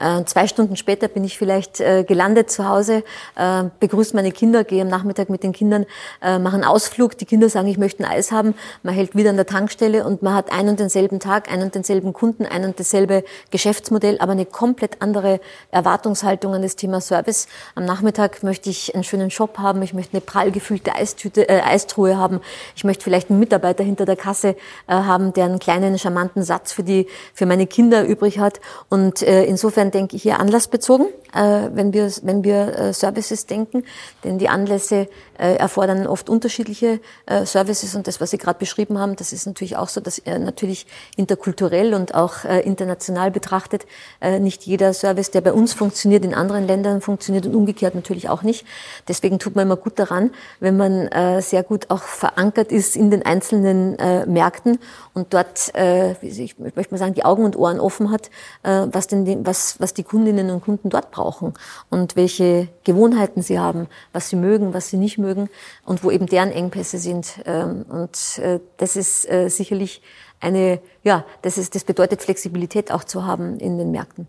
Äh, 0.00 0.24
zwei 0.24 0.46
Stunden 0.46 0.76
später 0.76 1.08
bin 1.08 1.24
ich 1.24 1.38
vielleicht 1.38 1.80
äh, 1.80 2.04
gelandet 2.04 2.50
zu 2.50 2.68
Hause, 2.68 3.04
äh, 3.36 3.64
begrüße 3.80 4.16
meine 4.16 4.32
Kinder, 4.32 4.64
gehe 4.64 4.82
am 4.82 4.88
Nachmittag 4.88 5.28
mit 5.28 5.42
den 5.42 5.52
Kindern, 5.52 5.86
äh, 6.22 6.38
mache 6.38 6.54
einen 6.54 6.64
Ausflug. 6.64 7.16
Die 7.18 7.24
Kinder 7.24 7.48
sagen, 7.48 7.68
ich 7.68 7.78
möchte 7.78 8.04
ein 8.04 8.10
Eis 8.10 8.32
haben. 8.32 8.54
Man 8.82 8.94
hält 8.94 9.14
wieder 9.14 9.30
an 9.30 9.36
der 9.36 9.46
Tankstelle 9.46 10.04
und 10.04 10.22
man 10.22 10.34
hat 10.34 10.52
einen 10.52 10.70
und 10.70 10.80
denselben 10.80 11.20
Tag, 11.20 11.50
einen 11.50 11.64
und 11.64 11.74
denselben 11.74 12.12
Kunden, 12.12 12.46
ein 12.46 12.64
und 12.64 12.80
dasselbe 12.80 13.24
Geschäftsmodell, 13.50 14.18
aber 14.18 14.32
eine 14.32 14.46
komplett 14.46 15.00
andere 15.00 15.40
Erwartungshaltung 15.70 16.54
an 16.54 16.62
das 16.62 16.76
Thema 16.76 17.00
Service. 17.00 17.48
Am 17.74 17.84
Nachmittag 17.84 18.42
möchte 18.42 18.70
ich 18.70 18.94
einen 18.94 19.04
schönen 19.04 19.30
Shop 19.30 19.58
haben, 19.58 19.82
ich 19.82 19.94
möchte 19.94 20.14
eine 20.14 20.20
prall 20.20 20.50
gefüllte 20.50 20.94
Eistüte, 20.94 21.48
äh, 21.48 21.60
Eistruhe 21.60 22.16
haben, 22.16 22.40
ich 22.76 22.84
möchte 22.84 23.04
vielleicht 23.04 23.30
einen 23.30 23.38
Mitarbeiter 23.38 23.84
hinter 23.84 24.04
der 24.04 24.16
Kasse 24.16 24.48
äh, 24.48 24.54
haben, 24.92 25.32
der 25.32 25.44
einen 25.46 25.58
kleinen, 25.58 25.98
charmanten 25.98 26.42
Satz 26.42 26.72
für, 26.72 26.82
die, 26.82 27.06
für 27.34 27.46
meine 27.46 27.66
Kinder 27.66 28.04
übrig 28.04 28.38
hat 28.38 28.51
und 28.88 29.22
äh, 29.22 29.44
insofern 29.44 29.90
denke 29.90 30.16
ich 30.16 30.22
hier 30.22 30.38
anlassbezogen, 30.40 31.06
äh, 31.34 31.68
wenn 31.72 31.92
wir, 31.92 32.10
wenn 32.22 32.44
wir 32.44 32.78
äh, 32.78 32.92
Services 32.92 33.46
denken, 33.46 33.84
denn 34.24 34.38
die 34.38 34.48
Anlässe 34.48 35.08
äh, 35.38 35.56
erfordern 35.56 36.06
oft 36.06 36.28
unterschiedliche 36.28 37.00
äh, 37.26 37.44
Services. 37.46 37.94
Und 37.94 38.06
das, 38.06 38.20
was 38.20 38.30
Sie 38.30 38.38
gerade 38.38 38.58
beschrieben 38.58 38.98
haben, 38.98 39.16
das 39.16 39.32
ist 39.32 39.46
natürlich 39.46 39.76
auch 39.76 39.88
so, 39.88 40.00
dass 40.00 40.18
äh, 40.20 40.38
natürlich 40.38 40.86
interkulturell 41.16 41.94
und 41.94 42.14
auch 42.14 42.44
äh, 42.44 42.60
international 42.60 43.30
betrachtet 43.30 43.86
äh, 44.20 44.38
nicht 44.38 44.64
jeder 44.64 44.92
Service, 44.92 45.30
der 45.30 45.40
bei 45.40 45.52
uns 45.52 45.72
funktioniert, 45.72 46.24
in 46.24 46.34
anderen 46.34 46.66
Ländern 46.66 47.00
funktioniert 47.00 47.46
und 47.46 47.54
umgekehrt 47.54 47.94
natürlich 47.94 48.28
auch 48.28 48.42
nicht. 48.42 48.66
Deswegen 49.08 49.38
tut 49.38 49.56
man 49.56 49.66
immer 49.66 49.76
gut 49.76 49.98
daran, 49.98 50.30
wenn 50.60 50.76
man 50.76 51.08
äh, 51.08 51.42
sehr 51.42 51.62
gut 51.62 51.90
auch 51.90 52.02
verankert 52.02 52.70
ist 52.70 52.94
in 52.96 53.10
den 53.10 53.24
einzelnen 53.24 53.98
äh, 53.98 54.26
Märkten 54.26 54.78
und 55.14 55.34
dort, 55.34 55.74
äh, 55.74 56.12
ich 56.24 56.58
möchte 56.58 56.92
mal 56.94 56.98
sagen, 56.98 57.14
die 57.14 57.24
Augen 57.24 57.44
und 57.44 57.56
Ohren 57.56 57.80
offen 57.80 58.10
hat, 58.10 58.30
was, 58.62 59.06
denn 59.06 59.24
die, 59.24 59.38
was, 59.44 59.80
was 59.80 59.94
die 59.94 60.04
Kundinnen 60.04 60.50
und 60.50 60.62
Kunden 60.62 60.90
dort 60.90 61.10
brauchen 61.10 61.54
und 61.90 62.16
welche 62.16 62.68
Gewohnheiten 62.84 63.42
sie 63.42 63.58
haben, 63.58 63.88
was 64.12 64.28
sie 64.28 64.36
mögen, 64.36 64.74
was 64.74 64.88
sie 64.88 64.96
nicht 64.96 65.18
mögen 65.18 65.48
und 65.84 66.04
wo 66.04 66.10
eben 66.10 66.26
deren 66.26 66.50
Engpässe 66.50 66.98
sind. 66.98 67.40
Ähm, 67.44 67.84
und 67.88 68.38
äh, 68.38 68.60
das 68.76 68.96
ist 68.96 69.28
äh, 69.30 69.48
sicherlich 69.48 70.02
eine, 70.40 70.80
ja, 71.04 71.24
das, 71.42 71.58
ist, 71.58 71.74
das 71.74 71.84
bedeutet 71.84 72.22
Flexibilität 72.22 72.90
auch 72.90 73.04
zu 73.04 73.24
haben 73.24 73.58
in 73.58 73.78
den 73.78 73.90
Märkten. 73.90 74.26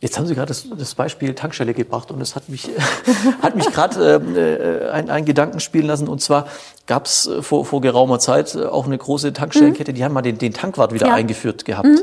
Jetzt 0.00 0.16
haben 0.16 0.26
Sie 0.26 0.34
gerade 0.36 0.46
das, 0.46 0.64
das, 0.70 0.94
Beispiel 0.94 1.34
Tankstelle 1.34 1.74
gebracht 1.74 2.12
und 2.12 2.20
es 2.20 2.36
hat 2.36 2.48
mich, 2.48 2.68
hat 3.42 3.56
mich 3.56 3.66
gerade 3.72 4.22
äh, 4.36 4.90
ein, 4.90 5.10
ein 5.10 5.24
Gedanken 5.24 5.58
spielen 5.58 5.86
lassen. 5.86 6.06
Und 6.06 6.20
zwar 6.20 6.46
gab 6.86 7.06
es 7.06 7.28
vor, 7.40 7.64
vor 7.64 7.80
geraumer 7.80 8.20
Zeit 8.20 8.56
auch 8.56 8.86
eine 8.86 8.96
große 8.96 9.32
Tankstellenkette, 9.32 9.90
mhm. 9.90 9.96
die 9.96 10.04
haben 10.04 10.12
mal 10.12 10.22
den, 10.22 10.38
den 10.38 10.52
Tankwart 10.52 10.92
wieder 10.92 11.08
ja. 11.08 11.14
eingeführt 11.14 11.64
gehabt. 11.64 11.88
Mhm. 11.88 12.02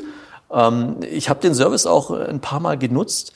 Ähm, 0.51 0.97
ich 1.09 1.29
habe 1.29 1.39
den 1.39 1.53
Service 1.53 1.85
auch 1.85 2.11
ein 2.11 2.39
paar 2.39 2.59
Mal 2.59 2.77
genutzt. 2.77 3.33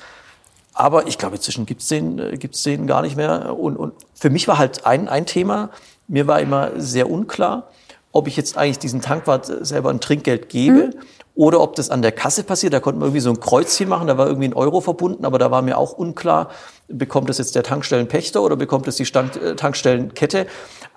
Aber 0.74 1.08
ich 1.08 1.18
glaube, 1.18 1.36
inzwischen 1.36 1.66
gibt's 1.66 1.88
den, 1.90 2.20
äh, 2.20 2.38
gibt's 2.38 2.64
den 2.64 2.88
gar 2.88 3.02
nicht 3.02 3.18
mehr. 3.18 3.58
Und, 3.58 3.76
und 3.76 3.94
für 4.14 4.30
mich 4.30 4.48
war 4.48 4.58
halt 4.58 4.86
ein, 4.86 5.10
ein 5.10 5.26
Thema, 5.26 5.72
mir 6.08 6.26
war 6.26 6.40
immer 6.40 6.72
sehr 6.78 7.10
unklar, 7.10 7.68
ob 8.12 8.28
ich 8.28 8.38
jetzt 8.38 8.58
eigentlich 8.58 8.80
diesen 8.80 9.02
Tankwart 9.02 9.46
selber 9.66 9.90
ein 9.90 10.00
Trinkgeld 10.00 10.50
gebe 10.50 10.88
mhm. 10.88 10.94
oder 11.36 11.60
ob 11.60 11.76
das 11.76 11.90
an 11.90 12.02
der 12.02 12.12
Kasse 12.12 12.44
passiert. 12.44 12.74
Da 12.74 12.80
konnte 12.80 13.00
man 13.00 13.08
irgendwie 13.08 13.20
so 13.20 13.30
ein 13.30 13.40
Kreuzchen 13.40 13.90
machen, 13.90 14.08
da 14.08 14.18
war 14.18 14.28
irgendwie 14.28 14.48
ein 14.48 14.54
Euro 14.54 14.82
verbunden, 14.82 15.26
aber 15.26 15.38
da 15.38 15.52
war 15.52 15.62
mir 15.62 15.78
auch 15.78 15.94
unklar, 15.94 16.50
bekommt 16.88 17.30
das 17.30 17.38
jetzt 17.38 17.56
der 17.56 17.64
Tankstellenpächter 17.64 18.42
oder 18.42 18.56
bekommt 18.56 18.88
es 18.88 18.96
die 18.96 19.06
Stand, 19.06 19.36
äh, 19.36 19.56
Tankstellenkette. 19.56 20.48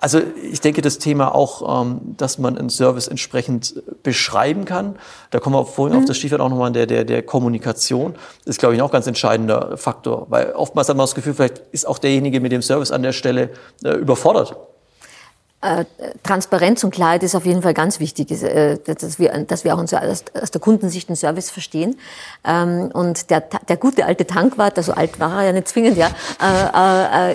Also 0.03 0.19
ich 0.51 0.59
denke, 0.59 0.81
das 0.81 0.97
Thema 0.97 1.33
auch, 1.33 1.81
ähm, 1.81 2.01
dass 2.17 2.37
man 2.37 2.57
einen 2.57 2.69
Service 2.69 3.07
entsprechend 3.07 3.81
beschreiben 4.03 4.65
kann. 4.65 4.97
Da 5.31 5.39
kommen 5.39 5.55
wir 5.55 5.65
vorhin 5.65 5.95
mhm. 5.95 6.01
auf 6.01 6.07
das 6.09 6.17
Stichwort 6.17 6.41
auch 6.41 6.49
nochmal 6.49 6.73
der, 6.73 6.87
der, 6.87 7.05
der 7.05 7.23
Kommunikation. 7.23 8.15
Das 8.39 8.55
ist, 8.55 8.59
glaube 8.59 8.75
ich, 8.75 8.81
auch 8.81 8.89
ein 8.89 8.91
ganz 8.91 9.07
entscheidender 9.07 9.77
Faktor. 9.77 10.27
Weil 10.29 10.51
oftmals 10.51 10.89
hat 10.89 10.97
man 10.97 11.05
das 11.05 11.15
Gefühl, 11.15 11.33
vielleicht 11.33 11.59
ist 11.71 11.87
auch 11.87 11.99
derjenige 11.99 12.41
mit 12.41 12.51
dem 12.51 12.61
Service 12.61 12.91
an 12.91 13.01
der 13.01 13.13
Stelle 13.13 13.51
äh, 13.85 13.91
überfordert. 13.91 14.57
äh, 15.61 15.85
Transparenz 16.21 16.83
und 16.83 16.91
Klarheit 16.91 17.23
ist 17.23 17.33
auf 17.33 17.45
jeden 17.45 17.61
Fall 17.61 17.73
ganz 17.73 18.01
wichtig, 18.01 18.29
äh, 18.43 18.79
dass 18.83 19.19
wir, 19.19 19.31
dass 19.45 19.63
wir 19.63 19.73
auch 19.73 19.79
aus, 19.79 19.93
aus 19.93 20.51
der 20.51 20.59
Kundensicht 20.59 21.07
einen 21.07 21.15
Service 21.15 21.49
verstehen. 21.49 21.97
Ähm, 22.43 22.91
und 22.93 23.29
der, 23.29 23.39
der 23.39 23.77
gute 23.77 24.05
alte 24.05 24.27
Tankwart, 24.27 24.77
also 24.77 24.91
alt 24.91 25.21
war 25.21 25.39
er 25.39 25.45
ja 25.45 25.51
nicht 25.53 25.69
zwingend, 25.69 25.95
ja, 25.95 26.09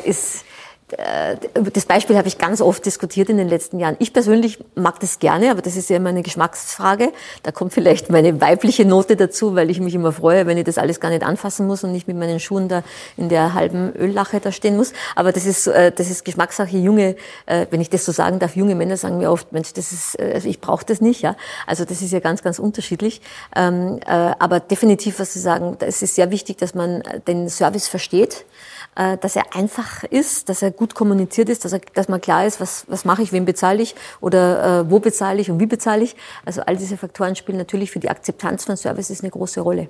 ist 0.04 0.44
äh, 0.92 1.36
das 1.72 1.84
Beispiel 1.86 2.16
habe 2.16 2.28
ich 2.28 2.38
ganz 2.38 2.60
oft 2.60 2.84
diskutiert 2.86 3.28
in 3.28 3.36
den 3.36 3.48
letzten 3.48 3.78
Jahren. 3.78 3.96
Ich 3.98 4.12
persönlich 4.12 4.58
mag 4.74 5.00
das 5.00 5.18
gerne, 5.18 5.50
aber 5.50 5.60
das 5.60 5.76
ist 5.76 5.90
ja 5.90 5.96
immer 5.96 6.08
eine 6.08 6.22
Geschmacksfrage. 6.22 7.12
Da 7.42 7.52
kommt 7.52 7.72
vielleicht 7.72 8.10
meine 8.10 8.40
weibliche 8.40 8.84
Note 8.84 9.16
dazu, 9.16 9.54
weil 9.54 9.70
ich 9.70 9.80
mich 9.80 9.94
immer 9.94 10.12
freue, 10.12 10.46
wenn 10.46 10.56
ich 10.56 10.64
das 10.64 10.78
alles 10.78 11.00
gar 11.00 11.10
nicht 11.10 11.22
anfassen 11.22 11.66
muss 11.66 11.84
und 11.84 11.92
nicht 11.92 12.08
mit 12.08 12.16
meinen 12.16 12.40
Schuhen 12.40 12.68
da 12.68 12.82
in 13.16 13.28
der 13.28 13.54
halben 13.54 13.94
Öllache 13.96 14.40
da 14.40 14.52
stehen 14.52 14.76
muss. 14.76 14.92
Aber 15.14 15.32
das 15.32 15.46
ist, 15.46 15.66
äh, 15.66 15.92
das 15.92 16.10
ist 16.10 16.24
Geschmackssache. 16.24 16.76
Junge, 16.76 17.16
äh, 17.46 17.66
wenn 17.70 17.80
ich 17.80 17.90
das 17.90 18.04
so 18.04 18.12
sagen 18.12 18.38
darf, 18.38 18.56
junge 18.56 18.74
Männer 18.74 18.96
sagen 18.96 19.18
mir 19.18 19.30
oft, 19.30 19.52
Mensch, 19.52 19.72
das 19.74 19.92
ist, 19.92 20.18
also 20.18 20.48
ich 20.48 20.60
brauche 20.60 20.84
das 20.84 21.00
nicht. 21.00 21.22
Ja, 21.22 21.36
also 21.66 21.84
das 21.84 22.02
ist 22.02 22.12
ja 22.12 22.20
ganz, 22.20 22.42
ganz 22.42 22.58
unterschiedlich. 22.58 23.20
Ähm, 23.54 24.00
aber 24.06 24.60
definitiv, 24.60 25.18
was 25.20 25.32
Sie 25.32 25.40
sagen, 25.40 25.76
es 25.80 26.02
ist 26.02 26.14
sehr 26.14 26.30
wichtig, 26.30 26.58
dass 26.58 26.74
man 26.74 27.02
den 27.26 27.48
Service 27.48 27.88
versteht 27.88 28.44
dass 28.94 29.36
er 29.36 29.54
einfach 29.54 30.02
ist, 30.04 30.48
dass 30.48 30.62
er 30.62 30.70
gut 30.70 30.94
kommuniziert 30.94 31.48
ist, 31.48 31.64
dass, 31.64 31.72
er, 31.72 31.80
dass 31.94 32.08
man 32.08 32.20
klar 32.20 32.46
ist, 32.46 32.60
was, 32.60 32.84
was 32.88 33.04
mache 33.04 33.22
ich, 33.22 33.32
wem 33.32 33.44
bezahle 33.44 33.82
ich 33.82 33.94
oder 34.20 34.80
äh, 34.80 34.90
wo 34.90 34.98
bezahle 34.98 35.40
ich 35.40 35.50
und 35.50 35.60
wie 35.60 35.66
bezahle 35.66 36.02
ich. 36.02 36.16
Also 36.44 36.62
all 36.62 36.76
diese 36.76 36.96
Faktoren 36.96 37.36
spielen 37.36 37.58
natürlich 37.58 37.90
für 37.90 38.00
die 38.00 38.10
Akzeptanz 38.10 38.64
von 38.64 38.76
Services 38.76 39.20
eine 39.22 39.30
große 39.30 39.60
Rolle. 39.60 39.88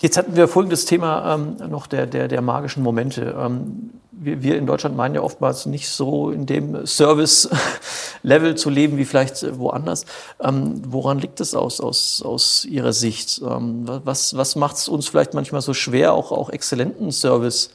Jetzt 0.00 0.18
hatten 0.18 0.36
wir 0.36 0.46
folgendes 0.46 0.84
Thema 0.84 1.34
ähm, 1.34 1.70
noch 1.70 1.86
der, 1.86 2.06
der, 2.06 2.28
der 2.28 2.42
magischen 2.42 2.82
Momente. 2.82 3.34
Ähm, 3.38 3.90
wir, 4.12 4.42
wir 4.42 4.58
in 4.58 4.66
Deutschland 4.66 4.94
meinen 4.94 5.14
ja 5.14 5.22
oftmals 5.22 5.64
nicht 5.64 5.88
so 5.88 6.30
in 6.30 6.44
dem 6.44 6.86
Service-Level 6.86 8.56
zu 8.56 8.68
leben 8.68 8.98
wie 8.98 9.06
vielleicht 9.06 9.58
woanders. 9.58 10.04
Ähm, 10.40 10.82
woran 10.86 11.18
liegt 11.18 11.40
es 11.40 11.54
aus, 11.54 11.80
aus, 11.80 12.22
aus 12.22 12.66
Ihrer 12.66 12.92
Sicht? 12.92 13.40
Ähm, 13.42 13.84
was 13.86 14.36
was 14.36 14.54
macht 14.54 14.76
es 14.76 14.88
uns 14.88 15.08
vielleicht 15.08 15.32
manchmal 15.32 15.62
so 15.62 15.72
schwer, 15.72 16.12
auch, 16.12 16.30
auch 16.30 16.50
exzellenten 16.50 17.10
Service 17.10 17.70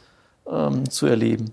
ähm, 0.48 0.90
zu 0.90 1.08
erleben? 1.08 1.52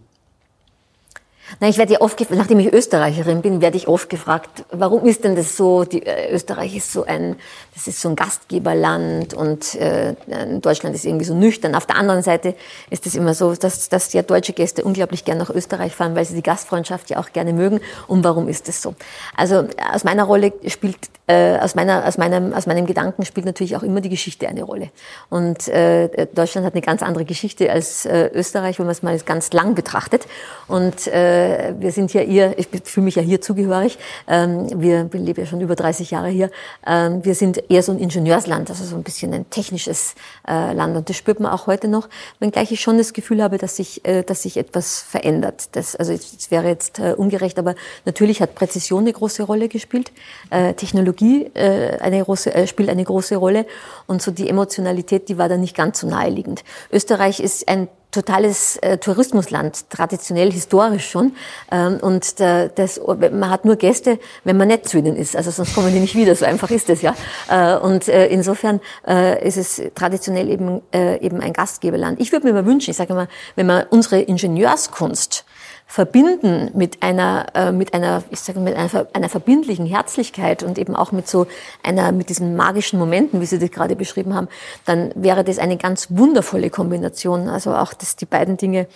Na, 1.60 1.68
ich 1.68 1.78
werde 1.78 1.94
ja 1.94 2.00
oft, 2.00 2.30
nachdem 2.30 2.58
ich 2.58 2.72
Österreicherin 2.72 3.40
bin, 3.40 3.60
werde 3.60 3.76
ich 3.76 3.88
oft 3.88 4.10
gefragt, 4.10 4.64
warum 4.70 5.06
ist 5.06 5.24
denn 5.24 5.34
das 5.34 5.56
so? 5.56 5.84
Die, 5.84 6.04
äh, 6.04 6.32
Österreich 6.32 6.76
ist 6.76 6.92
so 6.92 7.04
ein, 7.04 7.36
das 7.78 7.86
ist 7.86 8.00
so 8.00 8.08
ein 8.08 8.16
Gastgeberland 8.16 9.34
und 9.34 9.76
äh, 9.76 10.14
Deutschland 10.60 10.96
ist 10.96 11.04
irgendwie 11.04 11.24
so 11.24 11.34
nüchtern. 11.34 11.76
Auf 11.76 11.86
der 11.86 11.94
anderen 11.96 12.22
Seite 12.22 12.56
ist 12.90 13.06
es 13.06 13.14
immer 13.14 13.34
so, 13.34 13.54
dass, 13.54 13.88
dass 13.88 14.12
ja 14.12 14.22
deutsche 14.22 14.52
Gäste 14.52 14.82
unglaublich 14.82 15.24
gerne 15.24 15.40
nach 15.42 15.50
Österreich 15.50 15.94
fahren, 15.94 16.16
weil 16.16 16.24
sie 16.24 16.34
die 16.34 16.42
Gastfreundschaft 16.42 17.08
ja 17.10 17.18
auch 17.18 17.32
gerne 17.32 17.52
mögen. 17.52 17.80
Und 18.08 18.24
warum 18.24 18.48
ist 18.48 18.66
das 18.66 18.82
so? 18.82 18.96
Also 19.36 19.68
aus 19.92 20.02
meiner 20.02 20.24
Rolle 20.24 20.52
spielt, 20.66 20.96
äh, 21.28 21.56
aus 21.58 21.76
meiner, 21.76 22.04
aus 22.04 22.18
meinem, 22.18 22.52
aus 22.52 22.66
meinem 22.66 22.84
Gedanken 22.84 23.24
spielt 23.24 23.46
natürlich 23.46 23.76
auch 23.76 23.84
immer 23.84 24.00
die 24.00 24.08
Geschichte 24.08 24.48
eine 24.48 24.64
Rolle. 24.64 24.90
Und 25.30 25.68
äh, 25.68 26.26
Deutschland 26.34 26.66
hat 26.66 26.74
eine 26.74 26.82
ganz 26.82 27.04
andere 27.04 27.24
Geschichte 27.24 27.70
als 27.70 28.06
äh, 28.06 28.28
Österreich, 28.34 28.80
wenn 28.80 28.86
man 28.86 28.92
es 28.92 29.04
mal 29.04 29.16
ganz 29.20 29.52
lang 29.52 29.76
betrachtet. 29.76 30.26
Und 30.66 31.06
äh, 31.06 31.74
wir 31.78 31.92
sind 31.92 32.12
ja 32.12 32.22
ihr, 32.22 32.58
ich 32.58 32.68
fühle 32.82 33.04
mich 33.04 33.14
ja 33.14 33.22
hier 33.22 33.40
zugehörig, 33.40 33.98
ähm, 34.26 34.66
wir 34.80 35.08
leben 35.12 35.40
ja 35.40 35.46
schon 35.46 35.60
über 35.60 35.76
30 35.76 36.10
Jahre 36.10 36.28
hier, 36.28 36.50
ähm, 36.84 37.24
wir 37.24 37.36
sind 37.36 37.67
eher 37.68 37.82
so 37.82 37.92
ein 37.92 37.98
Ingenieursland, 37.98 38.70
also 38.70 38.84
so 38.84 38.96
ein 38.96 39.02
bisschen 39.02 39.32
ein 39.34 39.48
technisches 39.50 40.14
äh, 40.46 40.72
Land 40.72 40.96
und 40.96 41.08
das 41.08 41.16
spürt 41.16 41.40
man 41.40 41.52
auch 41.52 41.66
heute 41.66 41.88
noch, 41.88 42.08
wenngleich 42.38 42.72
ich 42.72 42.80
schon 42.80 42.98
das 42.98 43.12
Gefühl 43.12 43.42
habe, 43.42 43.58
dass 43.58 43.76
sich, 43.76 44.04
äh, 44.04 44.22
dass 44.22 44.42
sich 44.42 44.56
etwas 44.56 45.00
verändert. 45.00 45.76
Das, 45.76 45.96
also 45.96 46.12
es 46.12 46.50
wäre 46.50 46.68
jetzt 46.68 46.98
ungerecht, 46.98 47.58
aber 47.58 47.74
natürlich 48.04 48.40
hat 48.40 48.54
Präzision 48.54 49.00
eine 49.00 49.12
große 49.12 49.42
Rolle 49.42 49.68
gespielt, 49.68 50.12
Technologie 50.50 51.50
eine 51.54 52.22
große, 52.22 52.66
spielt 52.66 52.88
eine 52.88 53.04
große 53.04 53.36
Rolle 53.36 53.66
und 54.06 54.22
so 54.22 54.30
die 54.30 54.48
Emotionalität, 54.48 55.28
die 55.28 55.38
war 55.38 55.48
da 55.48 55.56
nicht 55.56 55.76
ganz 55.76 56.00
so 56.00 56.08
naheliegend. 56.08 56.64
Österreich 56.90 57.40
ist 57.40 57.68
ein 57.68 57.88
totales 58.10 58.76
äh, 58.78 58.98
Tourismusland, 58.98 59.90
traditionell, 59.90 60.50
historisch 60.50 61.10
schon. 61.10 61.34
Ähm, 61.70 61.98
und 62.00 62.40
da, 62.40 62.68
das, 62.68 63.00
man 63.06 63.50
hat 63.50 63.64
nur 63.64 63.76
Gäste, 63.76 64.18
wenn 64.44 64.56
man 64.56 64.68
nett 64.68 64.88
zu 64.88 64.98
ihnen 64.98 65.16
ist. 65.16 65.36
Also 65.36 65.50
sonst 65.50 65.74
kommen 65.74 65.92
die 65.92 66.00
nicht 66.00 66.14
wieder. 66.14 66.34
So 66.34 66.44
einfach 66.44 66.70
ist 66.70 66.88
es 66.90 67.02
ja. 67.02 67.14
Äh, 67.48 67.76
und 67.76 68.08
äh, 68.08 68.26
insofern 68.28 68.80
äh, 69.06 69.46
ist 69.46 69.56
es 69.56 69.82
traditionell 69.94 70.48
eben, 70.48 70.82
äh, 70.92 71.18
eben 71.24 71.40
ein 71.40 71.52
Gastgeberland. 71.52 72.20
Ich 72.20 72.32
würde 72.32 72.46
mir 72.46 72.52
mal 72.52 72.66
wünschen, 72.66 72.90
ich 72.90 72.96
sage 72.96 73.14
mal, 73.14 73.28
wenn 73.56 73.66
man 73.66 73.84
unsere 73.90 74.20
Ingenieurskunst 74.20 75.44
verbinden 75.90 76.70
mit 76.74 77.02
einer, 77.02 77.46
äh, 77.54 77.72
mit 77.72 77.94
einer, 77.94 78.22
ich 78.30 78.40
sage 78.40 78.60
mit 78.60 78.76
einer, 78.76 79.06
einer 79.14 79.28
verbindlichen 79.30 79.86
Herzlichkeit 79.86 80.62
und 80.62 80.78
eben 80.78 80.94
auch 80.94 81.12
mit 81.12 81.26
so 81.26 81.46
einer, 81.82 82.12
mit 82.12 82.28
diesen 82.28 82.56
magischen 82.56 82.98
Momenten, 82.98 83.40
wie 83.40 83.46
Sie 83.46 83.58
das 83.58 83.70
gerade 83.70 83.96
beschrieben 83.96 84.34
haben, 84.34 84.48
dann 84.84 85.10
wäre 85.16 85.44
das 85.44 85.58
eine 85.58 85.78
ganz 85.78 86.08
wundervolle 86.10 86.68
Kombination. 86.68 87.48
Also 87.48 87.74
auch, 87.74 87.94
dass 87.94 88.16
die 88.16 88.26
beiden 88.26 88.58
Dinge 88.58 88.86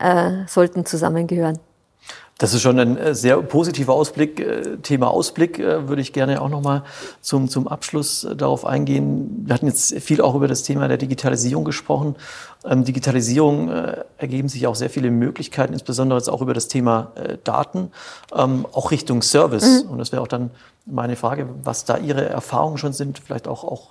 äh, 0.00 0.44
sollten 0.48 0.84
zusammengehören. 0.84 1.60
Das 2.40 2.54
ist 2.54 2.62
schon 2.62 2.80
ein 2.80 2.96
äh, 2.96 3.14
sehr 3.14 3.36
positiver 3.42 3.92
Ausblick. 3.92 4.40
Äh, 4.40 4.78
Thema 4.78 5.08
Ausblick 5.08 5.58
äh, 5.58 5.88
würde 5.88 6.00
ich 6.00 6.14
gerne 6.14 6.40
auch 6.40 6.48
nochmal 6.48 6.84
zum, 7.20 7.50
zum 7.50 7.68
Abschluss 7.68 8.26
darauf 8.34 8.64
eingehen. 8.64 9.44
Wir 9.44 9.54
hatten 9.54 9.66
jetzt 9.66 9.94
viel 10.00 10.22
auch 10.22 10.34
über 10.34 10.48
das 10.48 10.62
Thema 10.62 10.88
der 10.88 10.96
Digitalisierung 10.96 11.66
gesprochen. 11.66 12.16
Ähm, 12.64 12.84
Digitalisierung 12.84 13.70
ergeben 14.18 14.48
sich 14.48 14.66
auch 14.66 14.74
sehr 14.74 14.90
viele 14.90 15.10
Möglichkeiten, 15.10 15.72
insbesondere 15.72 16.18
jetzt 16.18 16.28
auch 16.28 16.42
über 16.42 16.54
das 16.54 16.68
Thema 16.68 17.12
Daten, 17.44 17.90
ähm, 18.34 18.66
auch 18.72 18.90
Richtung 18.90 19.22
Service. 19.22 19.84
Mhm. 19.84 19.90
Und 19.90 19.98
das 19.98 20.12
wäre 20.12 20.22
auch 20.22 20.28
dann 20.28 20.50
meine 20.86 21.16
Frage, 21.16 21.48
was 21.62 21.84
da 21.84 21.96
Ihre 21.98 22.28
Erfahrungen 22.28 22.78
schon 22.78 22.92
sind, 22.92 23.18
vielleicht 23.18 23.48
auch, 23.48 23.64
auch 23.64 23.90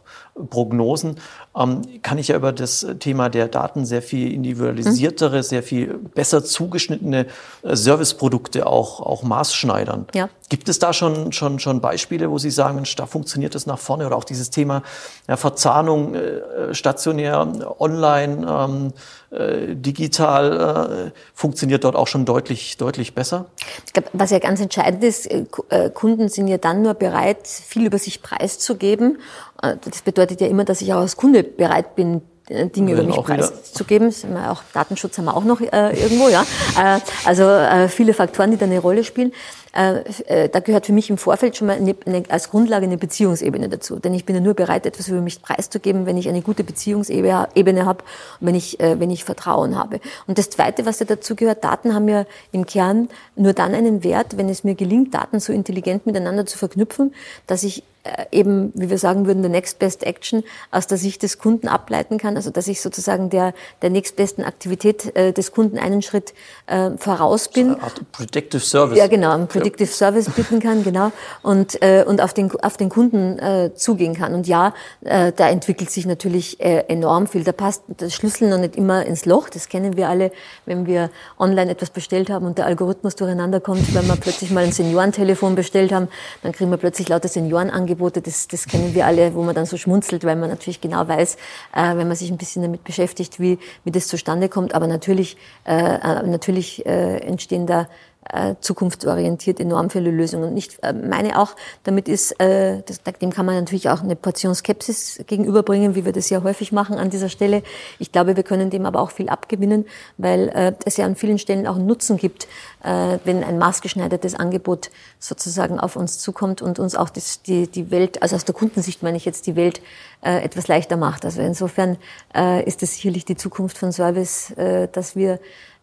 Prognosen, 0.49 1.17
ähm, 1.55 1.81
kann 2.01 2.17
ich 2.17 2.29
ja 2.29 2.35
über 2.35 2.51
das 2.51 2.85
Thema 2.99 3.29
der 3.29 3.47
Daten 3.47 3.85
sehr 3.85 4.01
viel 4.01 4.33
individualisiertere, 4.33 5.37
mhm. 5.37 5.43
sehr 5.43 5.63
viel 5.63 5.93
besser 5.97 6.43
zugeschnittene 6.43 7.27
äh, 7.63 7.75
Serviceprodukte 7.75 8.65
auch, 8.65 9.01
auch 9.01 9.23
maßschneidern. 9.23 10.07
Ja. 10.13 10.29
Gibt 10.49 10.67
es 10.67 10.79
da 10.79 10.93
schon, 10.93 11.31
schon, 11.31 11.59
schon 11.59 11.79
Beispiele, 11.79 12.31
wo 12.31 12.37
Sie 12.37 12.49
sagen, 12.49 12.75
Mensch, 12.75 12.95
da 12.95 13.05
funktioniert 13.05 13.53
das 13.53 13.65
nach 13.65 13.77
vorne 13.77 14.07
oder 14.07 14.15
auch 14.15 14.23
dieses 14.23 14.49
Thema 14.49 14.81
ja, 15.27 15.37
Verzahnung 15.37 16.15
äh, 16.15 16.73
stationär, 16.73 17.47
online, 17.79 18.47
ähm, 18.65 18.93
äh, 19.31 19.75
digital 19.75 21.11
äh, 21.13 21.19
funktioniert 21.33 21.83
dort 21.83 21.95
auch 21.95 22.07
schon 22.07 22.25
deutlich, 22.25 22.77
deutlich 22.77 23.13
besser? 23.13 23.45
Ich 23.85 23.93
glaube, 23.93 24.09
was 24.13 24.31
ja 24.31 24.39
ganz 24.39 24.59
entscheidend 24.61 25.03
ist, 25.03 25.25
äh, 25.29 25.45
äh, 25.69 25.89
Kunden 25.89 26.29
sind 26.29 26.47
ja 26.47 26.57
dann 26.57 26.81
nur 26.81 26.93
bereit, 26.93 27.47
viel 27.47 27.85
über 27.85 27.97
sich 27.97 28.21
preiszugeben. 28.21 29.19
Äh, 29.61 29.75
das 29.83 30.01
bedeutet 30.01 30.41
ja 30.41 30.47
immer, 30.47 30.65
dass 30.65 30.81
ich 30.81 30.93
auch 30.93 30.99
als 30.99 31.17
Kunde 31.17 31.43
bereit 31.43 31.95
bin, 31.95 32.21
Dinge 32.49 32.93
über 32.93 33.03
mich 33.03 33.15
preiszugeben. 33.15 34.11
Auch 34.47 34.63
Datenschutz 34.73 35.17
haben 35.17 35.25
wir 35.25 35.37
auch 35.37 35.43
noch 35.43 35.61
äh, 35.61 36.01
irgendwo, 36.01 36.29
ja. 36.29 36.45
Äh, 36.81 36.99
also 37.25 37.43
äh, 37.43 37.87
viele 37.89 38.13
Faktoren, 38.13 38.51
die 38.51 38.57
da 38.57 38.65
eine 38.65 38.79
Rolle 38.79 39.03
spielen. 39.03 39.31
Äh, 39.71 40.03
äh, 40.25 40.49
da 40.49 40.59
gehört 40.59 40.87
für 40.87 40.93
mich 40.93 41.09
im 41.09 41.17
Vorfeld 41.17 41.55
schon 41.55 41.67
mal 41.67 41.77
eine, 41.77 41.95
eine, 42.05 42.23
als 42.29 42.49
Grundlage 42.49 42.85
eine 42.85 42.97
Beziehungsebene 42.97 43.69
dazu. 43.69 43.99
Denn 43.99 44.13
ich 44.13 44.25
bin 44.25 44.35
ja 44.35 44.41
nur 44.41 44.55
bereit, 44.55 44.85
etwas 44.85 45.07
über 45.07 45.21
mich 45.21 45.41
preiszugeben, 45.41 46.05
wenn 46.05 46.17
ich 46.17 46.27
eine 46.27 46.41
gute 46.41 46.63
Beziehungsebene 46.63 47.85
habe 47.85 48.03
und 48.39 48.47
wenn 48.47 48.55
ich, 48.55 48.79
äh, 48.79 48.99
wenn 48.99 49.11
ich 49.11 49.23
Vertrauen 49.23 49.77
habe. 49.77 49.99
Und 50.27 50.37
das 50.37 50.49
Zweite, 50.49 50.85
was 50.85 50.99
ja 50.99 51.05
dazu 51.05 51.35
gehört, 51.35 51.63
Daten 51.63 51.93
haben 51.93 52.07
ja 52.07 52.25
im 52.51 52.65
Kern 52.65 53.09
nur 53.35 53.53
dann 53.53 53.75
einen 53.75 54.03
Wert, 54.03 54.37
wenn 54.37 54.49
es 54.49 54.63
mir 54.63 54.75
gelingt, 54.75 55.13
Daten 55.13 55.39
so 55.39 55.53
intelligent 55.53 56.05
miteinander 56.05 56.45
zu 56.45 56.57
verknüpfen, 56.57 57.13
dass 57.45 57.63
ich 57.63 57.83
eben, 58.31 58.71
wie 58.75 58.89
wir 58.89 58.97
sagen 58.97 59.25
würden, 59.27 59.41
der 59.41 59.51
Next 59.51 59.79
Best 59.79 60.03
Action 60.03 60.43
aus 60.71 60.87
der 60.87 60.97
Sicht 60.97 61.23
des 61.23 61.37
Kunden 61.37 61.67
ableiten 61.67 62.17
kann. 62.17 62.35
Also 62.35 62.49
dass 62.49 62.67
ich 62.67 62.81
sozusagen 62.81 63.29
der, 63.29 63.53
der 63.81 63.89
nächstbesten 63.89 64.43
Aktivität 64.43 65.15
äh, 65.15 65.33
des 65.33 65.51
Kunden 65.51 65.77
einen 65.77 66.01
Schritt 66.01 66.33
äh, 66.67 66.91
voraus 66.97 67.49
bin. 67.49 67.69
So 67.69 67.75
eine 67.75 67.83
Art 67.83 68.11
Predictive 68.11 68.61
Service. 68.61 68.97
Ja, 68.97 69.07
genau, 69.07 69.33
ein 69.33 69.47
Predictive. 69.59 69.89
Service 69.89 70.29
bitten 70.29 70.59
kann, 70.59 70.83
genau. 70.83 71.11
Und, 71.41 71.81
äh, 71.81 72.03
und 72.05 72.21
auf, 72.21 72.33
den, 72.33 72.51
auf 72.61 72.77
den 72.77 72.89
Kunden 72.89 73.39
äh, 73.39 73.71
zugehen 73.75 74.15
kann. 74.15 74.33
Und 74.33 74.47
ja, 74.47 74.73
äh, 75.01 75.31
da 75.31 75.49
entwickelt 75.49 75.91
sich 75.91 76.05
natürlich 76.05 76.59
äh, 76.59 76.85
enorm 76.87 77.27
viel. 77.27 77.43
Da 77.43 77.51
passt 77.51 77.83
der 77.87 78.09
Schlüssel 78.09 78.49
noch 78.49 78.57
nicht 78.57 78.75
immer 78.75 79.05
ins 79.05 79.25
Loch. 79.25 79.49
Das 79.49 79.69
kennen 79.69 79.95
wir 79.97 80.09
alle, 80.09 80.31
wenn 80.65 80.85
wir 80.85 81.09
online 81.37 81.71
etwas 81.71 81.89
bestellt 81.89 82.29
haben 82.29 82.45
und 82.45 82.57
der 82.57 82.65
Algorithmus 82.65 83.15
durcheinander 83.15 83.59
kommt, 83.59 83.93
wenn 83.93 84.07
wir 84.07 84.15
plötzlich 84.15 84.51
mal 84.51 84.63
ein 84.63 84.71
Seniorentelefon 84.71 85.55
bestellt 85.55 85.91
haben, 85.91 86.07
dann 86.43 86.51
kriegen 86.51 86.69
wir 86.69 86.77
plötzlich 86.77 87.09
lauter 87.09 87.27
Seniorenangebote 87.27 87.89
Angebote, 87.99 88.21
das, 88.21 88.47
das 88.47 88.67
kennen 88.67 88.93
wir 88.93 89.05
alle, 89.05 89.33
wo 89.33 89.43
man 89.43 89.55
dann 89.55 89.65
so 89.65 89.77
schmunzelt, 89.77 90.23
weil 90.23 90.35
man 90.35 90.49
natürlich 90.49 90.81
genau 90.81 91.07
weiß, 91.07 91.35
äh, 91.73 91.95
wenn 91.95 92.07
man 92.07 92.15
sich 92.15 92.31
ein 92.31 92.37
bisschen 92.37 92.61
damit 92.61 92.83
beschäftigt, 92.83 93.39
wie, 93.39 93.59
wie 93.83 93.91
das 93.91 94.07
zustande 94.07 94.49
kommt. 94.49 94.73
Aber 94.73 94.87
natürlich, 94.87 95.37
äh, 95.65 95.95
äh 95.95 96.23
natürlich 96.23 96.85
äh, 96.85 97.17
entstehen 97.17 97.65
da 97.65 97.87
äh, 98.25 98.55
zukunftsorientiert 98.59 99.59
enorm 99.59 99.89
viele 99.89 100.11
Lösungen. 100.11 100.51
Und 100.51 100.57
ich 100.57 100.81
äh, 100.83 100.93
meine 100.93 101.39
auch, 101.39 101.55
damit 101.83 102.07
ist, 102.07 102.39
äh, 102.39 102.81
dem 103.21 103.31
kann 103.31 103.45
man 103.45 103.55
natürlich 103.55 103.89
auch 103.89 104.01
eine 104.01 104.15
Portion 104.15 104.53
Skepsis 104.53 105.23
gegenüberbringen, 105.25 105.95
wie 105.95 106.05
wir 106.05 106.11
das 106.11 106.29
ja 106.29 106.43
häufig 106.43 106.71
machen 106.71 106.97
an 106.97 107.09
dieser 107.09 107.29
Stelle. 107.29 107.63
Ich 107.97 108.11
glaube, 108.11 108.35
wir 108.35 108.43
können 108.43 108.69
dem 108.69 108.85
aber 108.85 109.01
auch 109.01 109.11
viel 109.11 109.29
abgewinnen, 109.29 109.85
weil 110.17 110.49
äh, 110.49 110.73
es 110.85 110.97
ja 110.97 111.05
an 111.05 111.15
vielen 111.15 111.39
Stellen 111.39 111.65
auch 111.65 111.75
einen 111.75 111.87
Nutzen 111.87 112.17
gibt, 112.17 112.47
äh, 112.83 113.17
wenn 113.23 113.43
ein 113.43 113.57
maßgeschneidertes 113.57 114.35
Angebot 114.35 114.91
sozusagen 115.17 115.79
auf 115.79 115.95
uns 115.95 116.19
zukommt 116.19 116.61
und 116.61 116.79
uns 116.79 116.95
auch 116.95 117.09
das, 117.09 117.41
die, 117.41 117.67
die 117.67 117.91
Welt, 117.91 118.21
also 118.21 118.35
aus 118.35 118.45
der 118.45 118.55
Kundensicht 118.55 119.01
meine 119.01 119.17
ich 119.17 119.25
jetzt 119.25 119.47
die 119.47 119.55
Welt, 119.55 119.81
äh, 120.21 120.43
etwas 120.43 120.67
leichter 120.67 120.97
macht. 120.97 121.25
Also 121.25 121.41
insofern 121.41 121.97
äh, 122.35 122.63
ist 122.65 122.83
es 122.83 122.95
sicherlich 122.95 123.25
die 123.25 123.37
Zukunft 123.37 123.77
von 123.77 123.91
Service, 123.91 124.51
äh, 124.51 124.87
dass 124.91 125.15
wir 125.15 125.39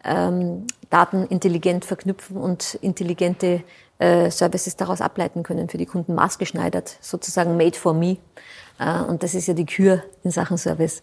ähm, 0.07 0.67
Daten 0.91 1.27
intelligent 1.27 1.85
verknüpfen 1.85 2.37
und 2.37 2.75
intelligente 2.81 3.63
äh, 3.99 4.31
Services 4.31 4.77
daraus 4.77 5.01
ableiten 5.01 5.43
können 5.43 5.69
für 5.69 5.79
die 5.79 5.87
Kunden, 5.87 6.15
maßgeschneidert, 6.15 6.99
sozusagen 7.01 7.57
made 7.57 7.77
for 7.77 7.95
me. 7.95 8.19
Äh, 8.79 9.01
und 9.03 9.23
das 9.23 9.35
ist 9.35 9.49
ja 9.49 9.55
die 9.55 9.67
Kür 9.67 10.03
in 10.23 10.31
Sachen 10.31 10.59
Service. 10.59 11.03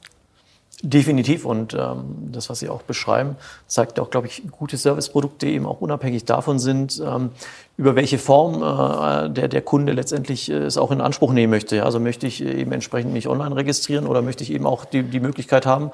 Definitiv. 0.82 1.46
Und 1.46 1.74
ähm, 1.74 2.04
das, 2.32 2.50
was 2.50 2.60
Sie 2.60 2.68
auch 2.68 2.82
beschreiben, 2.82 3.38
zeigt 3.68 4.00
auch, 4.00 4.10
glaube 4.10 4.28
ich, 4.28 4.44
gute 4.52 4.76
Serviceprodukte 4.76 5.48
eben 5.48 5.66
auch 5.66 5.80
unabhängig 5.80 6.26
davon 6.26 6.60
sind, 6.60 7.02
ähm, 7.06 7.32
über 7.76 7.96
welche 7.96 8.20
Form 8.20 8.62
äh, 8.62 9.30
der, 9.32 9.48
der 9.48 9.62
Kunde 9.62 9.94
letztendlich 9.94 10.50
äh, 10.50 10.54
es 10.54 10.78
auch 10.78 10.92
in 10.92 11.02
Anspruch 11.02 11.34
nehmen 11.34 11.50
möchte. 11.50 11.84
Also 11.84 12.00
möchte 12.00 12.28
ich 12.28 12.44
eben 12.44 12.72
entsprechend 12.72 13.14
mich 13.14 13.28
online 13.28 13.56
registrieren 13.56 14.06
oder 14.06 14.22
möchte 14.22 14.43
ich 14.43 14.52
eben 14.52 14.68
auch 14.68 14.86
die, 14.86 15.02
die 15.02 15.20
Möglichkeit 15.20 15.66
haben, 15.66 15.89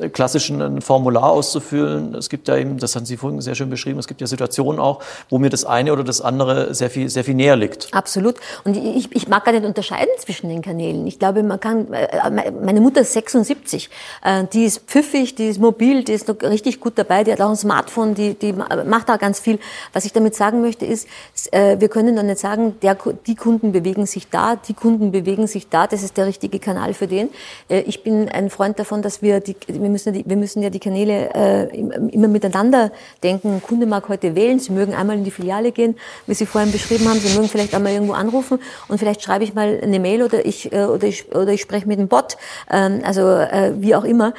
äh, 0.00 0.08
klassisch 0.08 0.50
ein 0.50 0.82
Formular 0.82 1.30
auszufüllen. 1.30 2.16
Es 2.16 2.30
gibt 2.30 2.48
ja 2.48 2.56
eben, 2.56 2.78
das 2.78 2.96
haben 2.96 3.06
Sie 3.06 3.16
vorhin 3.16 3.40
sehr 3.40 3.54
schön 3.54 3.70
beschrieben, 3.70 4.00
es 4.00 4.08
gibt 4.08 4.20
ja 4.20 4.26
Situationen 4.26 4.80
auch, 4.80 5.04
wo 5.28 5.38
mir 5.38 5.50
das 5.50 5.64
eine 5.64 5.92
oder 5.92 6.02
das 6.02 6.20
andere 6.20 6.74
sehr 6.74 6.90
viel, 6.90 7.08
sehr 7.08 7.22
viel 7.22 7.34
näher 7.34 7.54
liegt. 7.54 7.94
Absolut. 7.94 8.34
Und 8.64 8.76
ich, 8.76 9.14
ich 9.14 9.28
mag 9.28 9.44
gar 9.44 9.52
nicht 9.52 9.64
unterscheiden 9.64 10.10
zwischen 10.18 10.48
den 10.48 10.62
Kanälen. 10.62 11.06
Ich 11.06 11.20
glaube, 11.20 11.44
man 11.44 11.60
kann, 11.60 11.92
äh, 11.92 12.50
meine 12.60 12.80
Mutter 12.80 13.02
ist 13.02 13.12
76, 13.12 13.88
die 14.52 14.64
ist 14.64 14.80
pfiffig, 14.86 15.34
die 15.36 15.46
ist 15.46 15.60
mobil, 15.60 16.02
die 16.04 16.12
ist 16.12 16.28
noch 16.28 16.40
richtig 16.42 16.80
gut 16.80 16.94
dabei, 16.96 17.24
die 17.24 17.32
hat 17.32 17.40
auch 17.40 17.50
ein 17.50 17.56
Smartphone, 17.56 18.14
die, 18.14 18.34
die 18.34 18.52
macht 18.52 19.08
da 19.08 19.16
ganz 19.16 19.38
viel. 19.38 19.58
Was 19.92 20.04
ich 20.04 20.12
damit 20.12 20.34
sagen 20.34 20.60
möchte 20.60 20.84
ist, 20.86 21.06
äh, 21.06 21.08
wir 21.52 21.88
können 21.88 22.16
dann 22.16 22.26
nicht 22.26 22.38
sagen, 22.38 22.76
der, 22.82 22.96
die 23.26 23.34
Kunden 23.34 23.72
bewegen 23.72 24.06
sich 24.06 24.28
da, 24.28 24.56
die 24.56 24.74
Kunden 24.74 25.10
bewegen 25.10 25.46
sich 25.46 25.68
da, 25.68 25.86
das 25.86 26.02
ist 26.02 26.16
der 26.16 26.26
richtige 26.26 26.58
Kanal 26.58 26.94
für 26.94 27.06
den. 27.06 27.30
Äh, 27.68 27.80
ich 27.80 28.02
bin 28.02 28.28
ein 28.28 28.50
Freund 28.50 28.78
davon, 28.78 29.02
dass 29.02 29.22
wir, 29.22 29.40
die, 29.40 29.56
wir, 29.66 29.88
müssen, 29.88 30.14
ja 30.14 30.20
die, 30.20 30.28
wir 30.28 30.36
müssen 30.36 30.62
ja 30.62 30.70
die 30.70 30.78
Kanäle 30.78 31.30
äh, 31.34 31.78
immer 32.10 32.28
miteinander 32.28 32.92
denken. 33.22 33.54
Ein 33.54 33.62
Kunde 33.62 33.86
mag 33.86 34.08
heute 34.08 34.34
wählen, 34.34 34.58
Sie 34.58 34.72
mögen 34.72 34.94
einmal 34.94 35.16
in 35.16 35.24
die 35.24 35.30
Filiale 35.30 35.72
gehen, 35.72 35.96
wie 36.26 36.34
Sie 36.34 36.46
vorhin 36.46 36.72
beschrieben 36.72 37.08
haben, 37.08 37.20
Sie 37.20 37.34
mögen 37.36 37.48
vielleicht 37.48 37.74
einmal 37.74 37.92
irgendwo 37.92 38.14
anrufen 38.14 38.58
und 38.88 38.98
vielleicht 38.98 39.22
schreibe 39.22 39.44
ich 39.44 39.54
mal 39.54 39.80
eine 39.82 39.98
Mail 39.98 40.22
oder 40.22 40.44
ich, 40.44 40.72
oder 40.72 41.04
ich, 41.04 41.34
oder 41.34 41.48
ich 41.48 41.60
spreche 41.60 41.86
mit 41.86 41.98
einem 41.98 42.08
Bot, 42.08 42.36
ähm, 42.70 43.00
also 43.04 43.20
wie 43.20 43.94
auch 43.94 44.04
immer. 44.04 44.34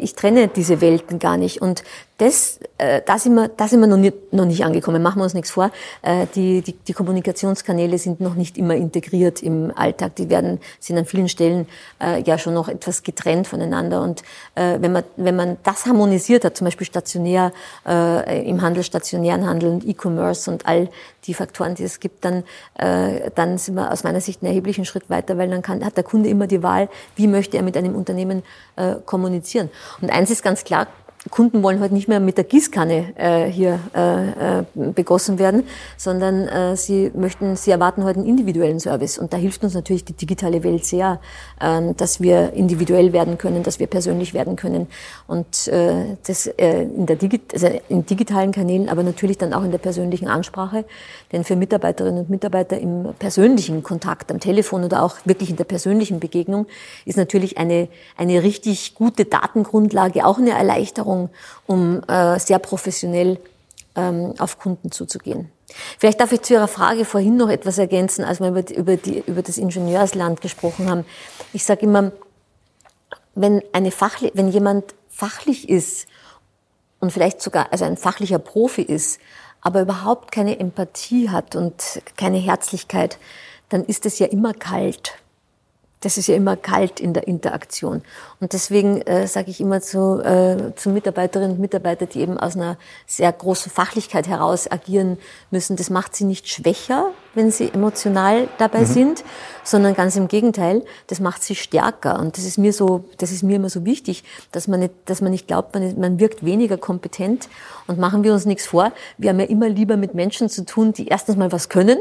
Ich 0.00 0.14
trenne 0.14 0.48
diese 0.48 0.80
Welten 0.80 1.18
gar 1.18 1.36
nicht 1.36 1.60
und 1.60 1.82
das, 2.18 2.58
äh, 2.78 3.02
da 3.04 3.18
sind 3.18 3.34
wir, 3.34 3.48
da 3.48 3.68
sind 3.68 3.80
wir 3.80 3.86
noch 3.86 3.98
nicht, 3.98 4.32
noch 4.32 4.46
nicht 4.46 4.64
angekommen. 4.64 5.02
Machen 5.02 5.18
wir 5.18 5.24
uns 5.24 5.34
nichts 5.34 5.50
vor. 5.50 5.70
Äh, 6.00 6.26
die, 6.34 6.62
die, 6.62 6.72
die 6.72 6.92
Kommunikationskanäle 6.94 7.98
sind 7.98 8.20
noch 8.20 8.34
nicht 8.34 8.56
immer 8.56 8.74
integriert 8.74 9.42
im 9.42 9.70
Alltag. 9.76 10.16
Die 10.16 10.30
werden, 10.30 10.60
sind 10.80 10.96
an 10.96 11.04
vielen 11.04 11.28
Stellen 11.28 11.66
äh, 12.00 12.22
ja 12.22 12.38
schon 12.38 12.54
noch 12.54 12.68
etwas 12.68 13.02
getrennt 13.02 13.46
voneinander. 13.46 14.02
Und 14.02 14.22
äh, 14.54 14.78
wenn 14.80 14.92
man, 14.92 15.04
wenn 15.16 15.36
man 15.36 15.58
das 15.62 15.84
harmonisiert 15.84 16.44
hat, 16.44 16.56
zum 16.56 16.64
Beispiel 16.64 16.86
stationär 16.86 17.52
äh, 17.86 18.48
im 18.48 18.62
Handel, 18.62 18.82
stationären 18.82 19.46
Handel 19.46 19.68
und 19.68 19.86
E-Commerce 19.86 20.50
und 20.50 20.66
all 20.66 20.88
die 21.26 21.34
Faktoren, 21.34 21.74
die 21.74 21.84
es 21.84 22.00
gibt, 22.00 22.24
dann, 22.24 22.44
äh, 22.78 23.30
dann 23.34 23.58
sind 23.58 23.74
wir 23.74 23.92
aus 23.92 24.04
meiner 24.04 24.22
Sicht 24.22 24.42
einen 24.42 24.48
erheblichen 24.48 24.86
Schritt 24.86 25.10
weiter, 25.10 25.36
weil 25.36 25.50
dann 25.50 25.60
kann, 25.60 25.84
hat 25.84 25.98
der 25.98 26.04
Kunde 26.04 26.30
immer 26.30 26.46
die 26.46 26.62
Wahl, 26.62 26.88
wie 27.14 27.26
möchte 27.26 27.58
er 27.58 27.62
mit 27.62 27.76
einem 27.76 27.94
Unternehmen 27.94 28.42
äh, 28.76 28.94
kommunizieren. 29.04 29.68
Und 30.00 30.10
eins 30.10 30.30
ist 30.30 30.42
ganz 30.42 30.64
klar, 30.64 30.86
Kunden 31.30 31.62
wollen 31.62 31.80
heute 31.80 31.94
nicht 31.94 32.08
mehr 32.08 32.20
mit 32.20 32.36
der 32.36 32.44
Gießkanne 32.44 33.14
äh, 33.16 33.46
hier 33.46 33.80
äh, 33.94 34.60
äh, 34.60 34.64
begossen 34.74 35.38
werden, 35.38 35.64
sondern 35.96 36.46
äh, 36.46 36.76
sie 36.76 37.10
möchten, 37.14 37.56
sie 37.56 37.70
erwarten 37.70 38.04
heute 38.04 38.20
einen 38.20 38.28
individuellen 38.28 38.80
Service. 38.80 39.18
Und 39.18 39.32
da 39.32 39.36
hilft 39.36 39.64
uns 39.64 39.74
natürlich 39.74 40.04
die 40.04 40.12
digitale 40.12 40.62
Welt 40.62 40.84
sehr, 40.84 41.20
äh, 41.60 41.94
dass 41.94 42.20
wir 42.20 42.52
individuell 42.52 43.12
werden 43.12 43.38
können, 43.38 43.62
dass 43.62 43.80
wir 43.80 43.86
persönlich 43.86 44.34
werden 44.34 44.56
können. 44.56 44.86
Und 45.26 45.68
äh, 45.68 46.16
das 46.26 46.46
äh, 46.46 46.82
in 46.82 47.06
der 47.06 47.16
Digi 47.16 47.40
also 47.52 47.68
in 47.88 48.06
digitalen 48.06 48.52
Kanälen, 48.52 48.88
aber 48.88 49.02
natürlich 49.02 49.38
dann 49.38 49.52
auch 49.52 49.64
in 49.64 49.70
der 49.70 49.78
persönlichen 49.78 50.28
Ansprache. 50.28 50.84
Denn 51.32 51.44
für 51.44 51.56
Mitarbeiterinnen 51.56 52.20
und 52.20 52.30
Mitarbeiter 52.30 52.78
im 52.78 53.08
persönlichen 53.18 53.82
Kontakt, 53.82 54.30
am 54.30 54.40
Telefon 54.40 54.84
oder 54.84 55.02
auch 55.02 55.16
wirklich 55.24 55.50
in 55.50 55.56
der 55.56 55.64
persönlichen 55.64 56.20
Begegnung 56.20 56.66
ist 57.04 57.16
natürlich 57.16 57.58
eine, 57.58 57.88
eine 58.16 58.42
richtig 58.42 58.94
gute 58.94 59.24
Datengrundlage 59.24 60.24
auch 60.24 60.38
eine 60.38 60.50
Erleichterung 60.50 61.15
Erfahrung, 61.16 61.30
um 61.66 62.02
äh, 62.08 62.38
sehr 62.38 62.58
professionell 62.58 63.38
ähm, 63.94 64.34
auf 64.38 64.58
Kunden 64.58 64.90
zuzugehen. 64.90 65.50
Vielleicht 65.98 66.20
darf 66.20 66.32
ich 66.32 66.42
zu 66.42 66.54
Ihrer 66.54 66.68
Frage 66.68 67.04
vorhin 67.04 67.36
noch 67.36 67.48
etwas 67.50 67.78
ergänzen, 67.78 68.24
als 68.24 68.40
wir 68.40 68.48
über, 68.48 68.62
die, 68.62 68.74
über, 68.74 68.96
die, 68.96 69.22
über 69.26 69.42
das 69.42 69.58
Ingenieursland 69.58 70.40
gesprochen 70.40 70.88
haben. 70.88 71.04
Ich 71.52 71.64
sage 71.64 71.82
immer, 71.82 72.12
wenn, 73.34 73.62
eine 73.72 73.90
Fachli 73.90 74.30
wenn 74.34 74.48
jemand 74.48 74.94
fachlich 75.08 75.68
ist 75.68 76.06
und 77.00 77.12
vielleicht 77.12 77.42
sogar 77.42 77.72
also 77.72 77.84
ein 77.84 77.96
fachlicher 77.96 78.38
Profi 78.38 78.82
ist, 78.82 79.18
aber 79.60 79.82
überhaupt 79.82 80.30
keine 80.30 80.58
Empathie 80.60 81.30
hat 81.30 81.56
und 81.56 82.00
keine 82.16 82.38
Herzlichkeit, 82.38 83.18
dann 83.68 83.84
ist 83.84 84.06
es 84.06 84.18
ja 84.18 84.26
immer 84.26 84.54
kalt 84.54 85.14
das 86.00 86.18
ist 86.18 86.26
ja 86.26 86.36
immer 86.36 86.56
kalt 86.56 87.00
in 87.00 87.14
der 87.14 87.26
Interaktion. 87.26 88.02
Und 88.40 88.52
deswegen 88.52 89.00
äh, 89.02 89.26
sage 89.26 89.50
ich 89.50 89.60
immer 89.60 89.80
zu, 89.80 90.20
äh, 90.22 90.74
zu 90.76 90.90
Mitarbeiterinnen 90.90 91.52
und 91.52 91.60
Mitarbeitern, 91.60 92.08
die 92.12 92.20
eben 92.20 92.38
aus 92.38 92.54
einer 92.54 92.76
sehr 93.06 93.32
großen 93.32 93.72
Fachlichkeit 93.72 94.28
heraus 94.28 94.70
agieren 94.70 95.18
müssen, 95.50 95.76
das 95.76 95.88
macht 95.88 96.14
sie 96.14 96.24
nicht 96.24 96.48
schwächer, 96.48 97.10
wenn 97.34 97.50
sie 97.50 97.70
emotional 97.72 98.48
dabei 98.58 98.80
mhm. 98.80 98.86
sind, 98.86 99.24
sondern 99.64 99.94
ganz 99.94 100.16
im 100.16 100.28
Gegenteil, 100.28 100.84
das 101.06 101.20
macht 101.20 101.42
sie 101.42 101.54
stärker. 101.54 102.18
Und 102.18 102.36
das 102.36 102.44
ist 102.44 102.58
mir 102.58 102.72
so, 102.72 103.04
das 103.16 103.32
ist 103.32 103.42
mir 103.42 103.56
immer 103.56 103.70
so 103.70 103.84
wichtig, 103.84 104.24
dass 104.52 104.68
man 104.68 104.80
nicht, 104.80 104.94
dass 105.06 105.22
man 105.22 105.30
nicht 105.30 105.48
glaubt, 105.48 105.74
man, 105.74 105.98
man 105.98 106.20
wirkt 106.20 106.44
weniger 106.44 106.76
kompetent. 106.76 107.48
Und 107.86 107.98
machen 107.98 108.22
wir 108.22 108.32
uns 108.32 108.44
nichts 108.44 108.66
vor, 108.66 108.92
wir 109.16 109.30
haben 109.30 109.40
ja 109.40 109.46
immer 109.46 109.68
lieber 109.68 109.96
mit 109.96 110.14
Menschen 110.14 110.48
zu 110.48 110.64
tun, 110.64 110.92
die 110.92 111.08
erstens 111.08 111.36
mal 111.36 111.52
was 111.52 111.68
können, 111.68 111.98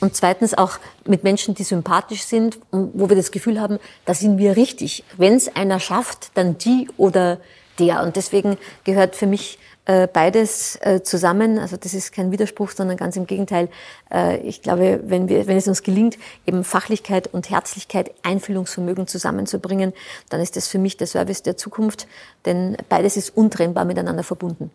und 0.00 0.14
zweitens 0.14 0.56
auch 0.56 0.78
mit 1.06 1.24
Menschen, 1.24 1.54
die 1.54 1.64
sympathisch 1.64 2.22
sind 2.22 2.58
und 2.70 2.92
wo 2.94 3.08
wir 3.08 3.16
das 3.16 3.30
Gefühl 3.30 3.60
haben, 3.60 3.78
da 4.04 4.14
sind 4.14 4.38
wir 4.38 4.56
richtig. 4.56 5.04
Wenn 5.16 5.34
es 5.34 5.54
einer 5.54 5.80
schafft, 5.80 6.30
dann 6.34 6.58
die 6.58 6.88
oder 6.96 7.38
der. 7.78 8.02
Und 8.02 8.16
deswegen 8.16 8.58
gehört 8.84 9.16
für 9.16 9.26
mich 9.26 9.58
äh, 9.86 10.06
beides 10.06 10.76
äh, 10.82 11.02
zusammen. 11.02 11.58
Also 11.58 11.76
das 11.76 11.94
ist 11.94 12.12
kein 12.12 12.30
Widerspruch, 12.30 12.70
sondern 12.70 12.96
ganz 12.96 13.16
im 13.16 13.26
Gegenteil. 13.26 13.68
Äh, 14.12 14.38
ich 14.38 14.62
glaube, 14.62 15.00
wenn, 15.04 15.28
wir, 15.28 15.46
wenn 15.46 15.56
es 15.56 15.66
uns 15.66 15.82
gelingt, 15.82 16.18
eben 16.46 16.62
Fachlichkeit 16.62 17.26
und 17.32 17.50
Herzlichkeit, 17.50 18.12
Einfühlungsvermögen 18.22 19.06
zusammenzubringen, 19.06 19.92
dann 20.28 20.40
ist 20.40 20.56
das 20.56 20.68
für 20.68 20.78
mich 20.78 20.96
der 20.96 21.06
Service 21.06 21.42
der 21.42 21.56
Zukunft. 21.56 22.06
Denn 22.44 22.76
beides 22.88 23.16
ist 23.16 23.36
untrennbar 23.36 23.84
miteinander 23.84 24.22
verbunden. 24.22 24.70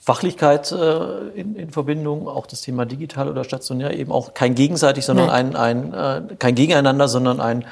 Fachlichkeit 0.00 0.72
äh, 0.72 1.28
in, 1.34 1.54
in, 1.54 1.70
Verbindung, 1.70 2.26
auch 2.26 2.46
das 2.46 2.62
Thema 2.62 2.86
digital 2.86 3.28
oder 3.28 3.44
stationär, 3.44 3.96
eben 3.96 4.10
auch 4.10 4.32
kein 4.32 4.54
gegenseitig, 4.54 5.04
sondern 5.04 5.28
ein, 5.28 5.54
ein 5.54 5.92
äh, 5.92 6.22
kein 6.38 6.54
Gegeneinander, 6.54 7.06
sondern 7.06 7.38
ein 7.38 7.66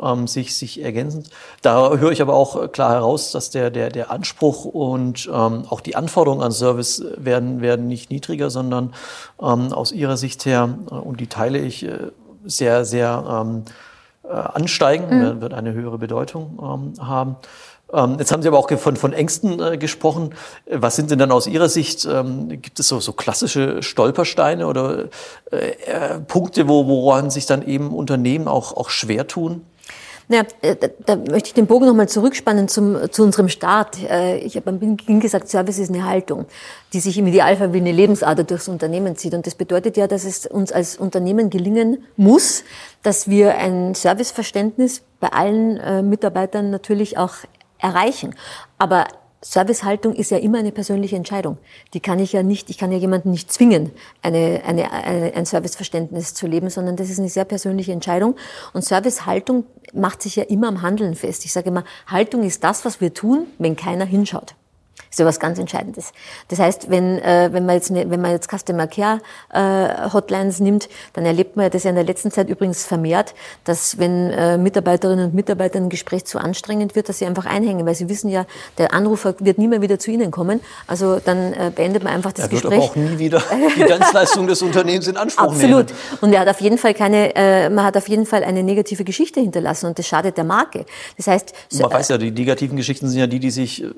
ähm, 0.00 0.26
sich, 0.26 0.56
sich 0.56 0.82
ergänzend. 0.82 1.30
Da 1.62 1.90
höre 1.96 2.10
ich 2.10 2.22
aber 2.22 2.34
auch 2.34 2.72
klar 2.72 2.92
heraus, 2.92 3.32
dass 3.32 3.50
der, 3.50 3.70
der, 3.70 3.90
der 3.90 4.10
Anspruch 4.10 4.64
und 4.64 5.28
ähm, 5.32 5.64
auch 5.68 5.80
die 5.80 5.94
Anforderungen 5.94 6.42
an 6.42 6.52
Service 6.52 7.04
werden, 7.16 7.60
werden 7.60 7.86
nicht 7.86 8.10
niedriger, 8.10 8.50
sondern 8.50 8.94
ähm, 9.40 9.72
aus 9.72 9.92
Ihrer 9.92 10.16
Sicht 10.16 10.46
her, 10.46 10.78
äh, 10.90 10.94
und 10.94 11.20
die 11.20 11.26
teile 11.26 11.58
ich, 11.58 11.84
äh, 11.84 12.10
sehr, 12.46 12.84
sehr 12.84 13.42
ähm, 13.42 13.64
äh, 14.24 14.28
ansteigen, 14.32 15.18
mhm. 15.18 15.40
wird 15.40 15.54
eine 15.54 15.72
höhere 15.72 15.98
Bedeutung 15.98 16.58
ähm, 16.98 17.06
haben. 17.06 17.36
Ähm, 17.94 18.16
jetzt 18.18 18.32
haben 18.32 18.42
Sie 18.42 18.48
aber 18.48 18.58
auch 18.58 18.70
von, 18.70 18.96
von 18.96 19.12
Ängsten 19.12 19.60
äh, 19.60 19.78
gesprochen. 19.78 20.34
Was 20.66 20.96
sind 20.96 21.10
denn 21.10 21.18
dann 21.18 21.30
aus 21.30 21.46
Ihrer 21.46 21.68
Sicht, 21.68 22.04
ähm, 22.04 22.48
gibt 22.60 22.80
es 22.80 22.88
so, 22.88 23.00
so 23.00 23.12
klassische 23.12 23.82
Stolpersteine 23.82 24.66
oder 24.66 25.04
äh, 25.52 25.70
äh, 25.86 26.20
Punkte, 26.20 26.68
wo, 26.68 26.86
woran 26.86 27.30
sich 27.30 27.46
dann 27.46 27.66
eben 27.66 27.94
Unternehmen 27.94 28.48
auch, 28.48 28.76
auch 28.76 28.90
schwer 28.90 29.26
tun? 29.26 29.64
Naja, 30.26 30.44
äh, 30.62 30.74
da, 30.74 30.88
da 31.04 31.16
möchte 31.16 31.48
ich 31.48 31.54
den 31.54 31.66
Bogen 31.66 31.86
nochmal 31.86 32.08
zurückspannen 32.08 32.66
zum, 32.66 33.12
zu 33.12 33.22
unserem 33.22 33.50
Start. 33.50 34.02
Äh, 34.02 34.38
ich 34.38 34.56
habe 34.56 34.70
am 34.70 34.78
Beginn 34.78 35.20
gesagt, 35.20 35.48
Service 35.48 35.78
ist 35.78 35.90
eine 35.90 36.06
Haltung, 36.06 36.46
die 36.94 37.00
sich 37.00 37.18
im 37.18 37.26
Idealfall 37.26 37.74
wie 37.74 37.78
eine 37.78 37.92
Lebensader 37.92 38.42
durchs 38.42 38.66
Unternehmen 38.66 39.16
zieht. 39.16 39.34
Und 39.34 39.46
das 39.46 39.54
bedeutet 39.54 39.98
ja, 39.98 40.06
dass 40.06 40.24
es 40.24 40.46
uns 40.46 40.72
als 40.72 40.96
Unternehmen 40.96 41.50
gelingen 41.50 42.04
muss, 42.16 42.64
dass 43.02 43.28
wir 43.28 43.58
ein 43.58 43.94
Serviceverständnis 43.94 45.02
bei 45.20 45.28
allen 45.28 46.08
Mitarbeitern 46.08 46.70
natürlich 46.70 47.18
auch 47.18 47.34
erreichen. 47.84 48.34
Aber 48.78 49.06
Servicehaltung 49.42 50.14
ist 50.14 50.30
ja 50.30 50.38
immer 50.38 50.58
eine 50.58 50.72
persönliche 50.72 51.16
Entscheidung. 51.16 51.58
Die 51.92 52.00
kann 52.00 52.18
ich 52.18 52.32
ja 52.32 52.42
nicht, 52.42 52.70
ich 52.70 52.78
kann 52.78 52.90
ja 52.90 52.96
jemanden 52.96 53.30
nicht 53.30 53.52
zwingen, 53.52 53.90
eine, 54.22 54.62
eine, 54.66 54.90
eine, 54.90 55.34
ein 55.34 55.44
Serviceverständnis 55.44 56.32
zu 56.32 56.46
leben, 56.46 56.70
sondern 56.70 56.96
das 56.96 57.10
ist 57.10 57.18
eine 57.18 57.28
sehr 57.28 57.44
persönliche 57.44 57.92
Entscheidung. 57.92 58.36
Und 58.72 58.86
Servicehaltung 58.86 59.66
macht 59.92 60.22
sich 60.22 60.36
ja 60.36 60.44
immer 60.44 60.68
am 60.68 60.80
Handeln 60.80 61.14
fest. 61.14 61.44
Ich 61.44 61.52
sage 61.52 61.68
immer, 61.68 61.84
Haltung 62.06 62.42
ist 62.42 62.64
das, 62.64 62.86
was 62.86 63.02
wir 63.02 63.12
tun, 63.12 63.46
wenn 63.58 63.76
keiner 63.76 64.06
hinschaut 64.06 64.54
ist 65.14 65.20
ja 65.20 65.26
was 65.26 65.38
ganz 65.38 65.58
Entscheidendes. 65.58 66.12
Das 66.48 66.58
heißt, 66.58 66.90
wenn, 66.90 67.18
äh, 67.20 67.50
wenn 67.52 67.64
man 67.66 67.76
jetzt, 67.76 67.90
ne, 67.90 68.10
wenn 68.10 68.20
man 68.20 68.32
jetzt 68.32 68.50
Customer 68.50 68.86
Care 68.86 69.20
äh, 69.52 70.10
Hotlines 70.12 70.60
nimmt, 70.60 70.88
dann 71.12 71.24
erlebt 71.24 71.56
man 71.56 71.70
das 71.70 71.84
ja 71.84 71.90
in 71.90 71.96
der 71.96 72.04
letzten 72.04 72.30
Zeit 72.30 72.48
übrigens 72.48 72.84
vermehrt, 72.84 73.34
dass 73.64 73.98
wenn 73.98 74.30
äh, 74.30 74.58
Mitarbeiterinnen 74.58 75.26
und 75.26 75.34
Mitarbeiter 75.34 75.78
ein 75.78 75.88
Gespräch 75.88 76.24
zu 76.24 76.38
anstrengend 76.38 76.96
wird, 76.96 77.08
dass 77.08 77.18
sie 77.20 77.26
einfach 77.26 77.46
einhängen, 77.46 77.86
weil 77.86 77.94
sie 77.94 78.08
wissen 78.08 78.28
ja, 78.28 78.44
der 78.78 78.92
Anrufer 78.92 79.34
wird 79.38 79.58
nie 79.58 79.68
mehr 79.68 79.82
wieder 79.82 79.98
zu 79.98 80.10
ihnen 80.10 80.30
kommen. 80.30 80.60
Also 80.86 81.20
dann 81.20 81.52
äh, 81.52 81.70
beendet 81.74 82.02
man 82.02 82.12
einfach 82.12 82.32
das 82.32 82.46
er 82.46 82.50
wird 82.50 82.62
Gespräch. 82.62 82.78
aber 82.78 82.90
auch 82.90 82.96
nie 82.96 83.18
wieder 83.18 83.42
die 83.76 83.84
Dienstleistung 83.84 84.46
des 84.46 84.62
Unternehmens 84.62 85.06
in 85.06 85.16
Anspruch 85.16 85.44
Absolut. 85.52 85.86
nehmen. 85.86 85.98
Und 86.20 86.32
er 86.32 86.40
hat 86.40 86.48
auf 86.48 86.60
jeden 86.60 86.78
Fall 86.78 86.94
keine, 86.94 87.34
äh, 87.36 87.70
man 87.70 87.84
hat 87.84 87.96
auf 87.96 88.08
jeden 88.08 88.26
Fall 88.26 88.42
eine 88.42 88.62
negative 88.62 89.04
Geschichte 89.04 89.40
hinterlassen 89.40 89.86
und 89.86 89.98
das 89.98 90.06
schadet 90.08 90.36
der 90.36 90.44
Marke. 90.44 90.86
Das 91.16 91.28
heißt, 91.28 91.52
man 91.80 91.92
weiß 91.92 92.08
ja, 92.08 92.18
die 92.18 92.30
negativen 92.30 92.76
Geschichten 92.76 93.08
sind 93.08 93.20
ja 93.20 93.26
die, 93.26 93.38
die 93.38 93.50
sich 93.50 93.84
äh, 93.84 93.90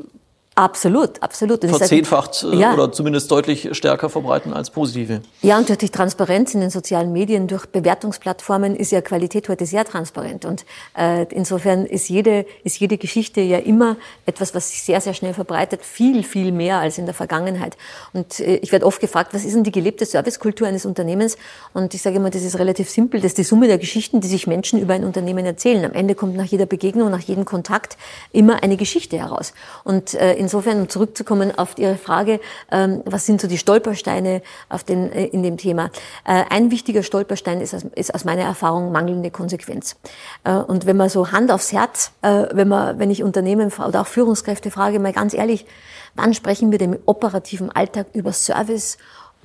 Absolut, 0.59 1.22
absolut. 1.22 1.62
Und 1.64 1.68
verzehnfacht 1.68 2.34
sage, 2.34 2.57
ja. 2.57 2.72
oder 2.72 2.90
zumindest 2.90 3.30
deutlich 3.30 3.68
stärker 3.76 4.09
verbreiten 4.09 4.54
als 4.54 4.70
positive. 4.70 5.20
Ja, 5.42 5.59
und 5.59 5.68
durch 5.68 5.76
die 5.76 5.90
Transparenz 5.90 6.54
in 6.54 6.62
den 6.62 6.70
sozialen 6.70 7.12
Medien, 7.12 7.46
durch 7.46 7.66
Bewertungsplattformen 7.66 8.74
ist 8.74 8.90
ja 8.90 9.02
Qualität 9.02 9.50
heute 9.50 9.66
sehr 9.66 9.84
transparent. 9.84 10.46
Und 10.46 10.64
äh, 10.96 11.24
insofern 11.24 11.84
ist 11.84 12.09
jede, 12.09 12.46
ist 12.64 12.80
jede 12.80 12.96
Geschichte 12.96 13.42
ja 13.42 13.59
immer 13.59 13.98
etwas, 14.24 14.54
was 14.54 14.70
sich 14.70 14.82
sehr, 14.82 15.02
sehr 15.02 15.12
schnell 15.12 15.34
verbreitet, 15.34 15.82
viel, 15.84 16.22
viel 16.22 16.52
mehr 16.52 16.78
als 16.78 16.96
in 16.96 17.04
der 17.04 17.14
Vergangenheit. 17.14 17.76
Und 18.14 18.40
äh, 18.40 18.57
ich 18.57 18.72
werde 18.72 18.86
oft 18.86 19.02
gefragt, 19.02 19.34
was 19.34 19.44
ist 19.44 19.54
denn 19.54 19.64
die 19.64 19.72
gelebte 19.72 20.07
Servicekultur 20.07 20.66
eines 20.66 20.86
Unternehmens? 20.86 21.36
Und 21.74 21.92
ich 21.92 22.00
sage 22.00 22.16
immer, 22.16 22.30
das 22.30 22.42
ist 22.42 22.59
relativ 22.59 22.88
simpel. 22.88 23.20
Das 23.20 23.32
ist 23.32 23.38
die 23.38 23.44
Summe 23.44 23.66
der 23.66 23.76
Geschichten, 23.76 24.22
die 24.22 24.28
sich 24.28 24.46
Menschen 24.46 24.80
über 24.80 24.94
ein 24.94 25.04
Unternehmen 25.04 25.44
erzählen. 25.44 25.84
Am 25.84 25.92
Ende 25.92 26.14
kommt 26.14 26.34
nach 26.34 26.46
jeder 26.46 26.64
Begegnung, 26.64 27.11
nach 27.11 27.20
jedem 27.20 27.44
Kontakt 27.44 27.98
immer 28.32 28.62
eine 28.62 28.78
Geschichte 28.78 29.18
heraus. 29.18 29.52
Und 29.84 30.14
äh, 30.14 30.45
insofern, 30.47 30.82
um 30.82 30.88
zurückzukommen 30.88 31.57
auf 31.59 31.76
Ihre 31.76 31.97
Frage, 31.97 32.38
ähm, 32.70 33.03
was 33.05 33.26
sind 33.26 33.40
so 33.40 33.49
die 33.49 33.59
Stolpersteine 33.59 34.42
auf 34.68 34.84
den, 34.84 35.11
äh, 35.11 35.26
in 35.26 35.42
dem 35.42 35.57
Thema? 35.57 35.90
Äh, 36.24 36.44
ein 36.51 36.70
wichtiger 36.70 37.03
Stolperstein 37.03 37.61
ist 37.61 37.74
aus, 37.74 37.84
ist 37.97 38.14
aus 38.14 38.24
meiner 38.24 38.42
Erfahrung 38.42 38.92
mangelnde 38.92 39.32
Konsequenz. 39.32 39.97
Äh, 40.44 40.53
und 40.53 40.86
wenn 40.86 40.97
man 40.97 41.09
so 41.09 41.32
Hand 41.32 41.51
aufs 41.51 41.72
Herz, 41.72 42.12
äh, 42.22 42.44
wenn 42.53 42.68
man, 42.68 43.01
wenn 43.01 43.11
ich 43.11 43.24
Unternehmen 43.24 43.72
oder 43.72 44.03
auch 44.03 44.07
Führungskräfte 44.07 44.70
frage, 44.70 45.01
mal 45.01 45.12
ganz 45.12 45.34
ehrlich, 45.34 45.66
wann 46.14 46.32
sprechen 46.32 46.70
wir 46.70 46.78
denn 46.78 46.92
im 46.92 47.01
operativen 47.07 47.72
Alltag 47.72 48.07
über 48.12 48.32
Service 48.32 48.99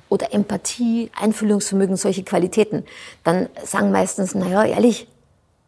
oder 0.08 0.32
Empathie, 0.32 1.10
Einfühlungsvermögen, 1.20 1.96
solche 1.96 2.22
Qualitäten? 2.22 2.84
Dann 3.24 3.48
sagen 3.64 3.90
meistens, 3.90 4.36
na 4.36 4.46
ja, 4.46 4.64
ehrlich, 4.64 5.08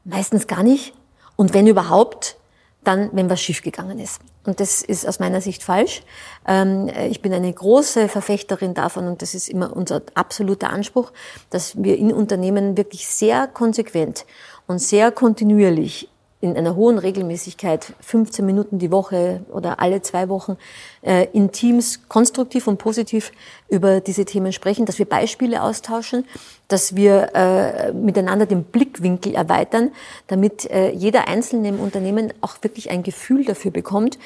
meistens 0.05 0.47
gar 0.47 0.63
nicht. 0.63 0.95
Und 1.35 1.55
wenn 1.55 1.67
überhaupt, 1.67 2.37
dann, 2.85 3.11
wenn 3.13 3.31
was 3.31 3.41
schiefgegangen 3.41 3.99
ist. 3.99 4.21
Und 4.45 4.61
das 4.61 4.83
ist 4.83 5.07
aus 5.09 5.19
meiner 5.19 5.41
Sicht 5.41 5.63
falsch. 5.63 6.03
Ähm, 6.47 6.91
ich 7.11 7.23
bin 7.23 7.33
eine 7.33 7.53
große 7.53 8.09
Verfechterin 8.09 8.75
davon 8.75 9.07
und 9.07 9.23
das 9.23 9.35
ist 9.35 9.49
immer 9.49 9.75
unser 9.75 10.03
absoluter 10.15 10.71
Anspruch, 10.71 11.13
dass 11.51 11.83
wir 11.83 11.97
in 11.97 12.13
Unternehmen 12.13 12.77
wirklich 12.77 13.07
sehr 13.07 13.47
konsequent 13.47 14.27
und 14.67 14.79
sehr 14.79 15.11
kontinuierlich 15.11 16.09
in 16.45 16.57
einer 16.57 16.77
hohen 16.77 16.99
Regelmäßigkeit 16.99 17.95
15 18.01 18.45
Minuten 18.45 18.79
die 18.79 18.91
Woche 18.91 19.41
oder 19.51 19.81
alle 19.81 20.03
zwei 20.03 20.29
Wochen 20.29 20.57
äh, 21.01 21.27
in 21.33 21.53
Teams 21.53 22.01
konstruktiv 22.09 22.67
und 22.67 22.77
positiv 22.77 23.33
über 23.69 24.01
diese 24.01 24.27
Themen 24.27 24.53
sprechen, 24.53 24.85
dass 24.85 24.99
wir 24.99 25.07
Beispiele 25.07 25.63
austauschen, 25.63 26.27
dass 26.69 26.97
wir 26.97 27.35
äh, 27.35 27.93
miteinander 27.93 28.45
den 28.47 28.65
Blickwinkel 28.65 29.35
erweitern, 29.35 29.91
damit 30.27 30.71
äh, 30.71 30.91
jeder 30.91 31.29
Einzelne 31.29 31.69
im 31.69 31.81
Unternehmen 31.81 32.33
auch 32.43 32.57
wirklich 32.63 32.91
ein 32.91 33.03
Gefühl 33.03 33.45
dafür 33.45 33.71
bekommt, 33.71 34.19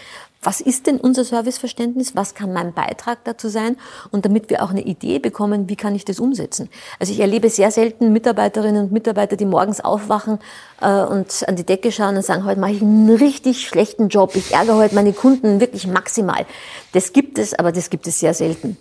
was 0.42 0.60
ist 0.60 0.86
denn 0.86 0.98
unser 0.98 1.24
Serviceverständnis, 1.24 2.14
was 2.14 2.34
kann 2.34 2.52
mein 2.52 2.72
Beitrag 2.72 3.24
dazu 3.24 3.48
sein 3.48 3.76
und 4.12 4.24
damit 4.24 4.50
wir 4.50 4.62
auch 4.62 4.70
eine 4.70 4.82
Idee 4.82 5.18
bekommen, 5.18 5.68
wie 5.68 5.76
kann 5.76 5.94
ich 5.94 6.04
das 6.04 6.20
umsetzen. 6.20 6.68
Also 7.00 7.12
ich 7.12 7.20
erlebe 7.20 7.50
sehr 7.50 7.70
selten 7.72 8.12
Mitarbeiterinnen 8.12 8.84
und 8.84 8.92
Mitarbeiter, 8.92 9.36
die 9.36 9.46
morgens 9.46 9.80
aufwachen 9.80 10.38
äh, 10.80 11.02
und 11.02 11.44
an 11.48 11.56
die 11.56 11.64
Decke 11.64 11.90
schauen 11.90 12.16
und 12.16 12.24
sagen, 12.24 12.44
heute 12.44 12.60
mache 12.60 12.72
ich 12.72 12.82
einen 12.82 13.10
richtig 13.10 13.66
schlechten 13.66 14.08
Job, 14.08 14.36
ich 14.36 14.52
ärgere 14.52 14.76
heute 14.76 14.94
meine 14.94 15.12
Kunden 15.12 15.60
wirklich 15.60 15.86
maximal. 15.86 16.46
Das 16.92 17.12
gibt 17.12 17.38
es, 17.38 17.54
aber 17.54 17.72
das 17.72 17.90
gibt 17.90 18.06
es 18.06 18.20
sehr 18.20 18.34
selten. 18.34 18.76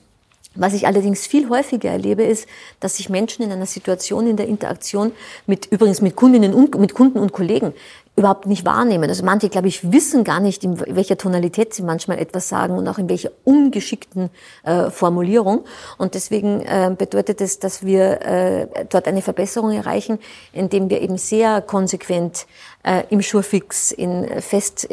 Was 0.59 0.73
ich 0.73 0.87
allerdings 0.87 1.27
viel 1.27 1.49
häufiger 1.49 1.91
erlebe, 1.91 2.23
ist, 2.23 2.47
dass 2.79 2.97
sich 2.97 3.09
Menschen 3.09 3.43
in 3.43 3.51
einer 3.51 3.67
Situation 3.67 4.25
in 4.25 4.37
der 4.37 4.47
Interaktion 4.47 5.11
mit, 5.45 5.67
übrigens 5.67 6.01
mit 6.01 6.15
Kundinnen 6.15 6.53
und, 6.53 6.77
mit 6.79 6.95
Kunden 6.95 7.19
und 7.19 7.31
Kollegen 7.31 7.73
überhaupt 8.17 8.47
nicht 8.47 8.65
wahrnehmen. 8.65 9.09
Also 9.09 9.23
manche, 9.23 9.47
glaube 9.47 9.67
ich, 9.67 9.91
wissen 9.91 10.23
gar 10.23 10.39
nicht, 10.39 10.63
in 10.63 10.79
welcher 10.95 11.17
Tonalität 11.17 11.75
sie 11.75 11.83
manchmal 11.83 12.17
etwas 12.17 12.49
sagen 12.49 12.75
und 12.75 12.87
auch 12.87 12.97
in 12.97 13.07
welcher 13.09 13.29
ungeschickten 13.43 14.31
äh, 14.63 14.89
Formulierung. 14.89 15.65
Und 15.99 16.15
deswegen 16.15 16.61
äh, 16.61 16.93
bedeutet 16.97 17.41
es, 17.41 17.59
dass 17.59 17.85
wir 17.85 18.21
äh, 18.23 18.85
dort 18.89 19.07
eine 19.07 19.21
Verbesserung 19.21 19.71
erreichen, 19.71 20.17
indem 20.51 20.89
wir 20.89 21.01
eben 21.01 21.19
sehr 21.19 21.61
konsequent 21.61 22.47
äh, 22.81 23.03
im 23.11 23.21
Schurfix 23.21 23.91
in, 23.91 24.27
fest, 24.41 24.87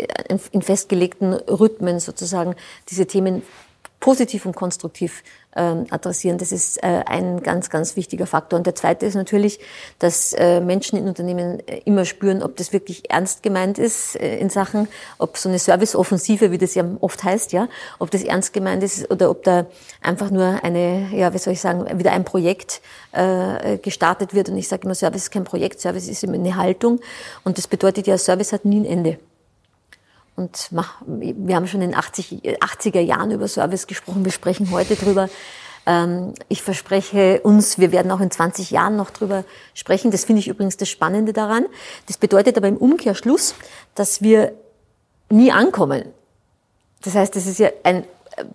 in 0.52 0.60
festgelegten 0.60 1.32
Rhythmen 1.32 2.00
sozusagen 2.00 2.54
diese 2.90 3.06
Themen 3.06 3.42
positiv 4.04 4.44
und 4.44 4.54
konstruktiv 4.54 5.22
ähm, 5.56 5.86
adressieren. 5.88 6.36
Das 6.36 6.52
ist 6.52 6.76
äh, 6.82 7.02
ein 7.06 7.42
ganz, 7.42 7.70
ganz 7.70 7.96
wichtiger 7.96 8.26
Faktor. 8.26 8.58
Und 8.58 8.66
der 8.66 8.74
zweite 8.74 9.06
ist 9.06 9.14
natürlich, 9.14 9.60
dass 9.98 10.34
äh, 10.34 10.60
Menschen 10.60 10.98
in 10.98 11.08
Unternehmen 11.08 11.66
äh, 11.66 11.80
immer 11.86 12.04
spüren, 12.04 12.42
ob 12.42 12.54
das 12.56 12.74
wirklich 12.74 13.10
ernst 13.10 13.42
gemeint 13.42 13.78
ist 13.78 14.20
äh, 14.20 14.36
in 14.36 14.50
Sachen, 14.50 14.88
ob 15.16 15.38
so 15.38 15.48
eine 15.48 15.58
Serviceoffensive, 15.58 16.50
wie 16.50 16.58
das 16.58 16.74
ja 16.74 16.84
oft 17.00 17.24
heißt, 17.24 17.52
ja, 17.52 17.66
ob 17.98 18.10
das 18.10 18.24
ernst 18.24 18.52
gemeint 18.52 18.82
ist 18.82 19.10
oder 19.10 19.30
ob 19.30 19.42
da 19.42 19.64
einfach 20.02 20.30
nur 20.30 20.62
eine, 20.62 21.08
ja, 21.10 21.32
wie 21.32 21.38
soll 21.38 21.54
ich 21.54 21.62
sagen, 21.62 21.98
wieder 21.98 22.12
ein 22.12 22.26
Projekt 22.26 22.82
äh, 23.12 23.78
gestartet 23.78 24.34
wird. 24.34 24.50
Und 24.50 24.58
ich 24.58 24.68
sage 24.68 24.82
immer, 24.84 24.94
Service 24.94 25.22
ist 25.22 25.30
kein 25.30 25.44
Projekt, 25.44 25.80
Service 25.80 26.08
ist 26.08 26.22
immer 26.24 26.34
eine 26.34 26.56
Haltung. 26.56 27.00
Und 27.42 27.56
das 27.56 27.68
bedeutet 27.68 28.06
ja, 28.06 28.18
Service 28.18 28.52
hat 28.52 28.66
nie 28.66 28.80
ein 28.80 28.84
Ende. 28.84 29.18
Und 30.36 30.70
wir 31.06 31.56
haben 31.56 31.66
schon 31.66 31.80
in 31.80 31.90
den 31.90 31.98
80, 31.98 32.42
80er 32.42 33.00
Jahren 33.00 33.30
über 33.30 33.46
Service 33.46 33.86
gesprochen, 33.86 34.24
wir 34.24 34.32
sprechen 34.32 34.70
heute 34.70 34.96
drüber. 34.96 35.28
Ähm, 35.86 36.34
ich 36.48 36.62
verspreche 36.62 37.40
uns, 37.42 37.78
wir 37.78 37.92
werden 37.92 38.10
auch 38.10 38.20
in 38.20 38.30
20 38.30 38.70
Jahren 38.70 38.96
noch 38.96 39.10
drüber 39.10 39.44
sprechen. 39.74 40.10
Das 40.10 40.24
finde 40.24 40.40
ich 40.40 40.48
übrigens 40.48 40.76
das 40.76 40.88
Spannende 40.88 41.32
daran. 41.32 41.66
Das 42.06 42.16
bedeutet 42.16 42.56
aber 42.56 42.68
im 42.68 42.76
Umkehrschluss, 42.76 43.54
dass 43.94 44.22
wir 44.22 44.54
nie 45.30 45.52
ankommen. 45.52 46.04
Das 47.02 47.14
heißt, 47.14 47.36
das 47.36 47.46
ist 47.46 47.58
ja 47.58 47.68
ein 47.82 48.04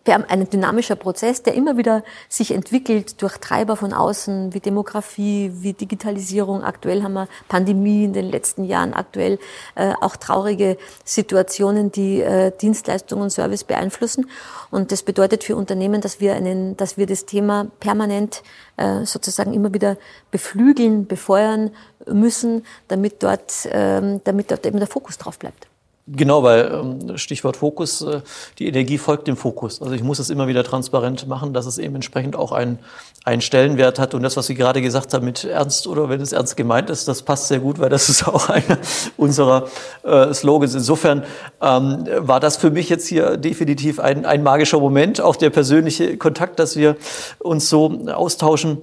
ein 0.06 0.50
dynamischer 0.50 0.96
Prozess, 0.96 1.44
der 1.44 1.54
immer 1.54 1.78
wieder 1.78 2.04
sich 2.28 2.52
entwickelt 2.52 3.22
durch 3.22 3.38
Treiber 3.38 3.76
von 3.76 3.94
außen, 3.94 4.54
wie 4.54 4.60
Demografie, 4.60 5.52
wie 5.56 5.74
Digitalisierung. 5.74 6.64
Aktuell 6.64 7.04
haben 7.04 7.14
wir 7.14 7.28
Pandemie 7.48 8.04
in 8.04 8.14
den 8.14 8.30
letzten 8.30 8.64
Jahren, 8.66 8.94
aktuell 8.94 9.40
äh, 9.76 9.94
auch 10.02 10.16
traurige 10.16 10.78
Situationen, 11.06 11.92
die 11.92 12.22
äh, 12.22 12.52
Dienstleistungen 12.52 13.24
und 13.24 13.30
Service 13.30 13.64
beeinflussen. 13.64 14.30
Und 14.72 14.92
das 14.92 15.04
bedeutet 15.04 15.44
für 15.44 15.56
Unternehmen, 15.56 16.02
dass 16.02 16.20
wir 16.20 16.34
einen, 16.34 16.76
dass 16.76 16.98
wir 16.98 17.06
das 17.06 17.26
Thema 17.26 17.68
permanent 17.80 18.44
äh, 18.78 19.06
sozusagen 19.06 19.54
immer 19.54 19.74
wieder 19.74 19.98
beflügeln, 20.32 21.08
befeuern 21.08 21.72
müssen, 22.06 22.66
damit 22.88 23.24
dort, 23.24 23.68
ähm, 23.72 24.22
damit 24.24 24.52
dort 24.52 24.66
eben 24.66 24.80
der 24.80 24.88
Fokus 24.88 25.18
drauf 25.18 25.40
bleibt. 25.40 25.69
Genau, 26.12 26.42
weil 26.42 26.72
ähm, 26.74 27.18
Stichwort 27.18 27.58
Fokus, 27.58 28.02
äh, 28.02 28.22
die 28.58 28.68
Energie 28.68 28.98
folgt 28.98 29.28
dem 29.28 29.38
Fokus. 29.38 29.82
Also 29.82 29.94
ich 29.94 30.02
muss 30.02 30.18
es 30.18 30.30
immer 30.30 30.48
wieder 30.48 30.64
transparent 30.64 31.28
machen, 31.28 31.54
dass 31.54 31.68
es 31.68 31.78
eben 31.78 31.94
entsprechend 31.96 32.36
auch 32.36 32.52
einen, 32.52 32.80
einen 33.26 33.42
Stellenwert 33.42 34.00
hat. 34.00 34.16
Und 34.16 34.24
das, 34.24 34.36
was 34.36 34.48
Sie 34.48 34.56
gerade 34.56 34.82
gesagt 34.82 35.14
haben 35.14 35.26
mit 35.26 35.44
ernst 35.44 35.86
oder 35.86 36.10
wenn 36.10 36.20
es 36.20 36.32
ernst 36.32 36.58
gemeint 36.58 36.90
ist, 36.90 37.08
das 37.08 37.22
passt 37.22 37.48
sehr 37.48 37.60
gut, 37.60 37.80
weil 37.80 37.90
das 37.90 38.10
ist 38.10 38.28
auch 38.28 38.50
einer 38.50 38.80
unserer 39.18 39.68
äh, 40.04 40.34
Slogans. 40.34 40.74
Insofern 40.74 41.24
ähm, 41.62 42.06
war 42.18 42.40
das 42.40 42.58
für 42.58 42.72
mich 42.72 42.90
jetzt 42.90 43.08
hier 43.08 43.38
definitiv 43.38 44.00
ein, 44.00 44.26
ein 44.26 44.42
magischer 44.42 44.80
Moment, 44.80 45.22
auch 45.22 45.36
der 45.36 45.52
persönliche 45.52 46.18
Kontakt, 46.18 46.60
dass 46.60 46.76
wir 46.76 46.96
uns 47.40 47.70
so 47.70 48.08
austauschen 48.08 48.82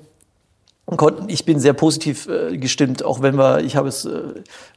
konnten. 0.95 1.28
Ich 1.28 1.45
bin 1.45 1.59
sehr 1.59 1.72
positiv 1.72 2.28
äh, 2.28 2.57
gestimmt, 2.59 3.05
auch 3.05 3.20
wenn 3.20 3.37
wir, 3.37 3.59
ich 3.59 3.74
habe 3.74 3.89
es 3.89 4.05
äh, 4.05 4.20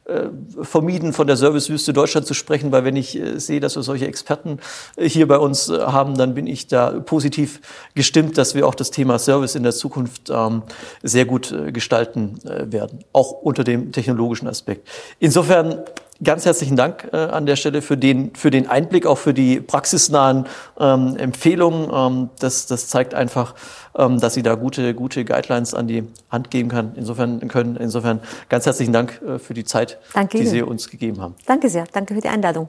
äh, 0.06 0.28
vermieden, 0.60 1.12
von 1.12 1.28
der 1.28 1.36
Servicewüste 1.36 1.92
Deutschland 1.92 2.26
zu 2.26 2.34
sprechen, 2.34 2.72
weil 2.72 2.84
wenn 2.84 2.96
ich 2.96 3.16
äh, 3.16 3.38
sehe, 3.38 3.60
dass 3.60 3.76
wir 3.76 3.84
solche 3.84 4.08
Experten 4.08 4.58
äh, 4.96 5.08
hier 5.08 5.28
bei 5.28 5.38
uns 5.38 5.68
äh, 5.68 5.78
haben, 5.78 6.16
dann 6.16 6.34
bin 6.34 6.48
ich 6.48 6.66
da 6.66 6.98
positiv 6.98 7.60
gestimmt, 7.94 8.36
dass 8.38 8.56
wir 8.56 8.66
auch 8.66 8.74
das 8.74 8.90
Thema 8.90 9.20
Service 9.20 9.54
in 9.54 9.62
der 9.62 9.72
Zukunft 9.72 10.30
ähm, 10.30 10.62
sehr 11.04 11.26
gut 11.26 11.54
gestalten 11.72 12.38
werden, 12.42 13.04
auch 13.12 13.30
unter 13.30 13.62
dem 13.62 13.92
technologischen 13.92 14.48
Aspekt. 14.48 14.88
Insofern 15.18 15.84
ganz 16.22 16.44
herzlichen 16.44 16.76
Dank 16.76 17.08
äh, 17.12 17.16
an 17.16 17.46
der 17.46 17.56
Stelle 17.56 17.82
für 17.82 17.96
den, 17.96 18.34
für 18.34 18.50
den 18.50 18.68
Einblick, 18.68 19.06
auch 19.06 19.18
für 19.18 19.34
die 19.34 19.60
praxisnahen 19.60 20.46
ähm, 20.78 21.16
Empfehlungen. 21.16 21.90
Ähm, 21.92 22.30
das, 22.38 22.66
das 22.66 22.88
zeigt 22.88 23.14
einfach, 23.14 23.54
ähm, 23.96 24.20
dass 24.20 24.34
Sie 24.34 24.42
da 24.42 24.54
gute, 24.54 24.94
gute 24.94 25.24
Guidelines 25.24 25.74
an 25.74 25.88
die 25.88 26.04
Hand 26.30 26.50
geben 26.50 26.68
kann. 26.68 26.92
Insofern 26.96 27.46
können. 27.48 27.76
Insofern 27.76 28.20
ganz 28.48 28.66
herzlichen 28.66 28.92
Dank 28.92 29.20
äh, 29.22 29.38
für 29.38 29.54
die 29.54 29.64
Zeit, 29.64 29.98
Danke 30.14 30.38
die 30.38 30.44
Ihnen. 30.44 30.52
Sie 30.52 30.62
uns 30.62 30.88
gegeben 30.88 31.20
haben. 31.20 31.34
Danke 31.46 31.68
sehr. 31.68 31.84
Danke 31.92 32.14
für 32.14 32.20
die 32.20 32.28
Einladung. 32.28 32.68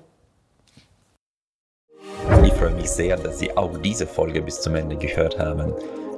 Ich 2.43 2.53
freue 2.53 2.71
mich 2.71 2.89
sehr, 2.89 3.17
dass 3.17 3.39
Sie 3.39 3.55
auch 3.57 3.77
diese 3.79 4.07
Folge 4.07 4.41
bis 4.41 4.61
zum 4.61 4.75
Ende 4.75 4.95
gehört 4.95 5.37
haben. 5.39 5.73